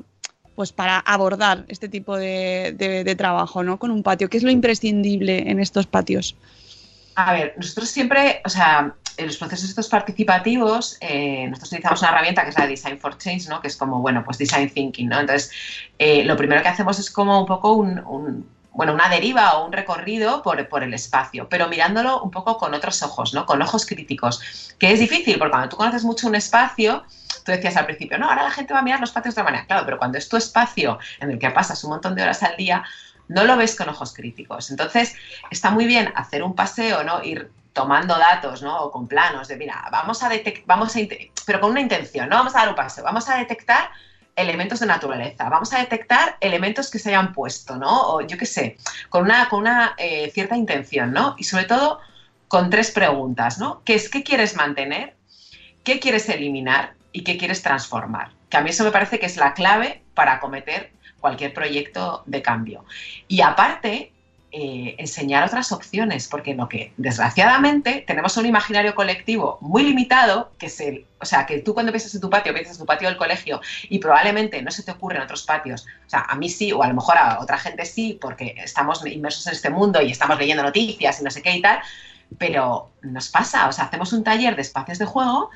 pues 0.54 0.72
para 0.72 0.98
abordar 0.98 1.64
este 1.68 1.88
tipo 1.88 2.16
de, 2.16 2.74
de 2.76 3.14
trabajo, 3.14 3.62
¿no? 3.62 3.78
Con 3.78 3.90
un 3.90 4.02
patio, 4.02 4.28
¿qué 4.28 4.38
es 4.38 4.42
lo 4.42 4.50
imprescindible 4.50 5.50
en 5.50 5.60
estos 5.60 5.86
patios? 5.86 6.36
A 7.14 7.32
ver, 7.32 7.54
nosotros 7.56 7.88
siempre, 7.88 8.42
o 8.44 8.48
sea, 8.50 8.94
en 9.16 9.26
los 9.26 9.36
procesos 9.36 9.70
estos 9.70 9.88
participativos, 9.88 10.96
eh, 11.00 11.46
nosotros 11.48 11.72
utilizamos 11.72 12.00
una 12.02 12.10
herramienta 12.10 12.42
que 12.42 12.50
es 12.50 12.58
la 12.58 12.66
Design 12.66 12.98
for 12.98 13.16
Change, 13.18 13.48
¿no? 13.48 13.60
Que 13.60 13.68
es 13.68 13.76
como, 13.76 14.00
bueno, 14.00 14.24
pues 14.24 14.38
Design 14.38 14.70
Thinking, 14.70 15.08
¿no? 15.08 15.20
Entonces, 15.20 15.50
eh, 15.98 16.24
lo 16.24 16.36
primero 16.36 16.62
que 16.62 16.68
hacemos 16.68 16.98
es 16.98 17.10
como 17.10 17.40
un 17.40 17.46
poco 17.46 17.72
un, 17.72 18.46
bueno, 18.72 18.92
una 18.92 19.08
deriva 19.08 19.54
o 19.54 19.66
un 19.66 19.72
recorrido 19.72 20.42
por, 20.42 20.68
por, 20.68 20.82
el 20.82 20.92
espacio, 20.92 21.48
pero 21.48 21.68
mirándolo 21.68 22.22
un 22.22 22.30
poco 22.30 22.58
con 22.58 22.74
otros 22.74 23.02
ojos, 23.02 23.32
¿no? 23.32 23.46
Con 23.46 23.62
ojos 23.62 23.86
críticos, 23.86 24.74
que 24.78 24.92
es 24.92 25.00
difícil, 25.00 25.38
porque 25.38 25.52
cuando 25.52 25.68
tú 25.70 25.76
conoces 25.76 26.04
mucho 26.04 26.28
un 26.28 26.34
espacio, 26.34 27.04
tú 27.44 27.52
decías 27.52 27.76
al 27.76 27.86
principio, 27.86 28.18
no, 28.18 28.28
ahora 28.28 28.42
la 28.42 28.50
gente 28.50 28.74
va 28.74 28.80
a 28.80 28.82
mirar 28.82 29.00
los 29.00 29.12
patios 29.12 29.34
de 29.34 29.40
otra 29.40 29.50
manera. 29.50 29.66
Claro, 29.66 29.84
pero 29.86 29.98
cuando 29.98 30.18
es 30.18 30.28
tu 30.28 30.36
espacio 30.36 30.98
en 31.20 31.30
el 31.30 31.38
que 31.38 31.50
pasas 31.50 31.82
un 31.84 31.90
montón 31.90 32.14
de 32.14 32.22
horas 32.22 32.42
al 32.42 32.56
día, 32.56 32.84
no 33.28 33.44
lo 33.44 33.56
ves 33.56 33.76
con 33.76 33.88
ojos 33.88 34.12
críticos. 34.12 34.70
Entonces, 34.70 35.14
está 35.50 35.70
muy 35.70 35.86
bien 35.86 36.12
hacer 36.14 36.42
un 36.42 36.54
paseo, 36.54 37.02
¿no? 37.02 37.22
Ir 37.22 37.50
tomando 37.76 38.18
datos, 38.18 38.62
¿no? 38.62 38.84
O 38.84 38.90
con 38.90 39.06
planos 39.06 39.48
de, 39.48 39.56
mira, 39.58 39.86
vamos 39.92 40.22
a 40.22 40.30
detectar, 40.30 40.64
vamos 40.66 40.96
a, 40.96 41.00
pero 41.44 41.60
con 41.60 41.72
una 41.72 41.80
intención, 41.82 42.26
no 42.26 42.36
vamos 42.36 42.56
a 42.56 42.60
dar 42.60 42.70
un 42.70 42.74
paseo, 42.74 43.04
vamos 43.04 43.28
a 43.28 43.36
detectar 43.36 43.90
elementos 44.34 44.80
de 44.80 44.86
naturaleza, 44.86 45.50
vamos 45.50 45.74
a 45.74 45.80
detectar 45.80 46.38
elementos 46.40 46.90
que 46.90 46.98
se 46.98 47.10
hayan 47.10 47.34
puesto, 47.34 47.76
¿no? 47.76 48.14
O 48.14 48.22
yo 48.22 48.38
qué 48.38 48.46
sé, 48.46 48.78
con 49.10 49.24
una, 49.24 49.50
con 49.50 49.60
una 49.60 49.94
eh, 49.98 50.30
cierta 50.32 50.56
intención, 50.56 51.12
¿no? 51.12 51.34
Y 51.36 51.44
sobre 51.44 51.64
todo 51.64 52.00
con 52.48 52.70
tres 52.70 52.90
preguntas, 52.92 53.58
¿no? 53.58 53.82
¿Qué 53.84 53.94
es 53.94 54.08
qué 54.08 54.22
quieres 54.22 54.56
mantener? 54.56 55.14
¿Qué 55.84 56.00
quieres 56.00 56.30
eliminar? 56.30 56.94
¿Y 57.12 57.24
qué 57.24 57.36
quieres 57.36 57.60
transformar? 57.60 58.32
Que 58.48 58.56
a 58.56 58.62
mí 58.62 58.70
eso 58.70 58.84
me 58.84 58.90
parece 58.90 59.18
que 59.18 59.26
es 59.26 59.36
la 59.36 59.52
clave 59.52 60.02
para 60.14 60.32
acometer 60.32 60.92
cualquier 61.20 61.52
proyecto 61.52 62.22
de 62.24 62.40
cambio. 62.40 62.86
Y 63.28 63.42
aparte, 63.42 64.12
eh, 64.58 64.94
enseñar 64.96 65.44
otras 65.44 65.70
opciones, 65.70 66.28
porque 66.28 66.54
lo 66.54 66.66
que 66.66 66.94
desgraciadamente 66.96 68.02
tenemos 68.06 68.38
un 68.38 68.46
imaginario 68.46 68.94
colectivo 68.94 69.58
muy 69.60 69.82
limitado, 69.82 70.50
que 70.56 70.66
es 70.66 70.80
el, 70.80 71.04
o 71.20 71.26
sea, 71.26 71.44
que 71.44 71.58
tú 71.58 71.74
cuando 71.74 71.92
piensas 71.92 72.14
en 72.14 72.22
tu 72.22 72.30
patio, 72.30 72.54
piensas 72.54 72.76
en 72.76 72.78
tu 72.78 72.86
patio 72.86 73.06
del 73.06 73.18
colegio 73.18 73.60
y 73.90 73.98
probablemente 73.98 74.62
no 74.62 74.70
se 74.70 74.82
te 74.82 74.92
ocurre 74.92 75.16
en 75.16 75.24
otros 75.24 75.42
patios, 75.42 75.86
o 76.06 76.08
sea, 76.08 76.20
a 76.20 76.36
mí 76.36 76.48
sí, 76.48 76.72
o 76.72 76.82
a 76.82 76.88
lo 76.88 76.94
mejor 76.94 77.18
a 77.18 77.38
otra 77.38 77.58
gente 77.58 77.84
sí, 77.84 78.18
porque 78.18 78.54
estamos 78.56 79.04
inmersos 79.06 79.46
en 79.46 79.52
este 79.52 79.68
mundo 79.68 80.00
y 80.00 80.12
estamos 80.12 80.38
leyendo 80.38 80.62
noticias 80.62 81.20
y 81.20 81.24
no 81.24 81.30
sé 81.30 81.42
qué 81.42 81.50
y 81.54 81.60
tal, 81.60 81.80
pero 82.38 82.88
nos 83.02 83.28
pasa, 83.28 83.68
o 83.68 83.72
sea, 83.72 83.84
hacemos 83.84 84.14
un 84.14 84.24
taller 84.24 84.56
de 84.56 84.62
espacios 84.62 84.98
de 84.98 85.04
juego 85.04 85.50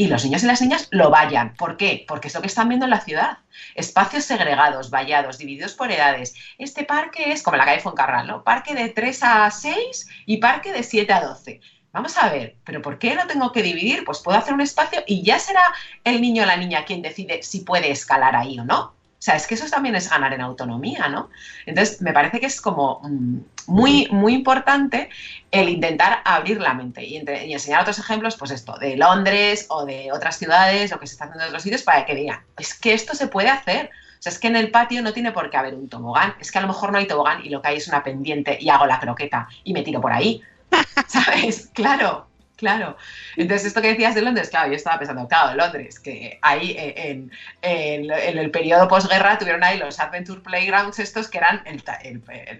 y 0.00 0.06
los 0.06 0.24
niños 0.24 0.42
y 0.42 0.46
las 0.46 0.62
niñas 0.62 0.88
lo 0.92 1.10
vayan. 1.10 1.52
¿Por 1.58 1.76
qué? 1.76 2.06
Porque 2.08 2.28
es 2.28 2.34
lo 2.34 2.40
que 2.40 2.46
están 2.46 2.70
viendo 2.70 2.86
en 2.86 2.90
la 2.90 3.02
ciudad. 3.02 3.36
Espacios 3.74 4.24
segregados, 4.24 4.88
vallados, 4.88 5.36
divididos 5.36 5.74
por 5.74 5.92
edades. 5.92 6.32
Este 6.56 6.84
parque 6.84 7.32
es 7.32 7.42
como 7.42 7.58
la 7.58 7.66
calle 7.66 7.82
Foncarral, 7.82 8.26
¿no? 8.26 8.42
Parque 8.42 8.74
de 8.74 8.88
3 8.88 9.22
a 9.24 9.50
6 9.50 10.08
y 10.24 10.38
parque 10.38 10.72
de 10.72 10.84
7 10.84 11.12
a 11.12 11.20
12. 11.20 11.60
Vamos 11.92 12.16
a 12.16 12.30
ver, 12.30 12.56
¿pero 12.64 12.80
por 12.80 12.98
qué 12.98 13.14
no 13.14 13.26
tengo 13.26 13.52
que 13.52 13.62
dividir? 13.62 14.02
Pues 14.06 14.20
puedo 14.20 14.38
hacer 14.38 14.54
un 14.54 14.62
espacio 14.62 15.02
y 15.06 15.22
ya 15.22 15.38
será 15.38 15.64
el 16.02 16.22
niño 16.22 16.44
o 16.44 16.46
la 16.46 16.56
niña 16.56 16.86
quien 16.86 17.02
decide 17.02 17.42
si 17.42 17.60
puede 17.60 17.90
escalar 17.90 18.34
ahí 18.34 18.58
o 18.58 18.64
no. 18.64 18.94
O 19.20 19.22
sea, 19.22 19.36
es 19.36 19.46
que 19.46 19.54
eso 19.54 19.66
también 19.68 19.94
es 19.94 20.08
ganar 20.08 20.32
en 20.32 20.40
autonomía, 20.40 21.10
¿no? 21.10 21.28
Entonces, 21.66 22.00
me 22.00 22.14
parece 22.14 22.40
que 22.40 22.46
es 22.46 22.58
como 22.58 23.02
mm, 23.02 23.36
muy, 23.66 24.08
muy 24.10 24.32
importante 24.32 25.10
el 25.50 25.68
intentar 25.68 26.22
abrir 26.24 26.58
la 26.58 26.72
mente 26.72 27.04
y, 27.04 27.16
enseñar 27.18 27.82
otros 27.82 27.98
ejemplos, 27.98 28.36
pues 28.36 28.50
esto, 28.50 28.78
de 28.78 28.96
Londres 28.96 29.66
o 29.68 29.84
de 29.84 30.10
otras 30.10 30.38
ciudades, 30.38 30.90
lo 30.90 30.98
que 30.98 31.06
se 31.06 31.12
está 31.12 31.24
haciendo 31.26 31.44
en 31.44 31.48
otros 31.48 31.62
sitios, 31.62 31.82
para 31.82 32.06
que 32.06 32.14
digan, 32.14 32.40
es 32.58 32.72
que 32.72 32.94
esto 32.94 33.14
se 33.14 33.26
puede 33.26 33.50
hacer. 33.50 33.90
O 34.18 34.22
sea, 34.22 34.32
es 34.32 34.38
que 34.38 34.48
en 34.48 34.56
el 34.56 34.70
patio 34.70 35.02
no 35.02 35.12
tiene 35.12 35.32
por 35.32 35.50
qué 35.50 35.58
haber 35.58 35.74
un 35.74 35.90
tobogán. 35.90 36.34
Es 36.40 36.50
que 36.50 36.56
a 36.56 36.62
lo 36.62 36.68
mejor 36.68 36.90
no 36.90 36.96
hay 36.96 37.06
tobogán 37.06 37.44
y 37.44 37.50
lo 37.50 37.60
que 37.60 37.68
hay 37.68 37.76
es 37.76 37.88
una 37.88 38.02
pendiente 38.02 38.56
y 38.58 38.70
hago 38.70 38.86
la 38.86 39.00
croqueta 39.00 39.48
y 39.64 39.74
me 39.74 39.82
tiro 39.82 40.00
por 40.00 40.12
ahí. 40.12 40.40
¿Sabes? 41.06 41.68
Claro. 41.74 42.29
Claro. 42.60 42.98
Entonces, 43.36 43.68
esto 43.68 43.80
que 43.80 43.88
decías 43.88 44.14
de 44.14 44.20
Londres, 44.20 44.50
claro, 44.50 44.68
yo 44.68 44.76
estaba 44.76 44.98
pensando, 44.98 45.26
claro, 45.26 45.56
Londres, 45.56 45.98
que 45.98 46.38
ahí 46.42 46.72
eh, 46.78 47.26
en, 47.62 48.10
el 48.10 48.50
periodo 48.50 48.86
posguerra 48.86 49.38
tuvieron 49.38 49.64
ahí 49.64 49.78
los 49.78 49.98
Adventure 49.98 50.42
Playgrounds 50.42 50.98
estos 50.98 51.28
que 51.28 51.38
eran 51.38 51.62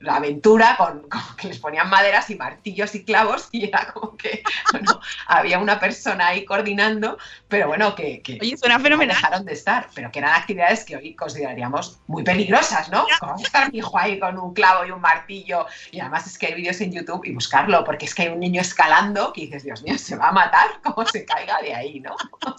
la 0.00 0.16
aventura 0.16 0.76
con, 0.78 1.06
que 1.36 1.48
les 1.48 1.58
ponían 1.58 1.90
maderas 1.90 2.30
y 2.30 2.36
martillos 2.36 2.94
y 2.94 3.04
clavos 3.04 3.50
y 3.52 3.68
era 3.68 3.92
como 3.92 4.16
que, 4.16 4.42
bueno, 4.72 5.00
había 5.26 5.58
una 5.58 5.78
persona 5.78 6.28
ahí 6.28 6.46
coordinando, 6.46 7.18
pero 7.48 7.68
bueno, 7.68 7.94
que, 7.94 8.22
que 8.22 8.38
Oye, 8.40 8.56
suena 8.56 8.80
fenomenal. 8.80 9.14
dejaron 9.14 9.44
de 9.44 9.52
estar, 9.52 9.88
pero 9.94 10.10
que 10.10 10.20
eran 10.20 10.34
actividades 10.34 10.82
que 10.84 10.96
hoy 10.96 11.14
consideraríamos 11.14 12.00
muy 12.06 12.22
peligrosas, 12.22 12.88
¿no? 12.88 13.06
Como 13.18 13.36
estar 13.36 13.70
mi 13.70 13.80
hijo 13.80 13.98
ahí 13.98 14.18
con 14.18 14.38
un 14.38 14.54
clavo 14.54 14.86
y 14.86 14.92
un 14.92 15.02
martillo 15.02 15.66
y 15.90 16.00
además 16.00 16.26
es 16.26 16.38
que 16.38 16.46
hay 16.46 16.54
vídeos 16.54 16.80
en 16.80 16.90
YouTube 16.90 17.26
y 17.26 17.34
buscarlo, 17.34 17.84
porque 17.84 18.06
es 18.06 18.14
que 18.14 18.22
hay 18.22 18.28
un 18.28 18.40
niño 18.40 18.62
escalando 18.62 19.34
que 19.34 19.42
dices, 19.42 19.62
Dios 19.62 19.82
mío, 19.82 19.89
se 19.98 20.16
va 20.16 20.28
a 20.28 20.32
matar 20.32 20.68
como 20.82 21.06
se 21.06 21.24
caiga 21.24 21.60
de 21.62 21.74
ahí, 21.74 22.00
¿no? 22.00 22.14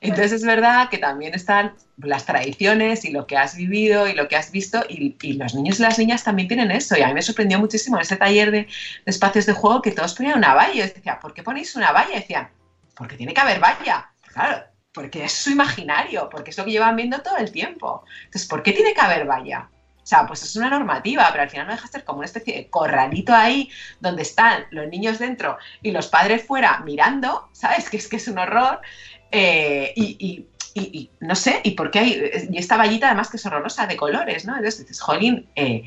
entonces 0.00 0.32
es 0.32 0.44
verdad 0.44 0.88
que 0.88 0.98
también 0.98 1.34
están 1.34 1.74
las 1.96 2.26
tradiciones 2.26 3.04
y 3.04 3.10
lo 3.10 3.26
que 3.26 3.36
has 3.36 3.56
vivido 3.56 4.06
y 4.06 4.14
lo 4.14 4.28
que 4.28 4.36
has 4.36 4.52
visto 4.52 4.84
y, 4.88 5.16
los 5.34 5.54
niños 5.54 5.80
y 5.80 5.82
las 5.82 5.98
niñas 5.98 6.22
también 6.22 6.48
tienen 6.48 6.70
eso 6.70 6.96
y 6.96 7.02
a 7.02 7.08
mí 7.08 7.14
me 7.14 7.22
sorprendió 7.22 7.58
muchísimo 7.58 7.96
en 7.96 8.02
este 8.02 8.16
taller 8.16 8.50
de, 8.50 8.68
espacios 9.06 9.46
de 9.46 9.52
juego 9.52 9.82
que 9.82 9.90
todos 9.90 10.14
ponían 10.14 10.38
una 10.38 10.54
valla 10.54 10.74
y 10.74 10.88
decía, 10.88 11.18
¿por 11.18 11.34
qué 11.34 11.42
ponéis 11.42 11.74
una 11.74 11.92
valla? 11.92 12.14
Decían, 12.14 12.48
porque 12.94 13.16
tiene 13.16 13.34
que 13.34 13.40
haber 13.40 13.60
valla. 13.60 14.10
Claro, 14.32 14.64
porque 14.92 15.24
es 15.24 15.32
su 15.32 15.50
imaginario, 15.50 16.28
porque 16.30 16.50
es 16.50 16.58
lo 16.58 16.64
que 16.64 16.72
llevan 16.72 16.96
viendo 16.96 17.20
todo 17.20 17.36
el 17.36 17.50
tiempo. 17.50 18.04
Entonces, 18.24 18.48
¿por 18.48 18.62
qué 18.62 18.72
tiene 18.72 18.94
que 18.94 19.00
haber 19.00 19.26
valla? 19.26 19.68
O 20.08 20.10
sea, 20.10 20.26
pues 20.26 20.42
es 20.42 20.56
una 20.56 20.70
normativa, 20.70 21.28
pero 21.30 21.42
al 21.42 21.50
final 21.50 21.66
no 21.66 21.74
deja 21.74 21.84
de 21.84 21.92
ser 21.92 22.04
como 22.04 22.20
una 22.20 22.24
especie 22.24 22.54
de 22.54 22.70
corralito 22.70 23.34
ahí 23.34 23.68
donde 24.00 24.22
están 24.22 24.64
los 24.70 24.88
niños 24.88 25.18
dentro 25.18 25.58
y 25.82 25.90
los 25.90 26.06
padres 26.06 26.46
fuera 26.46 26.78
mirando, 26.78 27.50
¿sabes? 27.52 27.90
Que 27.90 27.98
es 27.98 28.08
que 28.08 28.16
es 28.16 28.26
un 28.26 28.38
horror. 28.38 28.80
Eh, 29.30 29.92
y, 29.96 30.46
no 31.20 31.34
sé, 31.34 31.60
y 31.62 31.72
por 31.72 31.90
qué 31.90 31.98
hay. 31.98 32.30
Y 32.50 32.56
esta 32.56 32.78
vallita 32.78 33.08
además 33.08 33.28
que 33.28 33.36
es 33.36 33.44
horrorosa 33.44 33.86
de 33.86 33.98
colores, 33.98 34.46
¿no? 34.46 34.56
Entonces 34.56 34.80
dices, 34.80 34.98
jolín, 34.98 35.46
eh, 35.54 35.82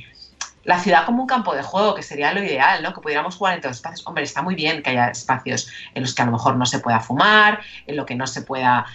la 0.65 0.79
ciudad 0.79 1.07
como 1.07 1.23
un 1.23 1.27
campo 1.27 1.55
de 1.55 1.63
juego, 1.63 1.95
que 1.95 2.03
sería 2.03 2.31
lo 2.31 2.43
ideal, 2.43 2.83
¿no? 2.83 2.93
Que 2.93 3.01
pudiéramos 3.01 3.37
jugar 3.37 3.55
en 3.55 3.61
todos 3.61 3.71
los 3.71 3.77
espacios. 3.77 4.05
Hombre, 4.05 4.23
está 4.23 4.43
muy 4.43 4.53
bien 4.53 4.83
que 4.83 4.91
haya 4.91 5.07
espacios 5.07 5.67
en 5.95 6.03
los 6.03 6.13
que 6.13 6.21
a 6.21 6.25
lo 6.25 6.33
mejor 6.33 6.57
no 6.57 6.67
se 6.67 6.77
pueda 6.77 6.99
fumar, 6.99 7.61
en 7.87 7.95
lo 7.95 8.05
que 8.05 8.13
no 8.13 8.27
se 8.27 8.43
pueda 8.43 8.85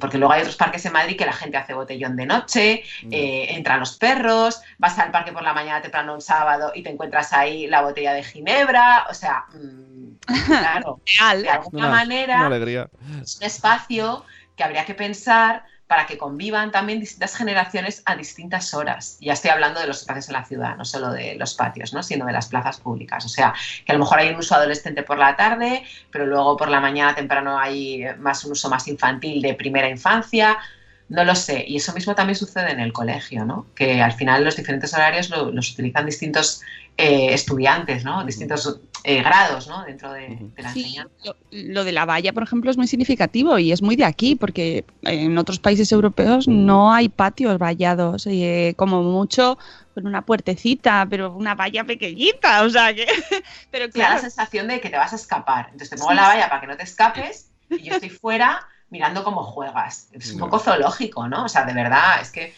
porque 0.00 0.18
luego 0.18 0.32
hay 0.32 0.40
otros 0.40 0.56
parques 0.56 0.84
en 0.86 0.92
Madrid 0.92 1.16
que 1.16 1.24
la 1.24 1.32
gente 1.32 1.56
hace 1.56 1.74
botellón 1.74 2.16
de 2.16 2.26
noche, 2.26 2.82
mm. 3.04 3.12
eh, 3.12 3.54
entran 3.54 3.80
los 3.80 3.96
perros, 3.96 4.60
vas 4.78 4.98
al 4.98 5.10
parque 5.10 5.32
por 5.32 5.42
la 5.42 5.54
mañana 5.54 5.80
temprano 5.80 6.14
un 6.14 6.20
sábado 6.20 6.72
y 6.74 6.82
te 6.82 6.90
encuentras 6.90 7.32
ahí 7.32 7.66
la 7.66 7.82
botella 7.82 8.12
de 8.12 8.24
ginebra, 8.24 9.06
o 9.08 9.14
sea, 9.14 9.46
mm, 9.52 10.44
claro, 10.46 11.00
de 11.42 11.48
alguna 11.48 11.88
manera 11.88 12.50
es 13.22 13.36
un 13.36 13.42
espacio 13.44 14.24
que 14.56 14.64
habría 14.64 14.84
que 14.84 14.94
pensar 14.94 15.64
para 15.88 16.06
que 16.06 16.18
convivan 16.18 16.70
también 16.70 17.00
distintas 17.00 17.34
generaciones 17.34 18.02
a 18.04 18.14
distintas 18.14 18.74
horas. 18.74 19.16
Ya 19.20 19.32
estoy 19.32 19.50
hablando 19.50 19.80
de 19.80 19.86
los 19.86 20.00
espacios 20.00 20.28
en 20.28 20.34
la 20.34 20.44
ciudad, 20.44 20.76
no 20.76 20.84
solo 20.84 21.10
de 21.10 21.34
los 21.36 21.54
patios, 21.54 21.94
¿no? 21.94 22.02
sino 22.02 22.26
de 22.26 22.32
las 22.32 22.48
plazas 22.48 22.78
públicas. 22.78 23.24
O 23.24 23.28
sea, 23.28 23.54
que 23.86 23.92
a 23.92 23.94
lo 23.94 24.00
mejor 24.00 24.18
hay 24.18 24.28
un 24.28 24.36
uso 24.36 24.54
adolescente 24.54 25.02
por 25.02 25.18
la 25.18 25.34
tarde, 25.34 25.82
pero 26.10 26.26
luego 26.26 26.58
por 26.58 26.68
la 26.68 26.78
mañana 26.78 27.14
temprano 27.14 27.58
hay 27.58 28.04
más 28.18 28.44
un 28.44 28.52
uso 28.52 28.68
más 28.68 28.86
infantil 28.86 29.40
de 29.40 29.54
primera 29.54 29.88
infancia. 29.88 30.58
No 31.08 31.24
lo 31.24 31.34
sé. 31.34 31.64
Y 31.66 31.76
eso 31.76 31.92
mismo 31.94 32.14
también 32.14 32.36
sucede 32.36 32.70
en 32.70 32.80
el 32.80 32.92
colegio, 32.92 33.44
¿no? 33.44 33.66
Que 33.74 34.02
al 34.02 34.12
final 34.12 34.44
los 34.44 34.56
diferentes 34.56 34.92
horarios 34.92 35.30
los 35.30 35.72
utilizan 35.72 36.04
distintos 36.04 36.60
eh, 36.98 37.32
estudiantes, 37.32 38.04
¿no? 38.04 38.24
Distintos 38.24 38.80
eh, 39.04 39.22
grados, 39.22 39.68
¿no? 39.68 39.84
Dentro 39.84 40.12
de, 40.12 40.50
la 40.56 40.68
enseñanza. 40.68 41.14
Lo, 41.50 41.84
de 41.84 41.92
la 41.92 42.04
valla, 42.04 42.32
por 42.32 42.42
ejemplo, 42.42 42.70
es 42.70 42.76
muy 42.76 42.86
significativo 42.86 43.58
y 43.58 43.72
es 43.72 43.80
muy 43.80 43.96
de 43.96 44.04
aquí, 44.04 44.34
porque 44.34 44.84
en 45.02 45.38
otros 45.38 45.60
países 45.60 45.90
europeos 45.92 46.46
no 46.46 46.92
hay 46.92 47.08
patios 47.08 47.56
vallados, 47.56 48.26
eh, 48.26 48.74
como 48.76 49.02
mucho 49.02 49.56
con 49.94 50.06
una 50.06 50.22
puertecita, 50.22 51.06
pero 51.08 51.32
una 51.32 51.54
valla 51.54 51.84
pequeñita, 51.84 52.62
o 52.64 52.68
sea 52.68 52.92
que... 52.92 53.06
pero 53.70 53.88
claro. 53.90 54.16
la 54.16 54.20
sensación 54.20 54.68
de 54.68 54.80
que 54.80 54.90
te 54.90 54.96
vas 54.96 55.12
a 55.12 55.16
escapar. 55.16 55.66
Entonces 55.66 55.90
te 55.90 55.96
pongo 55.96 56.12
la 56.12 56.28
valla 56.28 56.48
para 56.48 56.60
que 56.60 56.66
no 56.66 56.76
te 56.76 56.82
escapes 56.82 57.50
y 57.70 57.82
yo 57.84 57.94
estoy 57.94 58.10
fuera 58.10 58.66
mirando 58.90 59.24
cómo 59.24 59.42
juegas. 59.42 60.08
Es 60.12 60.32
un 60.32 60.38
poco 60.38 60.58
zoológico, 60.58 61.28
¿no? 61.28 61.44
O 61.44 61.48
sea, 61.48 61.64
de 61.64 61.74
verdad, 61.74 62.20
es 62.20 62.30
que... 62.30 62.54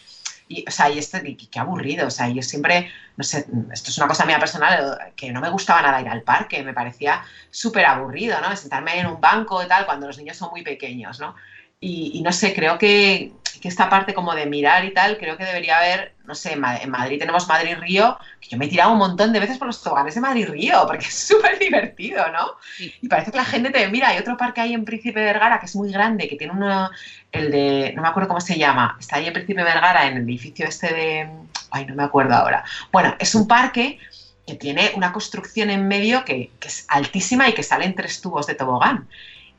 Y, 0.48 0.64
o 0.66 0.70
sea, 0.70 0.90
y 0.90 0.98
esto, 0.98 1.18
qué 1.22 1.58
aburrido. 1.60 2.08
O 2.08 2.10
sea, 2.10 2.28
yo 2.28 2.42
siempre, 2.42 2.90
no 3.16 3.22
sé, 3.22 3.46
esto 3.72 3.90
es 3.90 3.98
una 3.98 4.08
cosa 4.08 4.24
mía 4.24 4.40
personal, 4.40 5.12
que 5.14 5.30
no 5.30 5.40
me 5.40 5.48
gustaba 5.48 5.80
nada 5.80 6.00
ir 6.00 6.08
al 6.08 6.22
parque, 6.22 6.64
me 6.64 6.74
parecía 6.74 7.22
súper 7.50 7.84
aburrido, 7.84 8.40
¿no? 8.40 8.56
Sentarme 8.56 8.98
en 8.98 9.06
un 9.06 9.20
banco 9.20 9.62
y 9.62 9.68
tal, 9.68 9.86
cuando 9.86 10.08
los 10.08 10.18
niños 10.18 10.36
son 10.36 10.50
muy 10.50 10.62
pequeños, 10.62 11.20
¿no? 11.20 11.34
y 11.82 12.20
no 12.20 12.30
sé, 12.30 12.52
creo 12.52 12.76
que, 12.76 13.32
que 13.60 13.68
esta 13.68 13.90
parte 13.90 14.14
como 14.14 14.34
de 14.34 14.46
mirar 14.46 14.84
y 14.84 14.94
tal, 14.94 15.18
creo 15.18 15.36
que 15.36 15.44
debería 15.44 15.76
haber, 15.76 16.14
no 16.24 16.34
sé, 16.34 16.52
en 16.54 16.90
Madrid 16.90 17.18
tenemos 17.18 17.46
Madrid-Río, 17.46 18.18
que 18.40 18.48
yo 18.48 18.56
me 18.56 18.64
he 18.64 18.68
tirado 18.68 18.92
un 18.92 18.98
montón 18.98 19.32
de 19.32 19.40
veces 19.40 19.58
por 19.58 19.66
los 19.66 19.82
toboganes 19.82 20.14
de 20.14 20.20
Madrid-Río, 20.22 20.84
porque 20.86 21.06
es 21.06 21.14
súper 21.14 21.58
divertido, 21.58 22.24
¿no? 22.32 22.56
Y 22.78 23.08
parece 23.08 23.30
que 23.30 23.36
la 23.36 23.44
gente 23.44 23.70
te 23.70 23.86
mira, 23.88 24.08
hay 24.08 24.18
otro 24.18 24.36
parque 24.36 24.62
ahí 24.62 24.72
en 24.72 24.84
Príncipe 24.84 25.22
Vergara 25.22 25.60
que 25.60 25.66
es 25.66 25.76
muy 25.76 25.92
grande, 25.92 26.26
que 26.26 26.36
tiene 26.36 26.54
uno, 26.54 26.90
el 27.32 27.50
de, 27.50 27.92
no 27.94 28.02
me 28.02 28.08
acuerdo 28.08 28.28
cómo 28.28 28.40
se 28.40 28.58
llama, 28.58 28.96
está 28.98 29.16
ahí 29.16 29.26
en 29.26 29.34
Príncipe 29.34 29.62
Vergara, 29.62 30.06
en 30.06 30.16
el 30.16 30.22
edificio 30.22 30.66
este 30.66 30.94
de, 30.94 31.30
ay, 31.70 31.86
no 31.86 31.94
me 31.94 32.02
acuerdo 32.02 32.34
ahora. 32.34 32.64
Bueno, 32.90 33.14
es 33.18 33.34
un 33.34 33.46
parque 33.46 33.98
que 34.46 34.54
tiene 34.54 34.92
una 34.96 35.12
construcción 35.12 35.68
en 35.70 35.86
medio 35.86 36.24
que, 36.24 36.50
que 36.58 36.68
es 36.68 36.86
altísima 36.88 37.48
y 37.48 37.52
que 37.52 37.62
salen 37.62 37.94
tres 37.94 38.20
tubos 38.22 38.46
de 38.46 38.54
tobogán. 38.54 39.06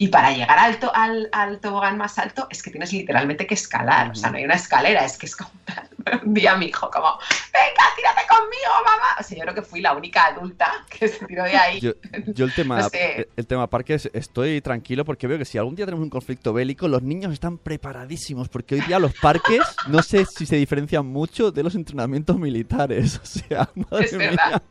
Y 0.03 0.07
para 0.07 0.31
llegar 0.31 0.57
al, 0.57 0.79
to- 0.79 0.91
al, 0.95 1.29
al 1.31 1.59
tobogán 1.59 1.95
más 1.95 2.17
alto 2.17 2.47
es 2.49 2.63
que 2.63 2.71
tienes 2.71 2.91
literalmente 2.91 3.45
que 3.45 3.53
escalar. 3.53 4.09
O 4.09 4.15
sea, 4.15 4.31
no 4.31 4.37
hay 4.37 4.45
una 4.45 4.55
escalera, 4.55 5.05
es 5.05 5.15
que 5.15 5.27
es 5.27 5.35
como 5.35 5.51
un 6.25 6.33
día 6.33 6.55
mi 6.55 6.65
hijo 6.65 6.89
como, 6.89 7.19
venga, 7.53 7.83
tírate 7.95 8.21
conmigo, 8.27 8.71
mamá. 8.83 9.17
O 9.19 9.23
sea, 9.23 9.37
yo 9.37 9.43
creo 9.43 9.53
que 9.53 9.61
fui 9.61 9.79
la 9.79 9.93
única 9.93 10.25
adulta 10.25 10.71
que 10.89 11.07
se 11.07 11.23
tiró 11.27 11.43
de 11.43 11.55
ahí. 11.55 11.79
Yo, 11.79 11.91
yo 12.33 12.45
el 12.45 12.53
tema 12.55 12.79
No 12.81 12.89
sé. 12.89 13.29
el 13.37 13.45
tema 13.45 13.69
parques 13.69 14.09
estoy 14.11 14.59
tranquilo 14.61 15.05
porque 15.05 15.27
veo 15.27 15.37
que 15.37 15.45
si 15.45 15.59
algún 15.59 15.75
día 15.75 15.85
tenemos 15.85 16.03
un 16.03 16.09
conflicto 16.09 16.51
bélico, 16.51 16.87
los 16.87 17.03
niños 17.03 17.31
están 17.31 17.59
preparadísimos 17.59 18.49
porque 18.49 18.73
hoy 18.73 18.81
día 18.81 18.97
los 18.97 19.13
parques 19.13 19.61
no 19.87 20.01
sé 20.01 20.25
si 20.25 20.47
se 20.47 20.55
diferencian 20.55 21.05
mucho 21.05 21.51
de 21.51 21.61
los 21.61 21.75
entrenamientos 21.75 22.39
militares. 22.39 23.19
O 23.21 23.25
sea, 23.27 23.69
madre 23.75 24.05
Es 24.05 24.13
mía. 24.13 24.29
verdad. 24.31 24.63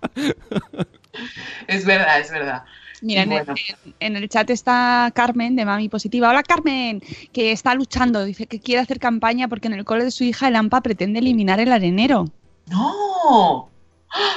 Es 1.68 1.84
verdad, 1.86 2.18
es 2.20 2.30
verdad. 2.32 2.64
Mira, 3.02 3.22
en, 3.22 3.32
el- 3.32 3.44
Bueno. 3.44 3.54
en- 3.84 3.94
en 4.00 4.16
el 4.16 4.28
chat 4.28 4.50
está 4.50 5.10
Carmen 5.14 5.56
de 5.56 5.64
Mami 5.64 5.88
Positiva. 5.88 6.28
Hola 6.30 6.42
Carmen, 6.42 7.02
que 7.32 7.52
está 7.52 7.74
luchando. 7.74 8.24
Dice 8.24 8.46
que 8.46 8.60
quiere 8.60 8.80
hacer 8.82 8.98
campaña 9.00 9.48
porque 9.48 9.68
en 9.68 9.74
el 9.74 9.84
cole 9.84 10.04
de 10.04 10.10
su 10.10 10.24
hija 10.24 10.48
el 10.48 10.56
AMPA 10.56 10.80
pretende 10.82 11.18
eliminar 11.20 11.60
el 11.60 11.72
arenero. 11.72 12.26
No. 12.66 13.68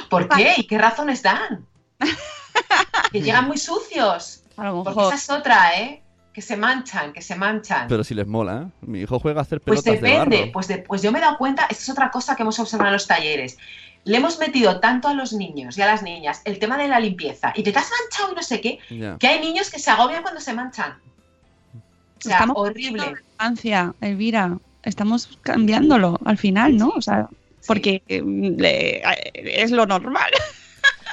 ¿Por 0.09 0.29
qué? 0.29 0.53
¿Y 0.57 0.63
qué 0.67 0.77
razones 0.77 1.21
dan? 1.23 1.65
Que 3.11 3.21
llegan 3.21 3.47
muy 3.47 3.57
sucios. 3.57 4.43
A 4.57 4.65
lo 4.65 4.83
Porque 4.83 5.01
esa 5.01 5.15
es 5.15 5.29
otra, 5.29 5.79
¿eh? 5.79 6.01
Que 6.33 6.41
se 6.41 6.57
manchan, 6.57 7.13
que 7.13 7.21
se 7.21 7.35
manchan. 7.35 7.87
Pero 7.87 8.03
si 8.03 8.13
les 8.15 8.25
mola, 8.27 8.63
¿eh? 8.67 8.71
Mi 8.81 9.01
hijo 9.01 9.19
juega 9.19 9.39
a 9.39 9.43
hacer 9.43 9.61
Pues 9.61 9.81
pelotas 9.83 10.01
de 10.01 10.09
depende, 10.09 10.39
barro. 10.39 10.51
pues, 10.51 10.67
de- 10.67 10.77
pues 10.79 11.01
yo 11.03 11.11
me 11.11 11.19
he 11.19 11.21
dado 11.21 11.37
cuenta, 11.37 11.63
esta 11.69 11.83
es 11.83 11.89
otra 11.89 12.09
cosa 12.11 12.35
que 12.35 12.41
hemos 12.43 12.57
observado 12.59 12.87
en 12.89 12.93
los 12.93 13.05
talleres. 13.07 13.57
Le 14.05 14.17
hemos 14.17 14.37
metido 14.39 14.79
tanto 14.79 15.07
a 15.07 15.13
los 15.13 15.31
niños 15.33 15.77
y 15.77 15.81
a 15.81 15.85
las 15.85 16.03
niñas 16.03 16.41
el 16.45 16.59
tema 16.59 16.77
de 16.77 16.87
la 16.89 16.99
limpieza 16.99 17.53
y 17.55 17.63
te, 17.63 17.71
te 17.71 17.79
has 17.79 17.89
manchado 17.89 18.33
y 18.33 18.35
no 18.35 18.43
sé 18.43 18.59
qué, 18.59 18.79
que 19.19 19.27
hay 19.27 19.39
niños 19.39 19.69
que 19.69 19.79
se 19.79 19.89
agobian 19.91 20.21
cuando 20.23 20.41
se 20.41 20.53
manchan. 20.53 20.99
O 22.17 22.21
sea, 22.21 22.33
Estamos 22.33 22.57
horrible. 22.57 23.05
infancia, 23.33 23.93
Elvira. 24.01 24.57
Estamos 24.83 25.39
cambiándolo 25.41 26.19
al 26.25 26.37
final, 26.37 26.75
¿no? 26.77 26.89
O 26.89 27.01
sea, 27.01 27.27
porque 27.65 28.03
eh, 28.09 28.21
le- 28.25 29.01
es 29.63 29.71
lo 29.71 29.85
normal. 29.85 30.31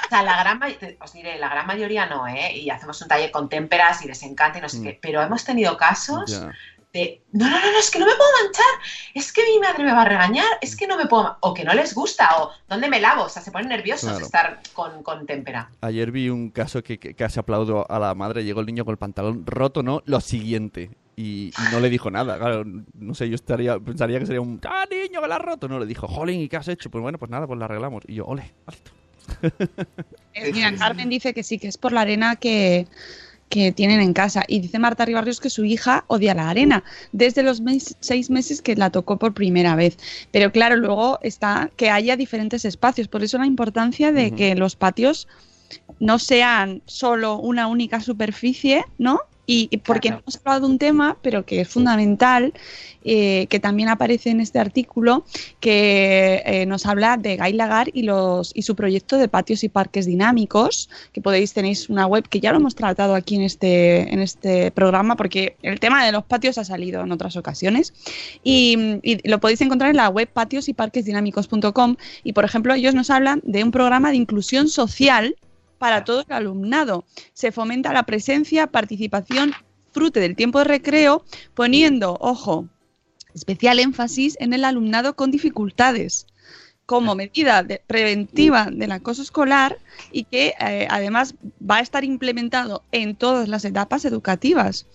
O 0.05 0.13
sea, 0.13 0.23
la 0.23 0.37
gran 0.43 0.59
ma- 0.59 0.67
te- 0.67 0.97
os 0.99 1.13
diré, 1.13 1.39
la 1.39 1.47
gran 1.47 1.65
mayoría 1.65 2.05
no, 2.05 2.27
¿eh? 2.27 2.57
Y 2.57 2.69
hacemos 2.69 3.01
un 3.01 3.07
taller 3.07 3.31
con 3.31 3.47
témperas 3.47 4.03
y 4.03 4.07
les 4.09 4.21
encanta 4.23 4.57
y 4.59 4.61
no 4.61 4.67
sé 4.67 4.79
Mm. 4.79 4.83
qué. 4.83 4.99
Pero 5.01 5.21
hemos 5.21 5.45
tenido 5.45 5.77
casos. 5.77 6.41
De, 6.93 7.21
no, 7.31 7.49
no, 7.49 7.59
no, 7.59 7.71
no, 7.71 7.79
es 7.79 7.89
que 7.89 7.99
no 7.99 8.05
me 8.05 8.15
puedo 8.15 8.29
manchar, 8.43 8.65
es 9.13 9.31
que 9.31 9.41
mi 9.45 9.59
madre 9.59 9.83
me 9.83 9.93
va 9.93 10.01
a 10.01 10.05
regañar, 10.05 10.47
es 10.61 10.75
que 10.75 10.87
no 10.87 10.97
me 10.97 11.05
puedo, 11.05 11.23
ma-". 11.23 11.37
o 11.39 11.53
que 11.53 11.63
no 11.63 11.73
les 11.73 11.95
gusta, 11.95 12.29
o 12.37 12.51
¿dónde 12.67 12.89
me 12.89 12.99
lavo? 12.99 13.23
O 13.23 13.29
sea, 13.29 13.41
se 13.41 13.51
ponen 13.51 13.69
nerviosos 13.69 14.09
Claro. 14.09 14.17
de 14.19 14.25
estar 14.25 14.59
con, 14.73 15.03
con 15.03 15.25
témpera. 15.25 15.71
Ayer 15.81 16.11
vi 16.11 16.29
un 16.29 16.49
caso 16.49 16.83
que, 16.83 16.99
que 16.99 17.13
casi 17.13 17.39
aplaudo 17.39 17.89
a 17.89 17.99
la 17.99 18.13
madre. 18.13 18.43
Llegó 18.43 18.59
el 18.59 18.65
niño 18.65 18.83
con 18.83 18.91
el 18.91 18.97
pantalón 18.97 19.45
roto, 19.45 19.83
¿no? 19.83 20.01
Lo 20.05 20.19
siguiente. 20.19 20.91
Y, 21.15 21.51
no 21.71 21.79
le 21.79 21.89
dijo 21.89 22.09
nada. 22.09 22.37
Claro, 22.37 22.63
no 22.65 23.13
sé, 23.13 23.29
yo 23.29 23.35
estaría, 23.35 23.79
pensaría 23.79 24.17
que 24.19 24.25
sería 24.25 24.41
un 24.41 24.59
¡Ah, 24.63 24.85
niño, 24.89 25.21
que 25.21 25.27
la 25.27 25.35
has 25.35 25.41
roto! 25.41 25.67
No, 25.67 25.79
le 25.79 25.85
dijo, 25.85 26.07
jolín, 26.07 26.41
¿y 26.41 26.49
qué 26.49 26.57
has 26.57 26.67
hecho? 26.67 26.89
Pues 26.89 27.01
bueno, 27.01 27.17
pues 27.19 27.29
nada, 27.29 27.45
pues 27.47 27.59
la 27.59 27.65
arreglamos. 27.65 28.03
Y 28.07 28.15
yo, 28.15 28.25
ole, 28.25 28.53
listo. 28.69 28.91
Eh, 30.33 30.51
Mira, 30.53 30.73
Carmen 30.75 31.09
dice 31.09 31.33
que 31.33 31.43
sí, 31.43 31.59
que 31.59 31.67
es 31.67 31.77
por 31.77 31.91
la 31.91 32.01
arena 32.01 32.35
que, 32.37 32.87
que 33.51 33.71
tienen 33.71 33.99
en 33.99 34.13
casa. 34.13 34.43
Y 34.47 34.61
dice 34.61 34.79
Marta 34.79 35.05
Ribarrios 35.05 35.39
que 35.39 35.51
su 35.51 35.63
hija 35.65 36.05
odia 36.07 36.33
la 36.33 36.49
arena 36.49 36.83
desde 37.11 37.43
los 37.43 37.61
mes- 37.61 37.95
seis 37.99 38.31
meses 38.31 38.61
que 38.63 38.75
la 38.75 38.89
tocó 38.89 39.17
por 39.19 39.33
primera 39.35 39.75
vez. 39.75 39.97
Pero 40.31 40.51
claro, 40.51 40.77
luego 40.77 41.19
está 41.21 41.69
que 41.75 41.91
haya 41.91 42.15
diferentes 42.15 42.65
espacios. 42.65 43.07
Por 43.07 43.21
eso 43.23 43.37
la 43.37 43.45
importancia 43.45 44.11
de 44.11 44.31
que 44.31 44.55
los 44.55 44.75
patios 44.75 45.27
no 45.99 46.17
sean 46.17 46.81
solo 46.85 47.37
una 47.37 47.67
única 47.67 47.99
superficie, 47.99 48.83
¿no? 48.97 49.19
Y, 49.51 49.67
y 49.69 49.77
porque 49.77 50.07
Claro. 50.09 50.17
no 50.17 50.23
hemos 50.23 50.37
hablado 50.37 50.59
de 50.67 50.71
un 50.73 50.79
tema, 50.79 51.17
pero 51.21 51.45
que 51.45 51.61
es 51.61 51.67
fundamental, 51.67 52.53
eh, 53.03 53.47
que 53.49 53.59
también 53.59 53.89
aparece 53.89 54.29
en 54.29 54.39
este 54.39 54.59
artículo, 54.59 55.25
que 55.59 56.41
eh, 56.45 56.65
nos 56.65 56.85
habla 56.85 57.17
de 57.17 57.35
Guy 57.35 57.53
Lagar 57.53 57.89
y, 57.93 58.03
los, 58.03 58.51
y 58.55 58.61
su 58.61 58.75
proyecto 58.75 59.17
de 59.17 59.27
patios 59.27 59.63
y 59.63 59.69
parques 59.69 60.05
dinámicos, 60.05 60.89
que 61.11 61.19
podéis, 61.21 61.53
tenéis 61.53 61.89
una 61.89 62.05
web 62.05 62.23
que 62.29 62.39
ya 62.39 62.51
lo 62.51 62.59
hemos 62.59 62.75
tratado 62.75 63.13
aquí 63.15 63.35
en 63.35 63.41
este, 63.41 64.13
en 64.13 64.19
este 64.19 64.71
programa, 64.71 65.15
porque 65.15 65.55
el 65.63 65.79
tema 65.79 66.05
de 66.05 66.11
los 66.11 66.23
patios 66.23 66.57
ha 66.57 66.63
salido 66.63 67.01
en 67.01 67.11
otras 67.11 67.35
ocasiones, 67.35 67.93
y, 68.43 68.77
y 69.03 69.27
lo 69.27 69.39
podéis 69.39 69.61
encontrar 69.61 69.89
en 69.89 69.97
la 69.97 70.09
web 70.09 70.29
patios 70.31 70.69
y 70.69 70.73
parques 70.73 71.03
dinámicos.com, 71.05 71.95
y 72.23 72.31
por 72.33 72.45
ejemplo 72.45 72.73
ellos 72.73 72.95
nos 72.95 73.09
hablan 73.09 73.41
de 73.43 73.63
un 73.63 73.71
programa 73.71 74.11
de 74.11 74.17
inclusión 74.17 74.69
social 74.69 75.35
para 75.81 76.03
todo 76.03 76.19
el 76.21 76.31
alumnado. 76.31 77.05
Se 77.33 77.51
fomenta 77.51 77.91
la 77.91 78.03
presencia, 78.03 78.67
participación, 78.67 79.51
frute 79.91 80.19
del 80.19 80.35
tiempo 80.35 80.59
de 80.59 80.65
recreo, 80.65 81.25
poniendo, 81.55 82.19
ojo, 82.21 82.67
especial 83.33 83.79
énfasis 83.79 84.37
en 84.39 84.53
el 84.53 84.63
alumnado 84.63 85.15
con 85.15 85.31
dificultades 85.31 86.27
como 86.85 87.15
medida 87.15 87.63
de- 87.63 87.81
preventiva 87.87 88.67
del 88.71 88.91
acoso 88.91 89.23
escolar 89.23 89.79
y 90.11 90.25
que 90.25 90.53
eh, 90.59 90.87
además 90.87 91.33
va 91.59 91.77
a 91.77 91.81
estar 91.81 92.03
implementado 92.03 92.83
en 92.91 93.15
todas 93.15 93.47
las 93.49 93.65
etapas 93.65 94.05
educativas. 94.05 94.85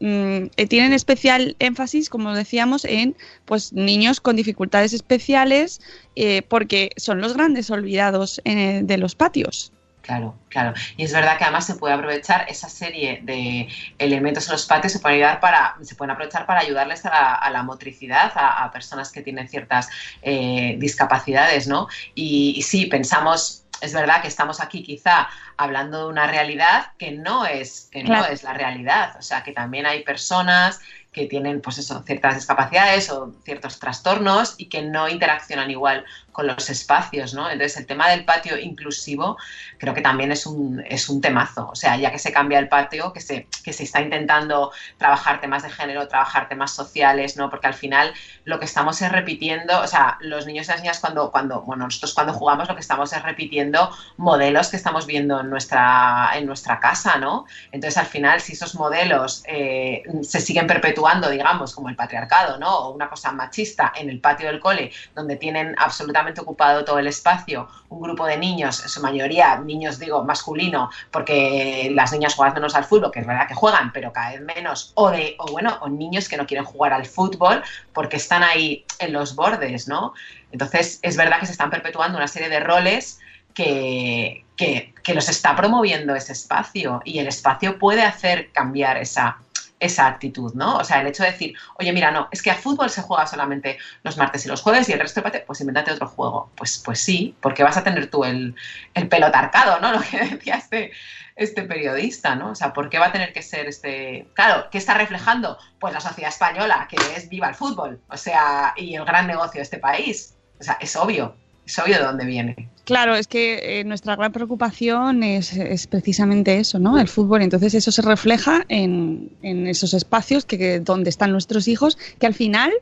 Mm, 0.00 0.48
eh, 0.58 0.66
tienen 0.68 0.92
especial 0.92 1.56
énfasis, 1.60 2.10
como 2.10 2.34
decíamos, 2.34 2.84
en 2.84 3.16
pues 3.46 3.72
niños 3.72 4.20
con 4.20 4.36
dificultades 4.36 4.92
especiales 4.92 5.80
eh, 6.14 6.42
porque 6.42 6.90
son 6.98 7.22
los 7.22 7.32
grandes 7.32 7.70
olvidados 7.70 8.42
de 8.44 8.98
los 8.98 9.14
patios. 9.14 9.72
Claro, 10.06 10.38
claro. 10.48 10.72
Y 10.96 11.02
es 11.02 11.12
verdad 11.12 11.36
que 11.36 11.42
además 11.42 11.66
se 11.66 11.74
puede 11.74 11.94
aprovechar 11.94 12.46
esa 12.48 12.68
serie 12.68 13.20
de 13.24 13.68
elementos 13.98 14.46
en 14.46 14.52
los 14.52 14.64
patios, 14.64 14.92
se 14.92 15.00
pueden, 15.00 15.16
ayudar 15.16 15.40
para, 15.40 15.74
se 15.82 15.96
pueden 15.96 16.12
aprovechar 16.12 16.46
para 16.46 16.60
ayudarles 16.60 17.04
a 17.06 17.10
la, 17.10 17.34
a 17.34 17.50
la 17.50 17.64
motricidad, 17.64 18.30
a, 18.36 18.62
a 18.62 18.70
personas 18.70 19.10
que 19.10 19.22
tienen 19.22 19.48
ciertas 19.48 19.88
eh, 20.22 20.76
discapacidades, 20.78 21.66
¿no? 21.66 21.88
Y, 22.14 22.54
y 22.56 22.62
sí, 22.62 22.86
pensamos, 22.86 23.64
es 23.80 23.92
verdad 23.92 24.22
que 24.22 24.28
estamos 24.28 24.60
aquí 24.60 24.84
quizá 24.84 25.28
hablando 25.56 26.04
de 26.04 26.12
una 26.12 26.28
realidad 26.28 26.92
que 26.98 27.10
no 27.10 27.44
es, 27.44 27.88
que 27.90 28.04
no 28.04 28.24
es 28.26 28.44
la 28.44 28.52
realidad. 28.52 29.16
O 29.18 29.22
sea, 29.22 29.42
que 29.42 29.50
también 29.50 29.86
hay 29.86 30.04
personas 30.04 30.80
que 31.16 31.26
tienen, 31.26 31.62
pues 31.62 31.78
eso, 31.78 32.02
ciertas 32.02 32.34
discapacidades 32.34 33.10
o 33.10 33.32
ciertos 33.42 33.78
trastornos 33.78 34.54
y 34.58 34.66
que 34.66 34.82
no 34.82 35.08
interaccionan 35.08 35.70
igual 35.70 36.04
con 36.36 36.46
los 36.46 36.68
espacios, 36.68 37.32
¿no? 37.32 37.48
Entonces, 37.48 37.78
el 37.78 37.86
tema 37.86 38.10
del 38.10 38.26
patio 38.26 38.58
inclusivo 38.58 39.38
creo 39.78 39.94
que 39.94 40.02
también 40.02 40.30
es 40.32 40.44
un, 40.44 40.84
es 40.86 41.08
un 41.08 41.22
temazo. 41.22 41.70
O 41.72 41.74
sea, 41.74 41.96
ya 41.96 42.12
que 42.12 42.18
se 42.18 42.30
cambia 42.30 42.58
el 42.58 42.68
patio, 42.68 43.14
que 43.14 43.22
se, 43.22 43.48
que 43.64 43.72
se 43.72 43.84
está 43.84 44.02
intentando 44.02 44.70
trabajar 44.98 45.40
temas 45.40 45.62
de 45.62 45.70
género, 45.70 46.06
trabajar 46.08 46.46
temas 46.46 46.72
sociales, 46.72 47.38
¿no? 47.38 47.48
Porque 47.48 47.68
al 47.68 47.72
final 47.72 48.12
lo 48.44 48.58
que 48.58 48.66
estamos 48.66 49.00
es 49.00 49.10
repitiendo, 49.10 49.80
o 49.80 49.86
sea, 49.86 50.18
los 50.20 50.46
niños 50.46 50.68
y 50.68 50.72
las 50.72 50.82
niñas 50.82 51.00
cuando, 51.00 51.30
cuando 51.30 51.62
bueno, 51.62 51.86
nosotros 51.86 52.12
cuando 52.12 52.34
jugamos 52.34 52.68
lo 52.68 52.74
que 52.74 52.82
estamos 52.82 53.10
es 53.14 53.22
repitiendo 53.22 53.90
modelos 54.18 54.68
que 54.68 54.76
estamos 54.76 55.06
viendo 55.06 55.40
en 55.40 55.48
nuestra, 55.48 56.32
en 56.34 56.44
nuestra 56.44 56.80
casa, 56.80 57.16
¿no? 57.16 57.46
Entonces, 57.72 57.96
al 57.96 58.06
final, 58.06 58.42
si 58.42 58.52
esos 58.52 58.74
modelos 58.74 59.42
eh, 59.46 60.02
se 60.20 60.40
siguen 60.40 60.66
perpetuando, 60.66 61.30
digamos, 61.30 61.74
como 61.74 61.88
el 61.88 61.96
patriarcado, 61.96 62.58
¿no? 62.58 62.76
O 62.80 62.90
una 62.90 63.08
cosa 63.08 63.32
machista 63.32 63.94
en 63.96 64.10
el 64.10 64.20
patio 64.20 64.48
del 64.48 64.60
cole, 64.60 64.92
donde 65.14 65.36
tienen 65.36 65.74
absolutamente 65.78 66.25
ocupado 66.34 66.84
todo 66.84 66.98
el 66.98 67.06
espacio, 67.06 67.68
un 67.88 68.00
grupo 68.00 68.26
de 68.26 68.36
niños, 68.36 68.82
en 68.82 68.88
su 68.88 69.00
mayoría 69.00 69.58
niños, 69.58 69.98
digo, 69.98 70.24
masculino, 70.24 70.90
porque 71.10 71.90
las 71.94 72.12
niñas 72.12 72.34
juegan 72.34 72.54
menos 72.54 72.74
al 72.74 72.84
fútbol, 72.84 73.10
que 73.10 73.20
es 73.20 73.26
verdad 73.26 73.48
que 73.48 73.54
juegan, 73.54 73.92
pero 73.92 74.12
cada 74.12 74.30
vez 74.30 74.40
menos, 74.40 74.92
o 74.94 75.10
de, 75.10 75.36
o 75.38 75.50
bueno, 75.52 75.78
o 75.80 75.88
niños 75.88 76.28
que 76.28 76.36
no 76.36 76.46
quieren 76.46 76.64
jugar 76.64 76.92
al 76.92 77.06
fútbol 77.06 77.62
porque 77.92 78.16
están 78.16 78.42
ahí 78.42 78.84
en 78.98 79.12
los 79.12 79.34
bordes, 79.34 79.88
¿no? 79.88 80.14
Entonces, 80.52 80.98
es 81.02 81.16
verdad 81.16 81.40
que 81.40 81.46
se 81.46 81.52
están 81.52 81.70
perpetuando 81.70 82.18
una 82.18 82.28
serie 82.28 82.48
de 82.48 82.60
roles 82.60 83.20
que, 83.54 84.44
que, 84.56 84.94
que 85.02 85.14
los 85.14 85.28
está 85.28 85.56
promoviendo 85.56 86.14
ese 86.14 86.32
espacio 86.32 87.00
y 87.04 87.18
el 87.18 87.26
espacio 87.26 87.78
puede 87.78 88.02
hacer 88.02 88.50
cambiar 88.52 88.98
esa, 88.98 89.38
esa 89.78 90.06
actitud, 90.06 90.54
¿no? 90.54 90.76
O 90.76 90.84
sea, 90.84 91.00
el 91.00 91.06
hecho 91.06 91.22
de 91.22 91.32
decir, 91.32 91.54
oye, 91.78 91.92
mira, 91.92 92.10
no, 92.10 92.28
es 92.30 92.42
que 92.42 92.50
a 92.50 92.54
fútbol 92.54 92.88
se 92.90 93.02
juega 93.02 93.26
solamente 93.26 93.78
los 94.02 94.16
martes 94.16 94.44
y 94.46 94.48
los 94.48 94.62
jueves 94.62 94.88
y 94.88 94.92
el 94.92 95.00
resto 95.00 95.20
de 95.20 95.24
parte, 95.24 95.44
pues 95.46 95.60
invéntate 95.60 95.92
otro 95.92 96.08
juego. 96.08 96.50
Pues, 96.56 96.80
pues 96.84 97.00
sí, 97.00 97.36
porque 97.40 97.62
vas 97.62 97.76
a 97.76 97.84
tener 97.84 98.10
tú 98.10 98.24
el, 98.24 98.54
el 98.94 99.08
pelotarcado, 99.08 99.80
¿no? 99.80 99.92
Lo 99.96 100.00
que 100.00 100.18
decía 100.18 100.56
este, 100.56 100.92
este 101.36 101.62
periodista, 101.62 102.34
¿no? 102.34 102.50
O 102.50 102.54
sea, 102.54 102.72
¿por 102.72 102.88
qué 102.88 102.98
va 102.98 103.06
a 103.06 103.12
tener 103.12 103.32
que 103.32 103.42
ser 103.42 103.66
este... 103.66 104.26
Claro, 104.34 104.68
¿qué 104.70 104.78
está 104.78 104.94
reflejando? 104.94 105.58
Pues 105.78 105.92
la 105.92 106.00
sociedad 106.00 106.30
española, 106.30 106.88
que 106.90 106.96
es 107.14 107.28
viva 107.28 107.48
el 107.48 107.54
fútbol, 107.54 108.00
o 108.08 108.16
sea, 108.16 108.72
y 108.76 108.94
el 108.94 109.04
gran 109.04 109.26
negocio 109.26 109.58
de 109.58 109.62
este 109.62 109.78
país. 109.78 110.34
O 110.58 110.64
sea, 110.64 110.78
es 110.80 110.96
obvio, 110.96 111.36
es 111.66 111.78
obvio 111.78 111.98
de 111.98 112.04
dónde 112.04 112.24
viene. 112.24 112.70
Claro, 112.86 113.16
es 113.16 113.26
que 113.26 113.80
eh, 113.80 113.84
nuestra 113.84 114.14
gran 114.14 114.30
preocupación 114.30 115.24
es, 115.24 115.88
precisamente 115.88 116.60
eso, 116.60 116.78
¿no? 116.78 117.00
El 117.00 117.08
fútbol. 117.08 117.42
Entonces 117.42 117.74
eso 117.74 117.90
se 117.90 118.00
refleja 118.00 118.64
en, 118.68 119.32
esos 119.42 119.92
espacios 119.92 120.44
que, 120.44 120.78
donde 120.78 121.10
están 121.10 121.32
nuestros 121.32 121.66
hijos, 121.66 121.98
que 122.20 122.26
al 122.26 122.34
final 122.34 122.72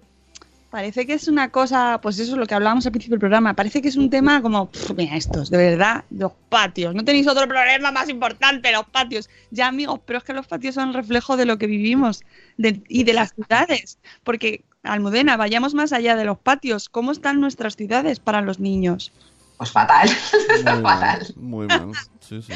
parece 0.68 1.07
que 1.07 1.14
es 1.14 1.26
una 1.26 1.48
cosa, 1.48 2.00
pues 2.02 2.18
eso 2.18 2.32
es 2.32 2.38
lo 2.38 2.46
que 2.46 2.55
hablábamos 2.55 2.84
al 2.84 2.92
principio 2.92 3.14
del 3.14 3.20
programa, 3.20 3.55
parece 3.55 3.80
que 3.80 3.88
es 3.88 3.96
un 3.96 4.11
tema 4.11 4.42
como, 4.42 4.68
mira 4.94 5.16
estos, 5.16 5.48
de 5.48 5.57
verdad, 5.57 6.05
los 6.11 6.32
patios, 6.50 6.94
no 6.94 7.02
tenéis 7.02 7.26
otro 7.26 7.48
problema 7.48 7.90
más 7.90 8.11
importante, 8.11 8.72
los 8.72 8.84
patios. 8.86 9.30
Ya 9.50 9.68
amigos, 9.68 10.00
pero 10.05 10.18
es 10.18 10.24
que 10.24 10.34
los 10.34 10.46
patios 10.46 10.74
son 10.74 10.92
reflejo 10.92 11.38
de 11.38 11.46
lo 11.46 11.57
que 11.57 11.66
vivimos 11.66 12.24
de- 12.59 12.82
y 12.88 13.05
de 13.05 13.14
las 13.14 13.32
ciudades, 13.32 13.98
porque 14.22 14.64
Almudena, 14.84 15.38
vayamos 15.38 15.72
más 15.72 15.94
allá 15.94 16.14
de 16.14 16.26
los 16.26 16.38
patios, 16.38 16.90
¿cómo 16.90 17.11
están 17.12 17.40
nuestras 17.40 17.74
ciudades 17.74 18.20
para 18.20 18.42
los 18.42 18.61
niños? 18.61 19.12
Pues 19.57 19.70
fatal, 19.70 20.09
está 20.50 20.74
Muy 20.74 20.82
mal, 20.82 20.98
fatal. 21.00 21.34
muy 21.36 21.66
mal. 21.66 21.92
Sí, 22.20 22.42
sí. 22.42 22.52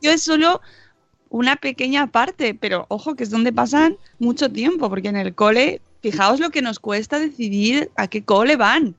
Yo 0.00 0.10
es 0.12 0.22
solo 0.22 0.60
una 1.28 1.56
pequeña 1.56 2.06
parte, 2.06 2.54
pero 2.54 2.86
ojo 2.88 3.14
que 3.16 3.24
es 3.24 3.30
donde 3.30 3.52
pasan 3.52 3.96
mucho 4.18 4.50
tiempo, 4.50 4.88
porque 4.88 5.08
en 5.08 5.16
el 5.16 5.34
cole, 5.34 5.80
fijaos 6.02 6.40
lo 6.40 6.50
que 6.50 6.62
nos 6.62 6.78
cuesta 6.78 7.18
decidir 7.18 7.90
a 7.96 8.06
qué 8.08 8.24
cole 8.24 8.56
van. 8.56 8.94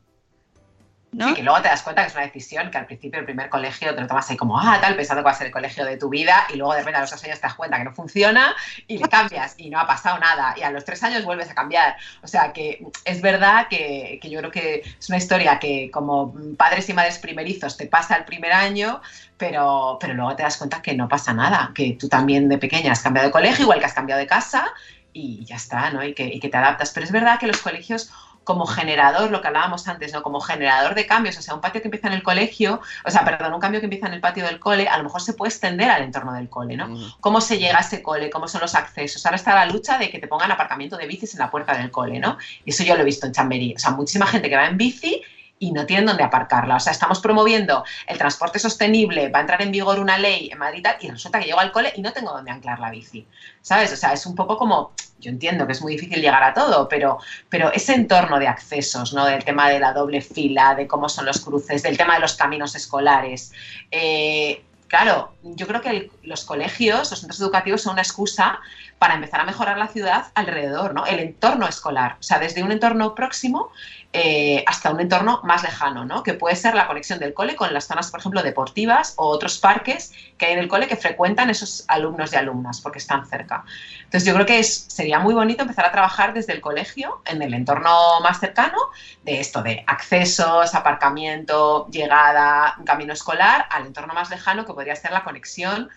¿No? 1.18 1.34
Que 1.34 1.42
luego 1.42 1.60
te 1.64 1.68
das 1.68 1.82
cuenta 1.82 2.04
que 2.04 2.10
es 2.10 2.14
una 2.14 2.26
decisión 2.26 2.70
que 2.70 2.78
al 2.78 2.86
principio 2.86 3.20
el 3.20 3.26
primer 3.26 3.50
colegio 3.50 3.96
te 3.96 4.02
lo 4.02 4.06
tomas 4.06 4.30
ahí 4.30 4.38
como, 4.38 4.60
ah, 4.60 4.78
tal, 4.80 4.96
pensando 4.96 5.24
que 5.24 5.26
va 5.26 5.32
a 5.32 5.34
ser 5.34 5.48
el 5.48 5.54
colegio 5.54 5.84
de 5.84 5.98
tu 5.98 6.10
vida 6.10 6.46
y 6.54 6.58
luego 6.58 6.74
de 6.74 6.80
repente 6.82 7.00
a 7.00 7.02
los 7.02 7.10
dos 7.10 7.24
años 7.24 7.40
te 7.40 7.48
das 7.48 7.56
cuenta 7.56 7.80
que 7.80 7.86
no 7.86 7.92
funciona 7.92 8.56
y 8.86 9.00
le 9.00 9.10
cambias 9.10 9.56
y 9.58 9.72
no 9.72 9.80
ha 9.80 9.88
pasado 9.88 10.20
nada 10.20 10.54
y 10.56 10.62
a 10.62 10.70
los 10.70 10.86
tres 10.86 11.02
años 11.02 11.26
vuelves 11.26 11.50
a 11.50 11.56
cambiar. 11.56 11.98
O 12.22 12.28
sea 12.28 12.54
que 12.54 12.86
es 13.04 13.20
verdad 13.24 13.68
que, 13.68 14.20
que 14.22 14.30
yo 14.30 14.38
creo 14.42 14.52
que 14.52 14.84
es 15.00 15.10
una 15.10 15.18
historia 15.18 15.58
que 15.58 15.90
como 15.90 16.36
padres 16.56 16.88
y 16.90 16.94
madres 16.94 17.18
primerizos 17.18 17.78
te 17.78 17.88
pasa 17.88 18.16
el 18.16 18.26
primer 18.26 18.54
año, 18.54 19.02
pero, 19.38 19.98
pero 20.00 20.14
luego 20.14 20.36
te 20.36 20.44
das 20.44 20.58
cuenta 20.58 20.84
que 20.84 20.94
no 20.94 21.10
pasa 21.10 21.34
nada, 21.34 21.72
que 21.74 21.98
tú 22.00 22.08
también 22.08 22.48
de 22.48 22.60
pequeña 22.60 22.92
has 22.92 23.02
cambiado 23.02 23.30
de 23.30 23.32
colegio, 23.32 23.64
igual 23.64 23.80
que 23.80 23.86
has 23.86 23.94
cambiado 23.94 24.20
de 24.20 24.28
casa 24.28 24.72
y 25.14 25.44
ya 25.46 25.56
está, 25.56 25.90
¿no? 25.90 26.04
Y 26.04 26.14
que 26.14 26.40
te 26.40 26.58
adaptas. 26.58 26.92
Pero 26.94 27.08
es 27.08 27.12
verdad 27.12 27.40
que 27.40 27.48
los 27.48 27.60
colegios 27.60 28.12
como 28.48 28.66
generador, 28.66 29.30
lo 29.30 29.42
que 29.42 29.50
hablábamos 29.50 29.90
antes, 29.90 30.14
¿no? 30.14 30.24
Como 30.24 30.40
generador 30.40 30.96
de 30.96 31.06
cambios, 31.06 31.38
o 31.38 31.42
sea, 31.42 31.54
un 31.54 31.60
patio 31.60 31.82
que 31.82 31.90
empieza 31.90 32.08
en 32.08 32.14
el 32.14 32.24
colegio, 32.24 32.80
o 33.04 33.12
sea, 33.12 33.26
perdón, 33.26 33.54
un 33.54 33.60
cambio 33.60 33.82
que 33.82 33.88
empieza 33.88 34.08
en 34.08 34.14
el 34.14 34.22
patio 34.22 34.46
del 34.46 34.58
cole, 34.58 34.88
a 34.88 34.98
lo 34.98 35.04
mejor 35.04 35.22
se 35.22 35.34
puede 35.34 35.50
extender 35.50 35.90
al 35.90 36.02
entorno 36.02 36.32
del 36.32 36.48
cole, 36.48 36.78
¿no? 36.78 36.88
Cómo 37.20 37.42
se 37.42 37.60
llega 37.60 37.78
a 37.78 37.82
ese 37.82 38.02
cole, 38.02 38.30
cómo 38.30 38.48
son 38.48 38.62
los 38.62 38.74
accesos. 38.74 39.26
Ahora 39.26 39.36
está 39.36 39.54
la 39.54 39.66
lucha 39.66 39.98
de 39.98 40.10
que 40.10 40.20
te 40.20 40.30
pongan 40.30 40.50
aparcamiento 40.50 40.96
de 40.96 41.08
bicis 41.08 41.34
en 41.34 41.42
la 41.42 41.52
puerta 41.52 41.78
del 41.78 41.92
cole, 41.92 42.20
¿no? 42.20 42.38
Y 42.64 42.70
eso 42.70 42.86
yo 42.86 42.96
lo 42.96 43.02
he 43.02 43.04
visto 43.04 43.26
en 43.26 43.34
Chamberí. 43.34 43.74
O 43.76 43.80
sea, 43.80 43.92
muchísima 43.92 44.26
gente 44.28 44.50
que 44.50 44.56
va 44.56 44.66
en 44.68 44.78
bici 44.78 45.22
y 45.60 45.72
no 45.72 45.86
tienen 45.86 46.06
dónde 46.06 46.24
aparcarla. 46.24 46.76
O 46.76 46.80
sea, 46.80 46.92
estamos 46.92 47.20
promoviendo 47.20 47.84
el 48.06 48.18
transporte 48.18 48.60
sostenible, 48.60 49.30
va 49.30 49.40
a 49.40 49.42
entrar 49.42 49.62
en 49.62 49.72
vigor 49.72 50.00
una 50.00 50.18
ley 50.18 50.50
en 50.52 50.58
Madrid 50.58 50.86
y 51.02 51.10
resulta 51.10 51.40
que 51.40 51.46
llego 51.46 51.60
al 51.60 51.72
cole 51.72 51.94
y 51.96 52.02
no 52.02 52.14
tengo 52.14 52.32
dónde 52.32 52.52
anclar 52.52 52.80
la 52.80 52.90
bici. 52.90 53.26
¿Sabes? 53.62 53.92
O 53.92 53.96
sea, 53.96 54.14
es 54.14 54.26
un 54.26 54.36
poco 54.36 54.58
como, 54.58 54.92
yo 55.20 55.30
entiendo 55.30 55.66
que 55.66 55.74
es 55.74 55.82
muy 55.82 55.94
difícil 55.94 56.22
llegar 56.22 56.44
a 56.44 56.54
todo, 56.54 56.88
pero, 56.88 57.18
pero 57.50 57.72
ese 57.72 57.94
entorno 57.94 58.40
de 58.40 58.48
accesos, 58.48 59.14
¿no? 59.14 59.26
Del 59.26 59.44
tema 59.44 59.70
de 59.70 59.80
la 59.80 59.94
doble 59.94 60.22
fila, 60.22 60.76
de 60.76 60.88
cómo 60.88 61.10
son 61.10 61.26
los 61.26 61.40
cruces, 61.40 61.84
del 61.84 61.98
tema 61.98 62.16
de 62.16 62.22
los 62.22 62.36
caminos 62.36 62.76
escolares. 62.76 63.52
eh, 63.92 64.64
claro, 64.88 65.34
yo 65.44 65.68
creo 65.68 65.82
que 65.82 66.10
los 66.24 66.46
colegios, 66.46 67.12
los 67.12 67.20
centros 67.20 67.40
educativos 67.42 67.82
son 67.82 67.94
una 67.94 68.02
excusa 68.02 68.60
para 69.00 69.14
empezar 69.14 69.40
a 69.40 69.46
mejorar 69.46 69.78
la 69.78 69.88
ciudad 69.88 70.26
alrededor, 70.34 70.94
¿no? 70.94 71.06
El 71.06 71.20
entorno 71.20 71.68
escolar. 71.68 72.18
O 72.20 72.24
sea, 72.24 72.40
desde 72.40 72.64
un 72.64 72.72
entorno 72.72 73.14
próximo 73.14 73.70
eh, 74.14 74.64
hasta 74.66 74.90
un 74.90 75.00
entorno 75.00 75.42
más 75.44 75.62
lejano, 75.62 76.04
¿no? 76.04 76.24
Que 76.24 76.34
puede 76.34 76.56
ser 76.56 76.74
la 76.74 76.88
conexión 76.88 77.20
del 77.20 77.34
cole 77.36 77.56
con 77.56 77.72
las 77.74 77.86
zonas, 77.86 78.10
por 78.10 78.20
ejemplo, 78.20 78.42
deportivas 78.42 79.14
o 79.18 79.28
otros 79.28 79.60
parques 79.60 80.14
que 80.38 80.48
hay 80.48 80.54
en 80.54 80.60
el 80.60 80.68
cole 80.68 80.88
que 80.88 80.96
frecuentan 80.96 81.52
esos 81.52 81.86
alumnos 81.88 82.34
y 82.34 82.38
alumnas 82.38 82.82
porque 82.82 82.98
están 82.98 83.28
cerca. 83.28 83.64
Entonces 83.98 84.26
yo 84.26 84.34
creo 84.34 84.46
que 84.48 84.64
sería 84.64 85.20
muy 85.20 85.36
bonito 85.36 85.62
empezar 85.62 85.86
a 85.86 85.92
trabajar 85.92 86.34
desde 86.34 86.54
el 86.54 86.62
colegio, 86.62 87.22
en 87.26 87.44
el 87.44 87.54
entorno 87.54 88.20
más 88.22 88.40
cercano, 88.40 88.78
de 89.24 89.40
esto, 89.40 89.62
de 89.62 89.84
accesos, 89.86 90.74
aparcamiento, 90.74 91.88
llegada, 91.92 92.78
camino 92.86 93.14
escolar, 93.14 93.68
al 93.70 93.86
entorno 93.86 94.16
más 94.16 94.32
lejano 94.32 94.66
que 94.66 94.74
podría 94.74 94.96
ser 94.96 95.12
la 95.12 95.24
conexión 95.24 95.90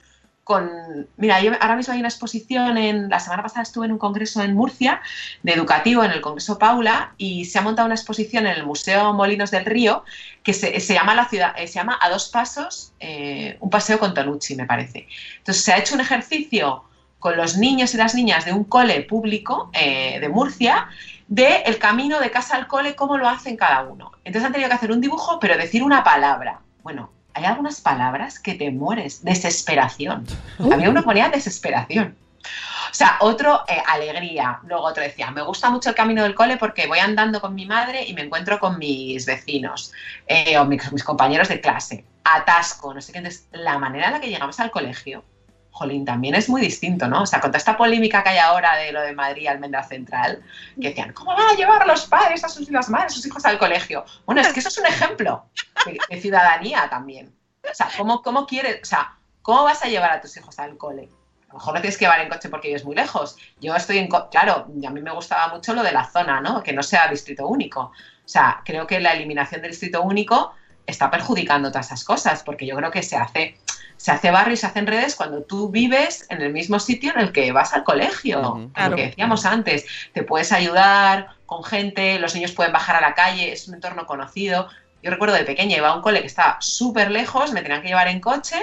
con... 0.51 1.07
Mira, 1.17 1.39
ahora 1.61 1.77
mismo 1.77 1.95
hay 1.95 2.01
una 2.01 2.09
exposición, 2.09 2.77
en 2.77 3.09
la 3.09 3.21
semana 3.21 3.41
pasada 3.41 3.63
estuve 3.63 3.87
en 3.87 3.93
un 3.93 3.99
congreso 3.99 4.43
en 4.43 4.57
Murcia, 4.57 5.01
de 5.45 5.53
educativo, 5.53 6.03
en 6.03 6.11
el 6.11 6.21
Congreso 6.21 6.59
Paula, 6.59 7.15
y 7.19 7.45
se 7.45 7.61
ha 7.61 7.63
montado 7.63 7.87
una 7.87 7.95
exposición 7.95 8.49
en 8.49 8.55
el 8.55 8.67
Museo 8.67 9.13
Molinos 9.13 9.53
del 9.53 9.65
Río 9.65 10.03
que 10.43 10.53
se, 10.53 10.81
llama 10.81 11.15
la 11.15 11.29
ciudad, 11.29 11.55
eh, 11.57 11.69
se 11.69 11.75
llama 11.75 11.97
A 12.03 12.11
dos 12.11 12.31
pasos, 12.31 12.93
eh, 12.99 13.59
un 13.61 13.71
paseo 13.71 14.01
con 14.01 14.13
Tonucci, 14.13 14.57
me 14.57 14.67
parece. 14.67 15.07
Entonces 15.39 15.63
se 15.63 15.73
ha 15.73 15.79
hecho 15.79 15.95
un 15.95 16.01
ejercicio 16.01 16.83
con 17.21 17.37
los 17.37 17.57
niños 17.57 17.95
y 17.95 17.99
las 17.99 18.17
niñas 18.17 18.45
de 18.45 18.53
un 18.53 18.65
cole 18.65 19.03
público 19.03 19.71
eh, 19.73 20.19
de 20.19 20.29
Murcia 20.29 20.89
de 21.29 21.59
el 21.67 21.79
camino 21.79 22.19
de 22.19 22.33
casa 22.33 22.57
al 22.57 22.67
cole, 22.67 22.97
cómo 22.97 23.19
lo 23.19 23.29
hacen 23.29 23.57
cada 23.57 23.85
uno. 23.85 24.11
Entonces 24.25 24.47
han 24.47 24.53
tenido 24.53 24.69
que 24.69 24.75
hacer 24.75 24.91
un 24.91 25.01
dibujo, 25.01 25.39
pero 25.39 25.57
decir 25.57 25.85
una 25.85 26.03
palabra. 26.03 26.59
Bueno, 26.83 27.13
hay 27.35 27.45
algunas 27.45 27.81
palabras 27.81 28.39
que 28.39 28.55
te 28.55 28.71
mueres. 28.71 29.25
Desesperación. 29.25 30.27
A 30.59 30.77
mí 30.77 30.87
uno 30.87 31.03
ponía 31.03 31.29
desesperación. 31.29 32.17
O 32.91 32.95
sea, 32.95 33.19
otro, 33.21 33.63
eh, 33.69 33.83
alegría. 33.87 34.59
Luego 34.65 34.85
otro 34.85 35.03
decía, 35.03 35.31
me 35.31 35.43
gusta 35.43 35.71
mucho 35.71 35.91
el 35.91 35.95
camino 35.95 36.23
del 36.23 36.35
cole 36.35 36.57
porque 36.57 36.87
voy 36.87 36.99
andando 36.99 37.41
con 37.41 37.55
mi 37.55 37.67
madre 37.67 38.05
y 38.07 38.15
me 38.15 38.23
encuentro 38.23 38.59
con 38.59 38.79
mis 38.79 39.27
vecinos 39.27 39.93
eh, 40.27 40.59
o 40.59 40.65
mis, 40.65 40.91
mis 40.93 41.05
compañeros 41.05 41.49
de 41.49 41.61
clase. 41.61 42.05
Atasco, 42.25 42.93
no 42.93 43.01
sé 43.01 43.13
qué. 43.13 43.19
Entonces, 43.19 43.47
la 43.53 43.79
manera 43.79 44.07
en 44.07 44.13
la 44.15 44.21
que 44.21 44.29
llegamos 44.29 44.59
al 44.59 44.71
colegio, 44.71 45.25
jolín, 45.71 46.05
también 46.05 46.35
es 46.35 46.49
muy 46.49 46.61
distinto, 46.61 47.07
¿no? 47.09 47.23
O 47.23 47.27
sea, 47.27 47.41
con 47.41 47.51
toda 47.51 47.59
esta 47.59 47.77
polémica 47.77 48.23
que 48.23 48.31
hay 48.31 48.39
ahora 48.39 48.77
de 48.77 48.93
lo 48.93 49.01
de 49.01 49.13
Madrid 49.15 49.47
Almendra 49.47 49.83
Central, 49.83 50.43
que 50.81 50.89
decían, 50.89 51.13
¿cómo 51.13 51.35
van 51.35 51.49
a 51.49 51.55
llevar 51.55 51.87
los 51.87 52.07
padres 52.07 52.45
a 52.45 52.49
sus 52.49 52.69
las 52.71 52.89
madres, 52.91 53.13
a 53.13 53.17
sus 53.17 53.27
hijos 53.27 53.45
al 53.45 53.59
colegio? 53.59 54.05
Bueno, 54.27 54.41
es 54.41 54.53
que 54.53 54.61
eso 54.61 54.69
es 54.69 54.79
un 54.79 54.87
ejemplo 54.87 55.45
de, 56.09 56.21
ciudadanía 56.21 56.89
también. 56.91 57.33
O 57.63 57.75
sea, 57.75 57.89
¿cómo, 57.97 58.23
cómo 58.23 58.47
quieres, 58.47 58.81
o 58.83 58.85
sea, 58.85 59.15
cómo 59.43 59.65
vas 59.65 59.83
a 59.85 59.89
llevar 59.89 60.11
a 60.11 60.21
tus 60.21 60.37
hijos 60.37 60.59
al 60.59 60.77
cole? 60.77 61.09
A 61.49 61.53
lo 61.55 61.59
mejor 61.59 61.75
no 61.75 61.81
tienes 61.81 61.99
que 61.99 62.05
llevar 62.05 62.21
en 62.21 62.29
coche 62.29 62.49
porque 62.49 62.69
vives 62.69 62.85
muy 62.85 62.95
lejos. 62.95 63.37
Yo 63.61 63.75
estoy 63.75 63.99
en... 63.99 64.09
co- 64.09 64.29
Claro, 64.31 64.67
a 64.87 64.91
mí 64.91 65.01
me 65.01 65.11
gustaba 65.11 65.49
mucho 65.53 65.75
lo 65.75 65.83
de 65.83 65.91
la 65.93 66.05
zona, 66.09 66.41
¿no? 66.41 66.63
Que 66.63 66.73
no 66.73 66.83
sea 66.83 67.09
distrito 67.09 67.47
único. 67.49 67.81
O 67.81 67.93
sea, 68.25 68.63
creo 68.65 68.87
que 68.87 69.01
la 69.01 69.13
eliminación 69.15 69.61
del 69.61 69.73
distrito 69.73 70.01
único 70.03 70.55
está 70.87 71.11
perjudicando 71.11 71.71
todas 71.71 71.87
esas 71.87 72.05
cosas, 72.05 72.43
porque 72.45 72.67
yo 72.67 72.77
creo 72.77 72.91
que 72.93 73.03
se 73.03 73.17
hace, 73.17 73.59
se 74.01 74.13
hace 74.13 74.31
barrio 74.31 74.55
y 74.55 74.57
se 74.57 74.67
hacen 74.67 74.87
redes 74.87 75.15
cuando 75.15 75.43
tú 75.43 75.69
vives 75.69 76.25
en 76.31 76.41
el 76.41 76.55
mismo 76.55 76.81
sitio 76.81 77.13
en 77.15 77.21
el 77.21 77.33
que 77.33 77.53
vas 77.53 77.75
al 77.75 77.85
colegio. 77.85 78.71
Claro. 78.73 78.91
Lo 78.93 78.97
que 78.97 79.07
decíamos 79.09 79.45
antes, 79.45 79.85
te 80.15 80.23
puedes 80.23 80.53
ayudar 80.53 81.29
con 81.45 81.63
gente, 81.65 82.19
los 82.19 82.35
niños 82.35 82.53
pueden 82.53 82.73
bajar 82.73 82.97
a 82.97 83.03
la 83.03 83.13
calle, 83.15 83.53
es 83.53 83.69
un 83.69 83.75
entorno 83.75 84.07
conocido. 84.07 84.69
Yo 85.03 85.11
recuerdo 85.11 85.35
de 85.35 85.45
pequeña 85.45 85.77
iba 85.77 85.89
a 85.91 85.95
un 85.97 86.01
cole 86.01 86.23
que 86.23 86.29
estaba 86.29 86.57
súper 86.61 87.11
lejos, 87.11 87.53
me 87.53 87.61
tenían 87.61 87.83
que 87.83 87.89
llevar 87.89 88.09
en 88.09 88.21
coche 88.21 88.57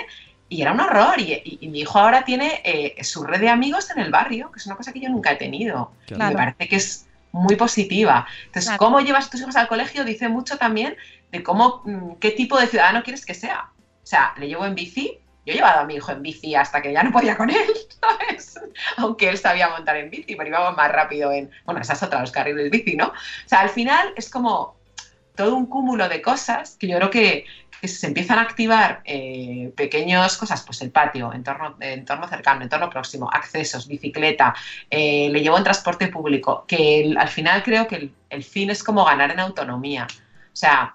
y 0.50 0.64
era 0.64 0.72
un 0.72 0.80
horror. 0.80 1.20
Y, 1.20 1.34
y- 1.34 1.58
y 1.62 1.68
mi 1.68 1.82
hijo 1.82 2.00
ahora 2.00 2.26
tiene 2.26 2.62
eh, 2.64 3.04
su 3.04 3.24
red 3.24 3.40
de 3.40 3.50
amigos 3.50 3.92
en 3.92 4.00
el 4.00 4.10
barrio, 4.10 4.52
que 4.52 4.58
es 4.58 4.66
una 4.66 4.76
cosa 4.76 4.92
que 4.92 5.02
yo 5.02 5.10
nunca 5.10 5.34
he 5.34 5.36
tenido. 5.36 5.92
Claro. 6.08 6.32
Me 6.32 6.36
parece 6.36 6.68
que 6.68 6.78
es 6.78 7.06
muy 7.32 7.56
positiva. 7.58 8.26
Entonces, 8.48 8.70
Claro. 8.70 8.80
cómo 8.80 9.02
llevas 9.02 9.28
a 9.28 9.30
tus 9.30 9.42
hijos 9.42 9.56
al 9.56 9.68
colegio 9.68 10.04
dice 10.04 10.30
mucho 10.30 10.58
también 10.58 10.96
de 11.32 11.44
cómo, 11.44 11.84
mm, 11.86 12.14
qué 12.20 12.32
tipo 12.32 12.58
de 12.60 12.66
ciudadano 12.66 13.04
quieres 13.04 13.24
que 13.24 13.36
sea. 13.36 13.70
O 14.04 14.10
sea, 14.10 14.34
le 14.40 14.48
llevo 14.48 14.66
en 14.66 14.74
bici. 14.74 15.20
Yo 15.48 15.54
he 15.54 15.56
llevado 15.56 15.80
a 15.80 15.86
mi 15.86 15.96
hijo 15.96 16.12
en 16.12 16.22
bici 16.22 16.56
hasta 16.56 16.82
que 16.82 16.92
ya 16.92 17.04
no 17.04 17.12
podía 17.14 17.38
con 17.38 17.50
él, 17.50 17.56
¿sabes? 18.02 18.60
Aunque 18.98 19.30
él 19.30 19.38
sabía 19.38 19.70
montar 19.70 19.96
en 19.96 20.10
bici, 20.10 20.36
pero 20.36 20.50
íbamos 20.50 20.76
más 20.76 20.92
rápido 20.92 21.32
en. 21.32 21.50
Bueno, 21.64 21.80
esa 21.80 21.94
es 21.94 22.04
otra, 22.04 22.20
los 22.20 22.32
carriles 22.32 22.70
bici, 22.70 22.98
¿no? 22.98 23.08
O 23.08 23.14
sea, 23.46 23.62
al 23.62 23.70
final 23.70 24.12
es 24.18 24.30
como 24.30 24.76
todo 25.36 25.56
un 25.56 25.68
cúmulo 25.68 26.10
de 26.10 26.22
cosas 26.22 26.76
que 26.78 26.88
yo 26.90 26.98
creo 26.98 27.10
que, 27.10 27.46
que 27.80 27.88
se 27.88 28.08
empiezan 28.08 28.40
a 28.40 28.42
activar 28.42 29.02
eh, 29.06 29.72
pequeñas 29.78 30.36
cosas, 30.36 30.64
pues 30.64 30.82
el 30.82 30.92
patio, 30.92 31.32
entorno, 31.32 31.78
entorno 31.80 32.28
cercano, 32.28 32.64
entorno 32.64 32.90
próximo, 32.90 33.30
accesos, 33.32 33.88
bicicleta, 33.88 34.54
eh, 34.90 35.30
le 35.32 35.40
llevo 35.40 35.58
en 35.58 35.64
transporte 35.64 36.10
público, 36.10 36.66
que 36.68 37.16
al 37.18 37.30
final 37.30 37.64
creo 37.64 37.88
que 37.88 37.96
el, 37.96 38.14
el 38.30 38.44
fin 38.44 38.70
es 38.70 38.84
como 38.84 39.06
ganar 39.06 39.32
en 39.32 39.40
autonomía. 39.40 40.08
O 40.12 40.56
sea, 40.56 40.94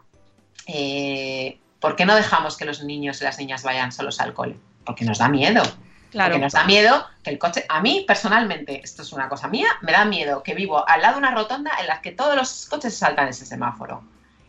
eh, 0.66 1.58
¿por 1.82 1.96
qué 1.96 2.06
no 2.06 2.14
dejamos 2.14 2.56
que 2.56 2.64
los 2.64 2.82
niños 2.82 3.20
y 3.20 3.24
las 3.24 3.36
niñas 3.38 3.62
vayan 3.62 3.92
solos 3.92 4.18
al 4.20 4.32
cole? 4.32 4.56
Porque 4.86 5.04
nos 5.04 5.18
da 5.18 5.28
miedo. 5.28 5.62
Claro. 6.10 6.32
Porque 6.32 6.44
nos 6.44 6.52
da 6.54 6.64
miedo 6.64 7.06
que 7.22 7.30
el 7.30 7.38
coche, 7.38 7.64
a 7.68 7.80
mí 7.82 8.04
personalmente, 8.06 8.80
esto 8.82 9.02
es 9.02 9.12
una 9.12 9.28
cosa 9.28 9.48
mía, 9.48 9.68
me 9.82 9.92
da 9.92 10.04
miedo 10.06 10.42
que 10.42 10.54
vivo 10.54 10.88
al 10.88 11.02
lado 11.02 11.14
de 11.14 11.18
una 11.18 11.30
rotonda 11.34 11.70
en 11.80 11.86
la 11.86 12.00
que 12.00 12.12
todos 12.12 12.36
los 12.36 12.66
coches 12.66 12.96
saltan 12.96 13.28
ese 13.28 13.44
semáforo. 13.44 14.02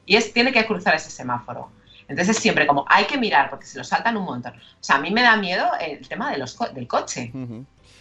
Y 0.05 0.15
es, 0.15 0.31
tiene 0.33 0.51
que 0.53 0.65
cruzar 0.65 0.95
ese 0.95 1.09
semáforo. 1.09 1.69
Entonces 2.09 2.35
es 2.35 2.41
siempre 2.41 2.67
como, 2.67 2.85
hay 2.89 3.05
que 3.05 3.17
mirar 3.17 3.49
porque 3.49 3.65
se 3.65 3.77
lo 3.77 3.83
saltan 3.85 4.17
un 4.17 4.25
montón. 4.25 4.53
O 4.53 4.83
sea, 4.83 4.97
a 4.97 4.99
mí 4.99 5.09
me 5.11 5.21
da 5.21 5.37
miedo 5.37 5.71
el 5.79 6.05
tema 6.07 6.31
de 6.31 6.37
los 6.37 6.53
co- 6.53 6.67
del 6.69 6.85
coche. 6.87 7.31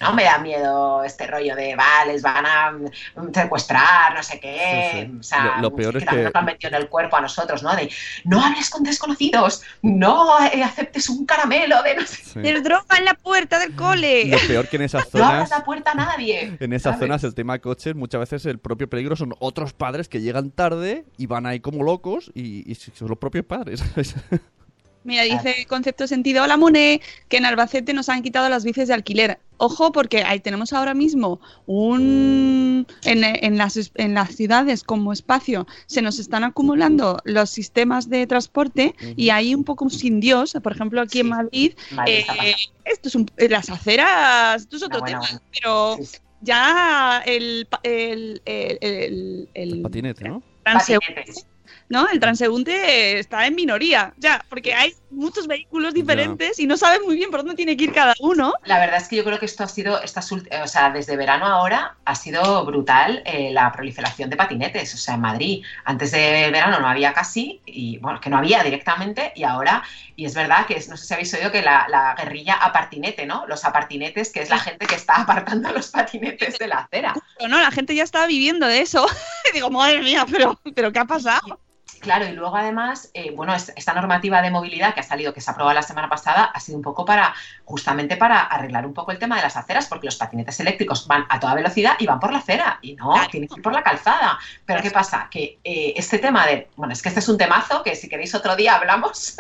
No 0.03 0.13
me 0.15 0.25
da 0.25 0.39
miedo 0.39 1.03
este 1.05 1.27
rollo 1.27 1.57
de, 1.57 1.75
vale, 1.75 2.13
les 2.13 2.23
van 2.23 2.45
a 2.45 2.71
mm, 2.73 3.33
secuestrar, 3.35 4.15
no 4.15 4.23
sé 4.23 4.39
qué. 4.41 4.91
Sí, 4.93 5.01
sí. 5.07 5.17
O 5.19 5.23
sea, 5.23 5.45
Lo- 5.57 5.63
lo 5.63 5.75
peor 5.77 5.97
es 5.97 6.05
que- 6.05 6.17
nos 6.25 6.33
lo 6.35 6.39
han 6.39 6.45
metido 6.45 6.69
en 6.69 6.83
el 6.83 6.89
cuerpo 6.89 7.17
a 7.17 7.21
nosotros, 7.21 7.63
¿no? 7.63 7.75
De, 7.75 7.91
no 8.25 8.45
hables 8.45 8.69
con 8.71 8.83
desconocidos, 8.83 9.63
no 9.83 10.27
eh, 10.47 10.63
aceptes 10.63 11.09
un 11.09 11.25
caramelo 11.25 11.83
de 11.83 11.95
no 11.97 12.07
sé 12.07 12.23
Sí. 12.23 12.41
El 12.45 12.63
droga 12.63 12.97
en 12.99 13.05
la 13.05 13.15
puerta 13.15 13.59
del 13.59 13.75
cole. 13.77 14.27
Lo 14.27 14.39
peor 14.47 14.69
que 14.69 14.77
en 14.77 14.83
esas 14.83 15.03
No 15.15 15.25
abras 15.25 15.49
zonas... 15.49 15.51
la 15.61 15.65
puerta 15.65 15.91
a 15.93 15.95
nadie. 15.95 16.57
En 16.61 16.73
esas 16.73 16.95
¿sabes? 16.95 17.01
zonas 17.01 17.25
el 17.25 17.35
tema 17.35 17.59
coches, 17.59 17.95
muchas 17.95 18.21
veces 18.21 18.47
el 18.47 18.59
propio 18.59 18.89
peligro 18.89 19.17
son 19.17 19.35
otros 19.39 19.73
padres 19.73 20.09
que 20.09 20.21
llegan 20.21 20.51
tarde 20.51 21.05
y 21.19 21.27
van 21.27 21.47
ahí 21.47 21.61
como 21.61 21.83
locos 21.83 22.31
y, 22.35 22.71
y 22.71 22.75
son 22.75 23.09
los 23.09 23.19
propios 23.19 23.45
padres. 23.45 23.83
Mira, 25.05 25.25
dice 25.25 25.67
Concepto 25.69 26.07
Sentido, 26.07 26.45
hola 26.45 26.57
Mone, 26.57 27.01
que 27.29 27.39
en 27.39 27.45
Albacete 27.45 27.93
nos 27.93 28.09
han 28.09 28.23
quitado 28.23 28.49
las 28.49 28.65
bicis 28.65 28.87
de 28.89 28.95
alquiler. 28.95 29.41
Ojo, 29.57 29.91
porque 29.93 30.23
ahí 30.23 30.39
tenemos 30.41 30.73
ahora 30.73 30.95
mismo 30.95 31.41
un... 31.67 32.87
En, 33.05 33.25
en 33.25 33.59
las, 33.59 33.77
es- 33.77 33.91
en 33.97 34.15
las 34.15 34.35
ciudades 34.37 34.83
como 34.85 35.13
espacio 35.13 35.67
se 35.87 36.03
nos 36.03 36.19
están 36.19 36.45
acumulando 36.45 37.19
los 37.25 37.51
sistemas 37.51 38.09
de 38.09 38.27
transporte 38.27 38.95
y 39.17 39.31
hay 39.31 39.55
un 39.55 39.65
poco 39.65 39.85
un 39.85 39.91
sin 39.91 40.21
Dios. 40.21 40.57
Por 40.63 40.73
ejemplo, 40.73 41.01
aquí 41.01 41.19
en 41.21 41.27
Sí. 41.27 41.31
Madrid, 41.31 41.73
Madrid 41.93 42.25
eh, 42.43 42.55
esto 42.85 43.09
es 43.09 43.15
un, 43.15 43.31
eh, 43.37 43.49
las 43.49 43.71
aceras, 43.71 44.63
esto 44.63 44.77
es 44.77 44.83
otro 44.85 44.99
Ah, 44.99 45.01
bueno, 45.01 45.21
tema, 45.21 45.41
bueno. 45.41 45.47
pero 45.53 45.97
Sí, 46.07 46.19
ya 46.43 47.23
el, 47.27 47.67
pa- 47.69 47.81
el, 47.83 48.41
el, 48.45 48.79
el- 48.81 49.49
el- 49.55 49.73
El 49.75 49.83
patinete, 49.83 50.29
¿no? 50.29 50.43
transeúnte 50.65 51.07
Patinetes. 51.09 51.47
¿No? 51.93 52.09
El 52.09 52.19
transeúnte 52.21 53.19
está 53.19 53.47
en 53.47 53.55
minoría, 53.55 54.15
ya, 54.17 54.43
porque 54.49 54.73
hay 54.73 54.95
muchos 55.11 55.47
vehículos 55.47 55.93
diferentes 55.93 56.59
y 56.59 56.67
no 56.67 56.79
sabes 56.79 57.01
muy 57.05 57.17
bien 57.17 57.31
por 57.31 57.41
dónde 57.41 57.55
tiene 57.55 57.77
que 57.77 57.85
ir 57.85 57.93
cada 57.93 58.15
uno. 58.21 58.55
La 58.65 58.79
verdad 58.81 58.97
es 58.97 59.09
que 59.09 59.17
yo 59.17 59.25
creo 59.25 59.39
que 59.39 59.45
esto 59.45 59.63
ha 59.63 59.69
sido, 59.69 60.01
estas, 60.03 60.33
o 60.33 60.67
sea, 60.67 60.89
desde 60.89 61.19
verano 61.19 61.45
ahora 61.45 61.97
ha 62.07 62.15
sido 62.15 62.65
brutal 62.65 63.23
eh, 63.27 63.51
la 63.53 63.71
proliferación 63.73 64.31
de 64.31 64.37
patinetes. 64.39 64.95
O 64.95 64.97
sea, 64.97 65.15
en 65.17 65.21
Madrid, 65.21 65.65
antes 65.85 66.13
de 66.13 66.51
verano 66.51 66.81
no 66.81 66.89
había 66.89 67.13
casi, 67.13 67.61
y 67.67 67.99
bueno, 67.99 68.21
que 68.23 68.31
no 68.31 68.39
había 68.39 68.63
directamente, 68.65 69.33
y 69.37 69.45
ahora, 69.45 69.83
y 70.17 70.25
es 70.25 70.35
verdad 70.35 70.65
que 70.67 70.75
es- 70.79 70.89
no 70.89 70.97
sé 70.97 71.05
si 71.07 71.13
habéis 71.13 71.35
oído 71.35 71.53
que 71.53 71.61
la, 71.61 71.87
la 71.91 72.15
guerrilla 72.17 72.55
apartinete, 72.55 73.27
¿no? 73.27 73.47
Los 73.47 73.67
apartinetes, 73.67 74.33
que 74.33 74.41
es 74.41 74.49
la 74.49 74.59
gente 74.59 74.87
que 74.87 74.95
está 74.95 75.17
apartando 75.17 75.71
los 75.73 75.89
patinetes 75.91 76.59
de 76.59 76.69
la 76.69 76.77
acera. 76.79 77.13
No, 77.47 77.61
la 77.61 77.71
gente 77.71 77.95
ya 77.95 78.05
estaba 78.05 78.27
viviendo 78.27 78.67
de 78.67 78.81
eso. 78.81 79.07
digo, 79.53 79.69
madre 79.69 80.01
mía, 80.01 80.25
pero, 80.31 80.59
pero 80.75 80.91
¿qué 80.91 80.99
ha 81.01 81.05
pasado? 81.05 81.61
Claro, 82.03 82.27
y 82.27 82.33
luego 82.33 82.57
además, 82.57 83.11
eh, 83.15 83.31
bueno, 83.35 83.55
es- 83.55 83.73
esta 83.77 83.95
normativa 83.95 84.43
de 84.43 84.51
movilidad 84.51 84.93
que 84.93 85.01
ha 85.01 85.05
salido, 85.05 85.33
que 85.33 85.41
se 85.41 85.51
aprobó 85.53 85.73
la 85.73 85.83
semana 85.83 86.09
pasada, 86.09 86.45
ha 86.53 86.59
sido 86.59 86.77
un 86.77 86.83
poco 86.83 87.05
para, 87.05 87.33
justamente 87.65 88.17
para 88.17 88.41
arreglar 88.41 88.85
un 88.87 88.93
poco 88.93 89.13
el 89.13 89.19
tema 89.21 89.37
de 89.37 89.43
las 89.43 89.57
aceras, 89.57 89.87
porque 89.87 90.07
los 90.07 90.17
patinetes 90.17 90.59
eléctricos 90.59 91.07
van 91.07 91.25
a 91.29 91.39
toda 91.39 91.55
velocidad 91.55 91.95
y 92.01 92.07
van 92.07 92.19
por 92.19 92.33
la 92.33 92.39
acera, 92.39 92.81
y 92.83 92.95
no, 92.97 93.13
Claro. 93.13 93.29
tienen 93.31 93.49
que 93.49 93.55
ir 93.57 93.63
por 93.63 93.73
la 93.73 93.85
calzada. 93.85 94.37
Pero 94.67 94.83
¿qué 94.83 94.91
pasa? 94.91 95.29
Que 95.31 95.61
eh, 95.63 95.95
este 95.97 96.19
tema 96.19 96.45
de, 96.47 96.69
bueno, 96.77 96.93
es 96.93 97.01
que 97.03 97.09
este 97.09 97.21
es 97.21 97.29
un 97.29 97.39
temazo 97.39 97.85
que 97.85 97.95
si 97.95 98.09
queréis 98.09 98.35
otro 98.35 98.57
día 98.57 98.75
hablamos, 98.75 99.37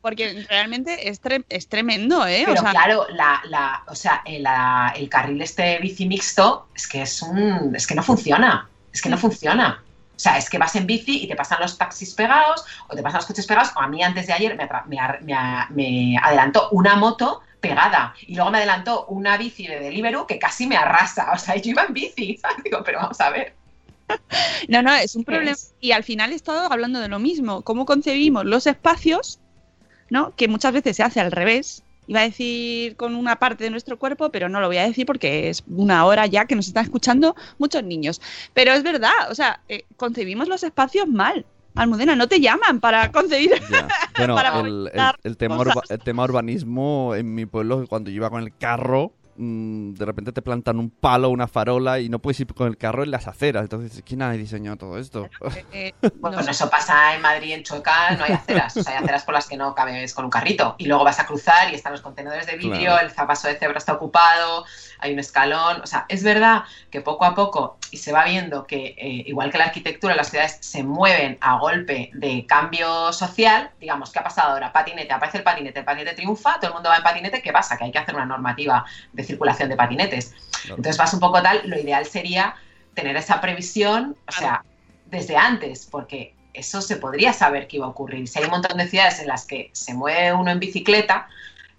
Porque 0.00 0.46
realmente 0.48 1.08
es, 1.08 1.20
tre- 1.20 1.44
es 1.48 1.68
tremendo, 1.68 2.24
¿eh? 2.26 2.42
pero 2.46 2.60
o 2.60 2.62
sea, 2.62 2.70
claro, 2.70 3.06
la, 3.10 3.40
la, 3.44 3.82
o 3.88 3.94
sea, 3.96 4.22
el, 4.24 4.42
la- 4.44 4.92
el 4.96 5.08
carril 5.08 5.42
este 5.42 5.78
bici 5.78 6.06
mixto 6.06 6.68
es 6.74 6.86
que 6.86 7.02
es 7.02 7.20
un, 7.22 7.74
es 7.74 7.86
que 7.86 7.94
no 7.94 8.02
funciona, 8.02 8.68
es 8.92 9.02
que 9.02 9.08
no 9.08 9.18
funciona. 9.18 9.82
O 10.14 10.18
sea, 10.22 10.38
es 10.38 10.48
que 10.48 10.58
vas 10.58 10.76
en 10.76 10.86
bici 10.86 11.24
y 11.24 11.28
te 11.28 11.34
pasan 11.34 11.60
los 11.60 11.76
taxis 11.76 12.14
pegados 12.14 12.64
o 12.88 12.94
te 12.94 13.02
pasan 13.02 13.18
los 13.18 13.26
coches 13.26 13.46
pegados. 13.46 13.72
O 13.76 13.80
a 13.80 13.88
mí 13.88 14.02
antes 14.02 14.26
de 14.26 14.32
ayer 14.32 14.56
me, 14.56 16.18
adelantó 16.18 16.68
una 16.70 16.96
moto 16.96 17.42
pegada 17.60 18.14
y 18.26 18.34
luego 18.34 18.50
me 18.50 18.58
adelantó 18.58 19.06
una 19.06 19.36
bici 19.36 19.66
de 19.66 19.80
Deliveroo 19.80 20.26
que 20.26 20.38
casi 20.38 20.66
me 20.66 20.76
arrasa. 20.76 21.32
O 21.32 21.38
sea, 21.38 21.56
yo 21.56 21.70
iba 21.70 21.84
en 21.84 21.94
bici. 21.94 22.36
¿sabes? 22.42 22.62
Digo, 22.62 22.82
pero 22.84 23.00
vamos 23.00 23.20
a 23.20 23.30
ver. 23.30 23.54
no, 24.68 24.82
no, 24.82 24.92
es 24.94 25.16
un 25.16 25.22
¿Qué 25.22 25.32
problema. 25.32 25.52
es? 25.52 25.74
Y 25.80 25.92
al 25.92 26.04
final 26.04 26.32
he 26.32 26.36
estado 26.36 26.70
hablando 26.70 27.00
de 27.00 27.08
lo 27.08 27.18
mismo, 27.18 27.62
cómo 27.62 27.86
concebimos 27.86 28.44
los 28.44 28.66
espacios, 28.66 29.40
¿no? 30.10 30.34
Que 30.36 30.48
muchas 30.48 30.72
veces 30.72 30.96
se 30.96 31.02
hace 31.02 31.20
al 31.20 31.32
revés. 31.32 31.82
Iba 32.06 32.20
a 32.20 32.24
decir 32.24 32.96
con 32.96 33.14
una 33.14 33.36
parte 33.36 33.64
de 33.64 33.70
nuestro 33.70 33.98
cuerpo, 33.98 34.30
pero 34.30 34.48
no 34.48 34.60
lo 34.60 34.66
voy 34.66 34.78
a 34.78 34.86
decir 34.86 35.06
porque 35.06 35.48
es 35.48 35.62
una 35.68 36.04
hora 36.04 36.26
ya 36.26 36.46
que 36.46 36.54
nos 36.56 36.66
están 36.66 36.84
escuchando 36.84 37.34
muchos 37.58 37.82
niños. 37.84 38.20
Pero 38.54 38.72
es 38.72 38.82
verdad, 38.82 39.12
o 39.30 39.34
sea, 39.34 39.60
eh, 39.68 39.84
concebimos 39.96 40.48
los 40.48 40.62
espacios 40.62 41.06
mal. 41.08 41.46
Almudena, 41.74 42.14
no 42.16 42.26
te 42.28 42.38
llaman 42.40 42.80
para 42.80 43.10
concebir. 43.12 43.52
Ya. 43.70 43.88
Bueno, 44.18 44.34
Para 44.36 44.60
el, 44.60 44.90
el- 45.24 45.36
tema 45.38 45.56
urba- 45.58 45.82
el 45.88 45.98
tema 46.00 46.24
urbanismo 46.24 47.14
en 47.14 47.34
mi 47.34 47.46
pueblo, 47.46 47.86
cuando 47.88 48.10
yo 48.10 48.16
iba 48.16 48.28
con 48.30 48.42
el 48.42 48.54
carro, 48.56 49.12
mm, 49.36 49.94
de 49.94 50.04
repente 50.04 50.32
te 50.32 50.42
plantan 50.42 50.78
un 50.78 50.90
palo, 50.90 51.28
una 51.30 51.48
farola 51.48 52.00
y 52.00 52.08
no 52.08 52.18
puedes 52.18 52.40
ir 52.40 52.52
con 52.54 52.68
el 52.68 52.76
carro 52.76 53.02
en 53.02 53.10
las 53.10 53.26
aceras. 53.28 53.62
Entonces, 53.62 54.02
¿quién 54.06 54.22
ha 54.22 54.30
diseñado 54.32 54.76
todo 54.76 54.98
esto? 54.98 55.28
Eh, 55.72 55.92
Bueno, 56.20 56.36
no 56.38 56.42
sé. 56.44 56.50
eso 56.52 56.70
pasa 56.70 57.14
en 57.14 57.22
Madrid, 57.22 57.52
en 57.52 57.62
Chueca, 57.62 58.12
no 58.16 58.24
hay 58.24 58.32
aceras. 58.32 58.76
O 58.76 58.82
sea, 58.82 58.92
hay 58.96 59.02
aceras 59.02 59.24
por 59.24 59.34
las 59.34 59.46
que 59.48 59.56
no 59.56 59.74
cabes 59.74 60.14
con 60.14 60.24
un 60.24 60.30
carrito. 60.30 60.74
Y 60.78 60.86
luego 60.86 61.04
vas 61.04 61.18
a 61.18 61.26
cruzar 61.26 61.70
y 61.70 61.74
están 61.74 61.92
los 61.92 62.00
contenedores 62.02 62.46
de 62.46 62.56
vidrio, 62.56 62.90
Claro. 62.92 63.06
el 63.06 63.10
zapaso 63.12 63.48
de 63.48 63.56
cebra 63.58 63.78
está 63.78 63.92
ocupado, 63.94 64.64
hay 64.98 65.12
un 65.12 65.18
escalón. 65.18 65.80
O 65.82 65.86
sea, 65.86 66.06
es 66.08 66.22
verdad 66.22 66.64
que 66.90 67.00
poco 67.00 67.24
a 67.24 67.34
poco, 67.34 67.78
y 67.90 67.96
se 67.98 68.12
va 68.12 68.24
viendo 68.24 68.66
que, 68.66 68.94
eh, 68.98 69.24
igual 69.26 69.50
que 69.50 69.58
la 69.58 69.64
arquitectura, 69.64 70.14
las 70.14 70.30
ciudades 70.30 70.58
se 70.60 70.82
mueven 70.82 71.38
a 71.40 71.58
golpe 71.58 72.10
de 72.14 72.46
cambio 72.46 73.12
social. 73.12 73.70
Digamos, 73.80 74.10
¿qué 74.12 74.18
ha 74.20 74.24
pasado 74.24 74.52
ahora? 74.52 74.72
Patinete, 74.72 75.12
aparece 75.12 75.38
el 75.38 75.44
patinete, 75.44 75.80
el 75.80 75.84
patinete 75.84 76.14
triunfa, 76.16 76.54
todo 76.58 76.68
el 76.68 76.74
mundo 76.74 76.88
va 76.88 76.96
en 76.98 77.02
patinete. 77.02 77.42
¿Qué 77.42 77.52
pasa? 77.52 77.76
Que 77.76 77.84
hay 77.84 77.92
que 77.92 77.98
hacer 77.98 78.14
una 78.14 78.24
normativa 78.26 78.84
de 79.12 79.21
circulación 79.24 79.68
de 79.68 79.76
patinetes. 79.76 80.34
Claro. 80.62 80.76
Entonces 80.76 80.96
vas 80.96 81.14
un 81.14 81.20
poco 81.20 81.42
tal, 81.42 81.62
lo 81.64 81.78
ideal 81.78 82.06
sería 82.06 82.54
tener 82.94 83.16
esa 83.16 83.40
previsión, 83.40 84.16
o 84.28 84.32
sea, 84.32 84.64
desde 85.06 85.36
antes, 85.36 85.86
porque 85.90 86.34
eso 86.54 86.82
se 86.82 86.96
podría 86.96 87.32
saber 87.32 87.66
que 87.66 87.76
iba 87.76 87.86
a 87.86 87.90
ocurrir. 87.90 88.28
Si 88.28 88.38
hay 88.38 88.44
un 88.44 88.50
montón 88.50 88.78
de 88.78 88.88
ciudades 88.88 89.20
en 89.20 89.28
las 89.28 89.46
que 89.46 89.70
se 89.72 89.94
mueve 89.94 90.32
uno 90.32 90.50
en 90.50 90.58
bicicleta, 90.58 91.28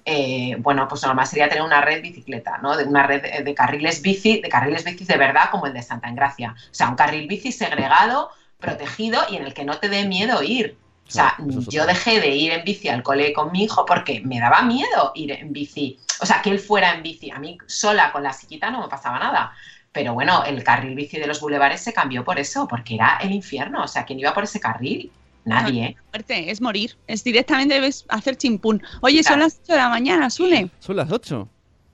eh, 0.05 0.55
bueno, 0.59 0.87
pues 0.87 1.03
normal 1.03 1.27
sería 1.27 1.47
tener 1.47 1.63
una 1.63 1.81
red 1.81 2.01
bicicleta, 2.01 2.57
¿no? 2.57 2.75
De 2.75 2.83
una 2.83 3.03
red 3.03 3.21
de, 3.21 3.43
de 3.43 3.55
carriles 3.55 4.01
bici, 4.01 4.41
de 4.41 4.49
carriles 4.49 4.83
bici 4.83 5.05
de 5.05 5.17
verdad 5.17 5.49
como 5.51 5.67
el 5.67 5.73
de 5.73 5.81
Santa 5.81 6.09
Engracia. 6.09 6.55
O 6.57 6.73
sea, 6.73 6.89
un 6.89 6.95
carril 6.95 7.27
bici 7.27 7.51
segregado, 7.51 8.31
protegido 8.59 9.21
y 9.29 9.37
en 9.37 9.43
el 9.43 9.53
que 9.53 9.63
no 9.63 9.77
te 9.77 9.89
dé 9.89 10.05
miedo 10.05 10.43
ir. 10.43 10.77
O 11.07 11.11
sea, 11.11 11.35
yo 11.69 11.85
dejé 11.85 12.19
de 12.19 12.29
ir 12.29 12.51
en 12.53 12.63
bici 12.63 12.87
al 12.87 13.03
cole 13.03 13.33
con 13.33 13.51
mi 13.51 13.65
hijo 13.65 13.85
porque 13.85 14.21
me 14.21 14.39
daba 14.39 14.63
miedo 14.63 15.11
ir 15.15 15.31
en 15.31 15.53
bici. 15.53 15.99
O 16.21 16.25
sea, 16.25 16.41
que 16.41 16.49
él 16.49 16.59
fuera 16.59 16.93
en 16.95 17.03
bici. 17.03 17.29
A 17.29 17.39
mí 17.39 17.57
sola 17.67 18.11
con 18.11 18.23
la 18.23 18.33
sillita 18.33 18.71
no 18.71 18.81
me 18.81 18.87
pasaba 18.87 19.19
nada. 19.19 19.53
Pero 19.91 20.13
bueno, 20.15 20.43
el 20.43 20.63
carril 20.63 20.95
bici 20.95 21.19
de 21.19 21.27
los 21.27 21.39
bulevares 21.39 21.81
se 21.81 21.93
cambió 21.93 22.23
por 22.23 22.39
eso, 22.39 22.67
porque 22.67 22.95
era 22.95 23.19
el 23.21 23.31
infierno. 23.31 23.83
O 23.83 23.87
sea, 23.87 24.05
¿quién 24.05 24.19
iba 24.19 24.33
por 24.33 24.45
ese 24.45 24.59
carril? 24.59 25.11
Nadie, 25.45 25.83
¿eh? 25.83 25.97
muerte, 26.11 26.51
es 26.51 26.61
morir. 26.61 26.95
Es 27.05 27.23
directamente 27.23 27.75
debes 27.75 28.05
hacer 28.07 28.37
chimpún. 28.37 28.81
Oye, 29.01 29.23
son 29.23 29.39
las 29.39 29.59
8 29.63 29.73
de 29.73 29.77
la 29.77 29.89
mañana, 29.89 30.29
Sune. 30.29 30.71
Son 30.79 30.95
las 30.95 31.11
8. 31.11 31.47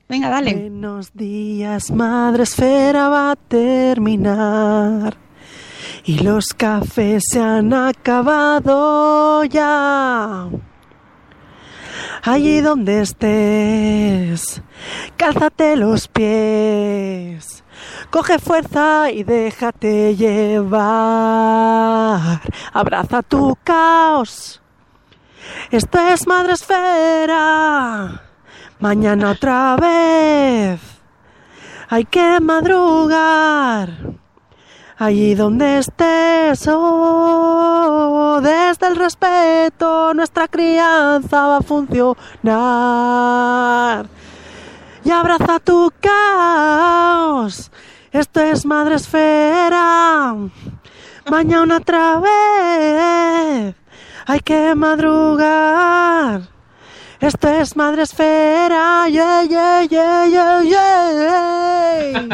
Venga, 0.07 0.29
dale. 0.29 0.53
Buenos 0.53 1.13
días, 1.13 1.91
madre 1.91 2.43
esfera 2.43 3.09
va 3.09 3.31
a 3.31 3.35
terminar. 3.35 5.28
Y 6.09 6.17
los 6.23 6.55
cafés 6.55 7.21
se 7.31 7.39
han 7.39 7.71
acabado 7.71 9.43
ya. 9.43 10.49
Allí 12.23 12.61
donde 12.61 13.01
estés, 13.01 14.63
cálzate 15.17 15.75
los 15.75 16.07
pies. 16.07 17.63
Coge 18.09 18.39
fuerza 18.39 19.11
y 19.11 19.21
déjate 19.21 20.15
llevar. 20.15 20.81
Abraza 22.73 23.21
tu 23.21 23.55
caos. 23.63 24.63
Esto 25.69 25.99
es 25.99 26.25
Madre 26.25 26.53
Esfera. 26.53 28.23
Mañana 28.79 29.29
otra 29.29 29.75
vez. 29.75 30.81
Hay 31.87 32.05
que 32.05 32.39
madrugar. 32.39 34.18
Allí 35.01 35.33
donde 35.33 35.79
estés, 35.79 36.67
oh, 36.69 38.41
desde 38.43 38.87
el 38.87 38.97
respeto 38.97 40.13
nuestra 40.13 40.49
crianza 40.49 41.47
va 41.47 41.55
a 41.59 41.61
funcionar. 41.61 42.17
Y 45.05 45.09
abraza 45.09 45.61
tu 45.61 45.89
caos. 46.01 47.71
Esto 48.11 48.41
es 48.41 48.65
Madre 48.65 48.95
Esfera. 48.95 50.35
Mañana 51.31 51.77
otra 51.77 52.19
vez. 52.19 53.75
Hay 54.25 54.39
que 54.41 54.75
madrugar. 54.75 56.41
Esto 57.21 57.49
es 57.49 57.75
Madre 57.75 58.03
Esfera. 58.03 59.07
Yeah, 59.09 59.43
yeah, 59.43 59.83
yeah, 59.83 60.25
yeah, 60.25 60.61
yeah. 60.63 62.29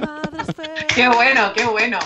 Madre 0.00 0.42
Esfera. 0.48 0.86
Qué 0.94 1.08
bueno, 1.08 1.52
qué 1.54 1.64
bueno. 1.66 1.98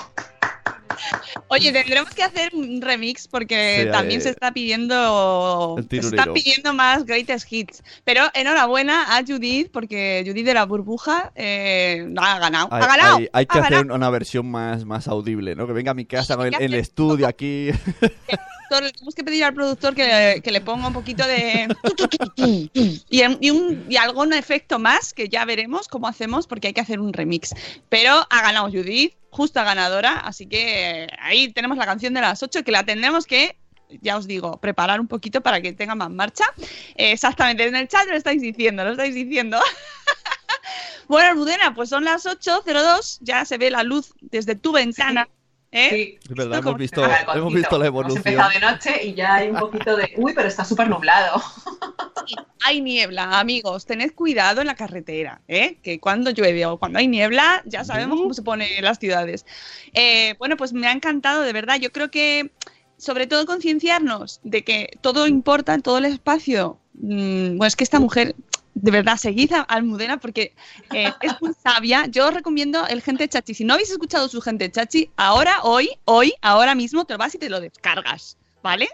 Oye, 1.48 1.72
tendremos 1.72 2.10
que 2.10 2.22
hacer 2.22 2.50
un 2.54 2.80
remix 2.80 3.28
porque 3.28 3.84
Sí, 3.84 3.90
también 3.92 4.20
eh, 4.20 4.22
se 4.24 4.30
está 4.30 4.52
pidiendo 4.52 5.76
se 5.88 5.96
está 5.98 6.32
pidiendo 6.32 6.72
más 6.72 7.04
greatest 7.04 7.52
hits. 7.52 7.82
Pero 8.04 8.24
enhorabuena 8.34 9.16
a 9.16 9.22
Judith 9.24 9.70
porque 9.72 10.24
Judith 10.26 10.46
de 10.46 10.54
la 10.54 10.64
burbuja 10.64 11.30
eh, 11.36 12.08
ha 12.16 12.38
ganado. 12.38 12.68
Hay, 12.72 12.82
ha 12.82 12.86
ganado. 12.86 13.16
hay- 13.18 13.28
hay 13.32 13.46
que 13.46 13.58
ha 13.58 13.62
hacer 13.62 13.74
ganado. 13.78 13.94
una 13.94 14.10
versión 14.10 14.50
más, 14.50 14.84
más 14.84 15.06
audible, 15.06 15.54
¿no? 15.54 15.66
Que 15.66 15.72
venga 15.72 15.92
a 15.92 15.94
mi 15.94 16.06
casa 16.06 16.36
con 16.36 16.52
el, 16.52 16.74
estudio 16.74 17.28
aquí. 17.28 17.70
productor, 18.74 18.82
le 18.82 18.92
tenemos 18.92 19.14
que 19.14 19.24
pedir 19.24 19.44
al 19.44 19.54
productor 19.54 19.94
que 19.94 20.06
le, 20.06 20.42
que 20.42 20.50
le 20.50 20.60
ponga 20.60 20.88
un 20.88 20.92
poquito 20.92 21.26
de. 21.26 21.68
y, 22.36 22.70
y 23.10 23.50
un, 23.50 23.86
y 23.88 23.96
algún 23.96 24.32
efecto 24.32 24.78
más 24.78 25.12
que 25.12 25.28
ya 25.28 25.44
veremos 25.44 25.88
cómo 25.88 26.08
hacemos 26.08 26.46
porque 26.46 26.68
hay 26.68 26.74
que 26.74 26.80
hacer 26.80 27.00
un 27.00 27.12
remix. 27.12 27.54
Pero 27.88 28.26
ha 28.30 28.42
ganado 28.42 28.70
Judith, 28.70 29.14
justa 29.30 29.64
ganadora, 29.64 30.20
así 30.20 30.46
que 30.46 31.06
ahí 31.20 31.52
tenemos 31.52 31.76
la 31.78 31.86
canción 31.86 32.14
de 32.14 32.20
las 32.20 32.42
8 32.42 32.64
que 32.64 32.72
la 32.72 32.84
tendremos 32.84 33.26
que. 33.26 33.56
Ya 34.00 34.16
os 34.16 34.26
digo, 34.26 34.58
preparar 34.60 34.98
un 34.98 35.06
poquito 35.06 35.40
para 35.40 35.60
que 35.60 35.72
tenga 35.72 35.94
más 35.94 36.10
marcha. 36.10 36.44
Eh, 36.96 37.12
exactamente, 37.12 37.64
en 37.64 37.76
el 37.76 37.86
chat 37.86 38.08
lo 38.08 38.16
estáis 38.16 38.42
diciendo, 38.42 38.82
lo 38.82 38.92
estáis 38.92 39.14
diciendo. 39.14 39.60
bueno, 41.08 41.28
Almudena, 41.28 41.74
pues 41.74 41.90
son 41.90 42.04
las 42.04 42.26
8.02, 42.26 43.18
ya 43.20 43.44
se 43.44 43.56
ve 43.56 43.70
la 43.70 43.84
luz 43.84 44.14
desde 44.20 44.56
tu 44.56 44.72
ventana. 44.72 45.28
¿Eh? 45.74 45.88
Sí. 45.90 46.18
Es 46.22 46.28
verdad, 46.36 46.58
Esto 46.58 46.68
hemos 46.70 46.78
visto, 46.78 47.04
hemos 47.34 47.54
visto 47.54 47.78
la 47.78 47.86
Hemos 47.86 48.04
evolución. 48.06 48.18
empezado 48.18 48.50
de 48.50 48.60
noche 48.60 49.06
y 49.06 49.14
ya 49.14 49.34
hay 49.34 49.48
un 49.50 49.58
poquito 49.58 49.96
de. 49.96 50.12
Uy, 50.16 50.32
pero 50.34 50.48
está 50.48 50.64
súper 50.64 50.88
nublado. 50.88 51.42
hay 52.64 52.80
niebla, 52.80 53.38
amigos, 53.38 53.84
tened 53.84 54.12
cuidado 54.14 54.60
en 54.62 54.66
la 54.68 54.74
carretera, 54.74 55.42
¿eh? 55.48 55.76
que 55.82 56.00
cuando 56.00 56.30
llueve 56.30 56.64
o 56.64 56.78
cuando 56.78 56.98
hay 56.98 57.08
niebla 57.08 57.62
ya 57.66 57.84
sabemos 57.84 58.18
cómo 58.20 58.32
se 58.32 58.42
pone 58.42 58.80
las 58.80 58.98
ciudades. 58.98 59.44
Eh, 59.92 60.34
bueno, 60.38 60.56
pues 60.56 60.72
me 60.72 60.86
ha 60.86 60.92
encantado, 60.92 61.42
de 61.42 61.52
verdad. 61.52 61.78
Yo 61.78 61.92
creo 61.92 62.10
que 62.10 62.50
sobre 62.96 63.26
todo 63.26 63.44
concienciarnos 63.44 64.40
de 64.44 64.64
que 64.64 64.96
todo 65.00 65.26
importa 65.26 65.74
en 65.74 65.82
todo 65.82 65.98
el 65.98 66.06
espacio. 66.06 66.78
Mm, 66.94 67.58
bueno, 67.58 67.66
es 67.66 67.76
que 67.76 67.84
esta 67.84 68.00
mujer, 68.00 68.34
de 68.74 68.90
verdad, 68.90 69.16
seguid 69.16 69.52
a 69.52 69.62
Almudena 69.62 70.18
porque 70.18 70.54
eh, 70.92 71.12
es 71.20 71.40
muy 71.40 71.52
sabia. 71.62 72.06
Yo 72.06 72.28
os 72.28 72.34
recomiendo 72.34 72.86
el 72.86 73.02
Gente 73.02 73.28
Chachi. 73.28 73.54
Si 73.54 73.64
no 73.64 73.74
habéis 73.74 73.90
escuchado 73.90 74.28
su 74.28 74.40
Gente 74.40 74.70
Chachi, 74.70 75.10
ahora, 75.16 75.62
hoy, 75.62 75.90
hoy, 76.04 76.34
ahora 76.42 76.74
mismo 76.74 77.04
te 77.04 77.14
lo 77.14 77.18
vas 77.18 77.34
y 77.34 77.38
te 77.38 77.48
lo 77.48 77.60
descargas. 77.60 78.36
¿Vale? 78.62 78.88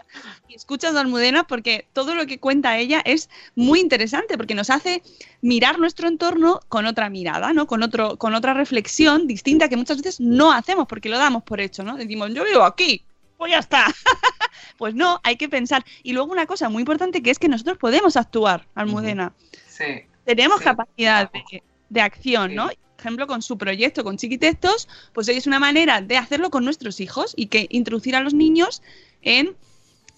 Y 0.49 0.55
escuchas 0.55 0.95
a 0.95 0.99
Almudena 0.99 1.47
porque 1.47 1.87
todo 1.93 2.13
lo 2.13 2.25
que 2.27 2.39
cuenta 2.39 2.77
ella 2.77 3.01
es 3.05 3.29
muy 3.55 3.79
interesante 3.79 4.35
porque 4.35 4.53
nos 4.53 4.69
hace 4.69 5.01
mirar 5.41 5.79
nuestro 5.79 6.09
entorno 6.09 6.59
con 6.67 6.85
otra 6.85 7.09
mirada, 7.09 7.53
¿no? 7.53 7.67
Con, 7.67 7.81
otro, 7.81 8.17
con 8.17 8.35
otra 8.35 8.53
reflexión 8.53 9.27
distinta 9.27 9.69
que 9.69 9.77
muchas 9.77 9.95
veces 9.95 10.19
no 10.19 10.51
hacemos 10.51 10.87
porque 10.89 11.07
lo 11.07 11.17
damos 11.17 11.43
por 11.43 11.61
hecho, 11.61 11.83
¿no? 11.83 11.95
Decimos, 11.95 12.33
yo 12.33 12.43
vivo 12.43 12.63
aquí, 12.63 13.05
pues 13.37 13.53
ya 13.53 13.59
está. 13.59 13.85
pues 14.77 14.93
no, 14.93 15.21
hay 15.23 15.37
que 15.37 15.47
pensar. 15.47 15.85
Y 16.03 16.11
luego 16.11 16.33
una 16.33 16.45
cosa 16.45 16.67
muy 16.67 16.81
importante 16.81 17.23
que 17.23 17.31
es 17.31 17.39
que 17.39 17.47
nosotros 17.47 17.77
podemos 17.77 18.17
actuar, 18.17 18.67
Almudena. 18.75 19.33
Sí. 19.81 20.05
Tenemos 20.25 20.59
Sí. 20.59 20.65
capacidad 20.65 21.31
de, 21.31 21.63
de 21.89 22.01
acción, 22.01 22.53
¿no? 22.55 22.67
Por 22.67 22.75
ejemplo, 23.07 23.25
con 23.27 23.41
su 23.41 23.57
proyecto, 23.57 24.03
con 24.03 24.17
Chiquitextos, 24.17 24.87
pues 25.13 25.27
es 25.27 25.47
una 25.47 25.59
manera 25.59 26.01
de 26.01 26.17
hacerlo 26.17 26.51
con 26.51 26.63
nuestros 26.63 26.99
hijos 26.99 27.33
y 27.35 27.47
que 27.47 27.65
introducir 27.71 28.15
a 28.15 28.19
los 28.19 28.33
niños 28.35 28.83
en 29.23 29.55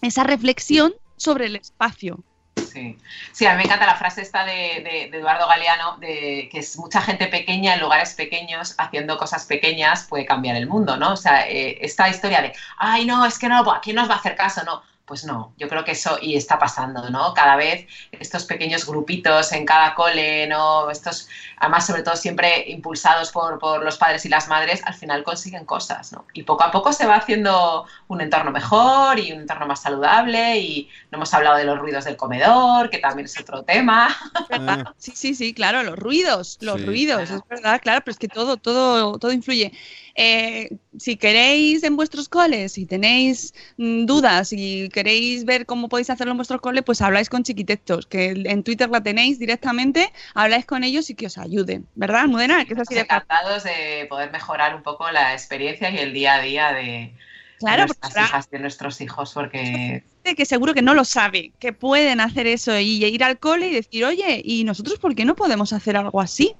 esa 0.01 0.23
reflexión 0.25 0.93
sobre 1.15 1.45
el 1.45 1.55
espacio. 1.55 2.21
Sí. 2.57 2.97
sí, 3.31 3.45
a 3.45 3.51
mí 3.51 3.57
me 3.57 3.63
encanta 3.65 3.85
la 3.85 3.95
frase 3.95 4.21
esta 4.21 4.43
de, 4.45 4.51
de- 4.83 5.07
de 5.11 5.17
Eduardo 5.19 5.47
Galeano, 5.47 5.97
de 5.99 6.49
que 6.51 6.59
es 6.59 6.75
mucha 6.77 7.01
gente 7.01 7.27
pequeña 7.27 7.75
en 7.75 7.79
lugares 7.81 8.15
pequeños 8.15 8.73
haciendo 8.79 9.17
cosas 9.17 9.45
pequeñas 9.45 10.05
puede 10.09 10.25
cambiar 10.25 10.55
el 10.55 10.67
mundo, 10.67 10.97
¿no? 10.97 11.13
O 11.13 11.17
sea, 11.17 11.47
eh, 11.47 11.77
esta 11.81 12.09
historia 12.09 12.41
de, 12.41 12.53
ay, 12.77 13.05
no, 13.05 13.25
es 13.25 13.37
que 13.39 13.47
no, 13.47 13.59
¿a 13.71 13.79
quién 13.79 13.95
nos 13.95 14.09
va 14.09 14.15
a 14.15 14.17
hacer 14.17 14.35
caso? 14.35 14.63
No, 14.65 14.81
pues 15.05 15.25
no, 15.25 15.53
yo 15.57 15.67
creo 15.67 15.83
que 15.83 15.91
eso 15.91 16.17
y 16.21 16.35
está 16.37 16.57
pasando, 16.57 17.09
¿no? 17.09 17.33
Cada 17.33 17.55
vez 17.57 17.87
estos 18.11 18.45
pequeños 18.45 18.85
grupitos 18.85 19.51
en 19.51 19.65
cada 19.65 19.93
cole, 19.95 20.47
¿no? 20.47 20.89
Estos, 20.89 21.27
además, 21.57 21.85
sobre 21.85 22.03
todo 22.03 22.15
siempre 22.15 22.63
impulsados 22.69 23.31
por, 23.31 23.59
por 23.59 23.83
los 23.83 23.97
padres 23.97 24.25
y 24.25 24.29
las 24.29 24.47
madres, 24.47 24.81
al 24.85 24.93
final 24.93 25.23
consiguen 25.23 25.65
cosas, 25.65 26.11
¿no? 26.13 26.25
Y 26.33 26.43
poco 26.43 26.63
a 26.63 26.71
poco 26.71 26.93
se 26.93 27.05
va 27.05 27.15
haciendo 27.15 27.85
un 28.07 28.21
entorno 28.21 28.51
mejor 28.51 29.19
y 29.19 29.31
un 29.33 29.41
entorno 29.41 29.65
más 29.67 29.81
saludable 29.81 30.59
y 30.59 30.89
no 31.11 31.17
hemos 31.17 31.33
hablado 31.33 31.57
de 31.57 31.65
los 31.65 31.77
ruidos 31.79 32.05
del 32.05 32.15
comedor, 32.17 32.89
que 32.89 32.99
también 32.99 33.25
es 33.25 33.37
otro 33.39 33.63
tema. 33.63 34.15
Eh, 34.49 34.83
Sí, 34.97 35.11
sí, 35.15 35.35
sí, 35.35 35.53
claro, 35.53 35.83
los 35.83 35.97
ruidos, 35.99 36.57
los 36.61 36.81
Sí. 36.81 36.85
ruidos, 36.85 37.29
Claro. 37.29 37.35
es 37.35 37.41
verdad, 37.49 37.81
claro, 37.81 38.01
pero 38.05 38.11
es 38.13 38.19
que 38.19 38.29
todo, 38.29 38.57
todo, 38.57 39.17
todo 39.19 39.31
influye. 39.31 39.73
Eh, 40.15 40.69
si 40.97 41.17
queréis 41.17 41.83
en 41.83 41.95
vuestros 41.95 42.29
coles, 42.29 42.73
si 42.73 42.85
tenéis 42.85 43.53
mm, 43.77 44.05
dudas 44.05 44.53
y 44.53 44.89
queréis 44.93 45.43
ver 45.43 45.65
cómo 45.65 45.89
podéis 45.89 46.09
hacerlo 46.09 46.31
en 46.31 46.37
vuestros 46.37 46.61
coles, 46.61 46.83
pues 46.85 47.01
habláis 47.01 47.29
con 47.29 47.43
Chiquitectos, 47.43 48.05
que 48.05 48.29
en 48.29 48.63
Twitter 48.63 48.89
la 48.89 49.03
tenéis 49.03 49.39
directamente, 49.39 50.13
habláis 50.33 50.65
con 50.65 50.85
ellos 50.85 51.09
y 51.09 51.15
que 51.15 51.25
os 51.25 51.37
ayuden, 51.37 51.85
¿verdad, 51.95 52.21
Almudena? 52.21 52.63
Que 52.63 52.75
así 52.79 52.97
encantados 52.97 53.65
de 53.65 54.05
poder 54.09 54.31
mejorar 54.31 54.73
un 54.73 54.83
poco 54.83 55.11
la 55.11 55.33
experiencia 55.33 55.89
y 55.89 55.97
el 55.97 56.13
día 56.13 56.35
a 56.35 56.41
día 56.41 56.71
de, 56.71 57.13
Claro, 57.59 57.85
nuestras 57.85 58.17
hijas, 58.17 58.49
de 58.49 58.59
nuestros 58.59 59.01
hijos, 59.01 59.33
porque 59.33 60.03
que 60.23 60.45
seguro 60.45 60.73
que 60.73 60.81
no 60.81 60.93
lo 60.93 61.05
sabe, 61.05 61.51
que 61.59 61.73
pueden 61.73 62.19
hacer 62.19 62.47
eso 62.47 62.77
y 62.77 63.03
ir 63.05 63.23
al 63.23 63.39
cole 63.39 63.67
y 63.67 63.73
decir, 63.73 64.05
oye, 64.05 64.41
¿y 64.43 64.63
nosotros 64.63 64.99
por 64.99 65.15
qué 65.15 65.25
no 65.25 65.35
podemos 65.35 65.73
hacer 65.73 65.97
algo 65.97 66.21
así? 66.21 66.55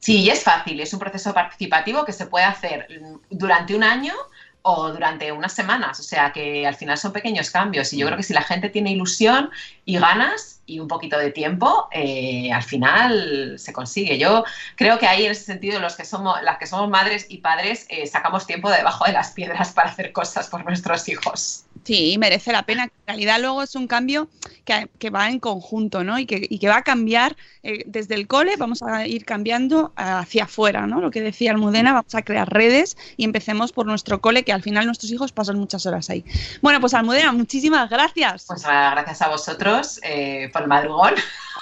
Sí, 0.00 0.22
y 0.22 0.30
es 0.30 0.42
fácil, 0.42 0.80
es 0.80 0.92
un 0.92 0.98
proceso 0.98 1.34
participativo 1.34 2.04
que 2.04 2.12
se 2.12 2.26
puede 2.26 2.44
hacer 2.44 2.86
durante 3.28 3.74
un 3.74 3.82
año 3.82 4.14
o 4.62 4.92
durante 4.92 5.32
unas 5.32 5.52
semanas, 5.52 6.00
o 6.00 6.02
sea 6.02 6.32
que 6.32 6.66
al 6.66 6.74
final 6.74 6.98
son 6.98 7.12
pequeños 7.12 7.50
cambios 7.50 7.92
y 7.92 7.98
yo 7.98 8.06
creo 8.06 8.16
que 8.16 8.22
si 8.22 8.34
la 8.34 8.42
gente 8.42 8.68
tiene 8.68 8.92
ilusión 8.92 9.50
y 9.84 9.98
ganas 9.98 10.60
y 10.66 10.78
un 10.78 10.88
poquito 10.88 11.18
de 11.18 11.30
tiempo, 11.30 11.88
eh, 11.92 12.52
al 12.52 12.62
final 12.62 13.54
se 13.58 13.72
consigue. 13.72 14.18
Yo 14.18 14.44
creo 14.76 14.98
que 14.98 15.06
ahí 15.06 15.24
en 15.24 15.32
ese 15.32 15.44
sentido 15.44 15.80
los 15.80 15.96
que 15.96 16.04
somos, 16.04 16.40
las 16.42 16.58
que 16.58 16.66
somos 16.66 16.88
madres 16.88 17.26
y 17.28 17.38
padres 17.38 17.86
eh, 17.88 18.06
sacamos 18.06 18.46
tiempo 18.46 18.70
debajo 18.70 19.04
de 19.04 19.12
las 19.12 19.32
piedras 19.32 19.72
para 19.72 19.90
hacer 19.90 20.12
cosas 20.12 20.48
por 20.48 20.64
nuestros 20.64 21.08
hijos. 21.08 21.64
Sí, 21.90 22.18
merece 22.18 22.52
la 22.52 22.62
pena. 22.62 22.84
En 22.84 22.90
realidad 23.04 23.40
luego 23.40 23.64
es 23.64 23.74
un 23.74 23.88
cambio 23.88 24.28
que, 24.64 24.88
que 25.00 25.10
va 25.10 25.28
en 25.28 25.40
conjunto, 25.40 26.04
¿no? 26.04 26.20
Y 26.20 26.26
que, 26.26 26.46
y 26.48 26.60
que 26.60 26.68
va 26.68 26.76
a 26.76 26.82
cambiar 26.82 27.36
eh, 27.64 27.82
desde 27.84 28.14
el 28.14 28.28
cole, 28.28 28.54
vamos 28.56 28.80
a 28.84 29.08
ir 29.08 29.24
cambiando 29.24 29.92
hacia 29.96 30.44
afuera, 30.44 30.86
¿no? 30.86 31.00
Lo 31.00 31.10
que 31.10 31.20
decía 31.20 31.50
Almudena, 31.50 31.92
vamos 31.92 32.14
a 32.14 32.22
crear 32.22 32.48
redes 32.48 32.96
y 33.16 33.24
empecemos 33.24 33.72
por 33.72 33.86
nuestro 33.86 34.20
cole, 34.20 34.44
que 34.44 34.52
al 34.52 34.62
final 34.62 34.86
nuestros 34.86 35.10
hijos 35.10 35.32
pasan 35.32 35.58
muchas 35.58 35.84
horas 35.84 36.08
ahí. 36.10 36.24
Bueno, 36.62 36.80
pues 36.80 36.94
Almudena, 36.94 37.32
muchísimas 37.32 37.90
gracias. 37.90 38.44
Pues 38.46 38.62
nada, 38.62 38.92
gracias 38.92 39.22
a 39.22 39.28
vosotros 39.28 39.98
eh, 40.04 40.48
por 40.52 40.62
el 40.62 40.68
madrugón. 40.68 41.14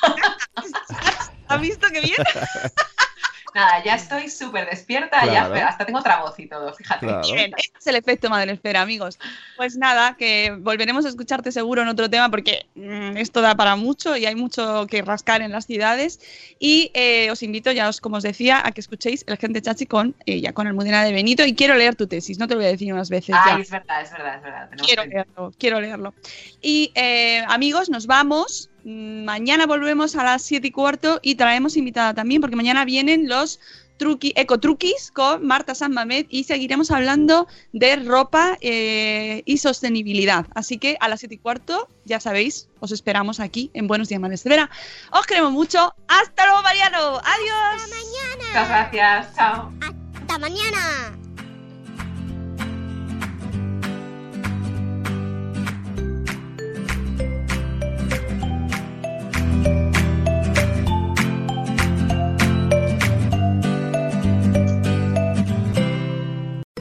¿Has 1.48 1.60
visto 1.62 1.86
qué 1.90 2.02
bien? 2.02 2.16
Nada, 3.54 3.82
ya 3.84 3.94
estoy 3.94 4.28
súper 4.28 4.68
despierta, 4.68 5.20
Claro. 5.20 5.54
ya 5.54 5.68
hasta 5.68 5.86
tengo 5.86 5.98
otra 5.98 6.20
voz 6.20 6.38
y 6.38 6.46
todo, 6.46 6.72
fíjate. 6.74 7.06
Claro. 7.06 7.22
Bien, 7.32 7.52
este 7.56 7.78
es 7.78 7.86
el 7.86 7.96
efecto 7.96 8.28
madre 8.30 8.52
espera, 8.52 8.82
amigos. 8.82 9.18
Pues 9.56 9.76
nada, 9.76 10.16
que 10.16 10.54
volveremos 10.58 11.04
a 11.06 11.08
escucharte 11.08 11.50
seguro 11.52 11.82
en 11.82 11.88
otro 11.88 12.08
tema 12.10 12.30
porque 12.30 12.66
mm, 12.74 13.16
esto 13.16 13.40
da 13.40 13.54
para 13.54 13.76
mucho 13.76 14.16
y 14.16 14.26
hay 14.26 14.34
mucho 14.34 14.86
que 14.88 15.02
rascar 15.02 15.42
en 15.42 15.52
las 15.52 15.66
ciudades. 15.66 16.20
Y 16.58 16.90
eh, 16.94 17.30
os 17.30 17.42
invito, 17.42 17.72
ya 17.72 17.88
os, 17.88 18.00
como 18.00 18.16
os 18.16 18.22
decía, 18.22 18.60
a 18.64 18.72
que 18.72 18.80
escuchéis 18.80 19.24
el 19.26 19.36
Gente 19.38 19.62
Chachi 19.62 19.86
con 19.86 20.14
ella, 20.26 20.52
con 20.52 20.66
Almudena 20.66 21.04
de 21.04 21.12
Benito. 21.12 21.44
Y 21.44 21.54
quiero 21.54 21.74
leer 21.74 21.96
tu 21.96 22.06
tesis, 22.06 22.38
no 22.38 22.46
te 22.48 22.54
lo 22.54 22.60
voy 22.60 22.68
a 22.68 22.72
decir 22.72 22.92
unas 22.92 23.10
veces. 23.10 23.28
ya. 23.28 23.54
Ay, 23.56 23.62
es 23.62 23.70
verdad, 23.70 24.02
es 24.02 24.10
verdad, 24.12 24.36
es 24.36 24.42
verdad. 24.42 24.70
Quiero 24.84 25.04
leerlo, 25.04 25.52
quiero 25.58 25.80
leerlo. 25.80 26.14
Y 26.60 26.92
eh, 26.94 27.44
amigos, 27.48 27.88
nos 27.88 28.06
vamos. 28.06 28.70
Mañana 28.88 29.66
volvemos 29.66 30.16
a 30.16 30.24
las 30.24 30.40
7 30.40 30.66
y 30.66 30.70
cuarto 30.70 31.20
y 31.20 31.34
traemos 31.34 31.76
invitada 31.76 32.14
también, 32.14 32.40
porque 32.40 32.56
mañana 32.56 32.86
vienen 32.86 33.28
los 33.28 33.60
truqui, 33.98 34.32
ecotruquis 34.34 35.10
con 35.12 35.46
Marta 35.46 35.74
San 35.74 35.92
Mamed 35.92 36.24
y 36.30 36.44
seguiremos 36.44 36.90
hablando 36.90 37.48
de 37.74 37.96
ropa 37.96 38.56
eh, 38.62 39.42
y 39.44 39.58
sostenibilidad. 39.58 40.46
Así 40.54 40.78
que 40.78 40.96
a 41.00 41.08
las 41.10 41.20
7 41.20 41.34
y 41.34 41.38
cuarto, 41.38 41.86
ya 42.06 42.18
sabéis, 42.18 42.70
os 42.80 42.90
esperamos 42.90 43.40
aquí 43.40 43.70
en 43.74 43.88
Buenos 43.88 44.08
Días 44.08 44.44
Vera. 44.44 44.70
Os 45.12 45.26
queremos 45.26 45.52
mucho. 45.52 45.94
¡Hasta 46.06 46.46
luego, 46.46 46.62
Mariano! 46.62 47.18
¡Adiós! 47.18 47.90
Muchas 48.38 48.68
gracias, 48.70 49.36
chao. 49.36 49.70
Hasta 49.82 50.38
mañana. 50.38 51.27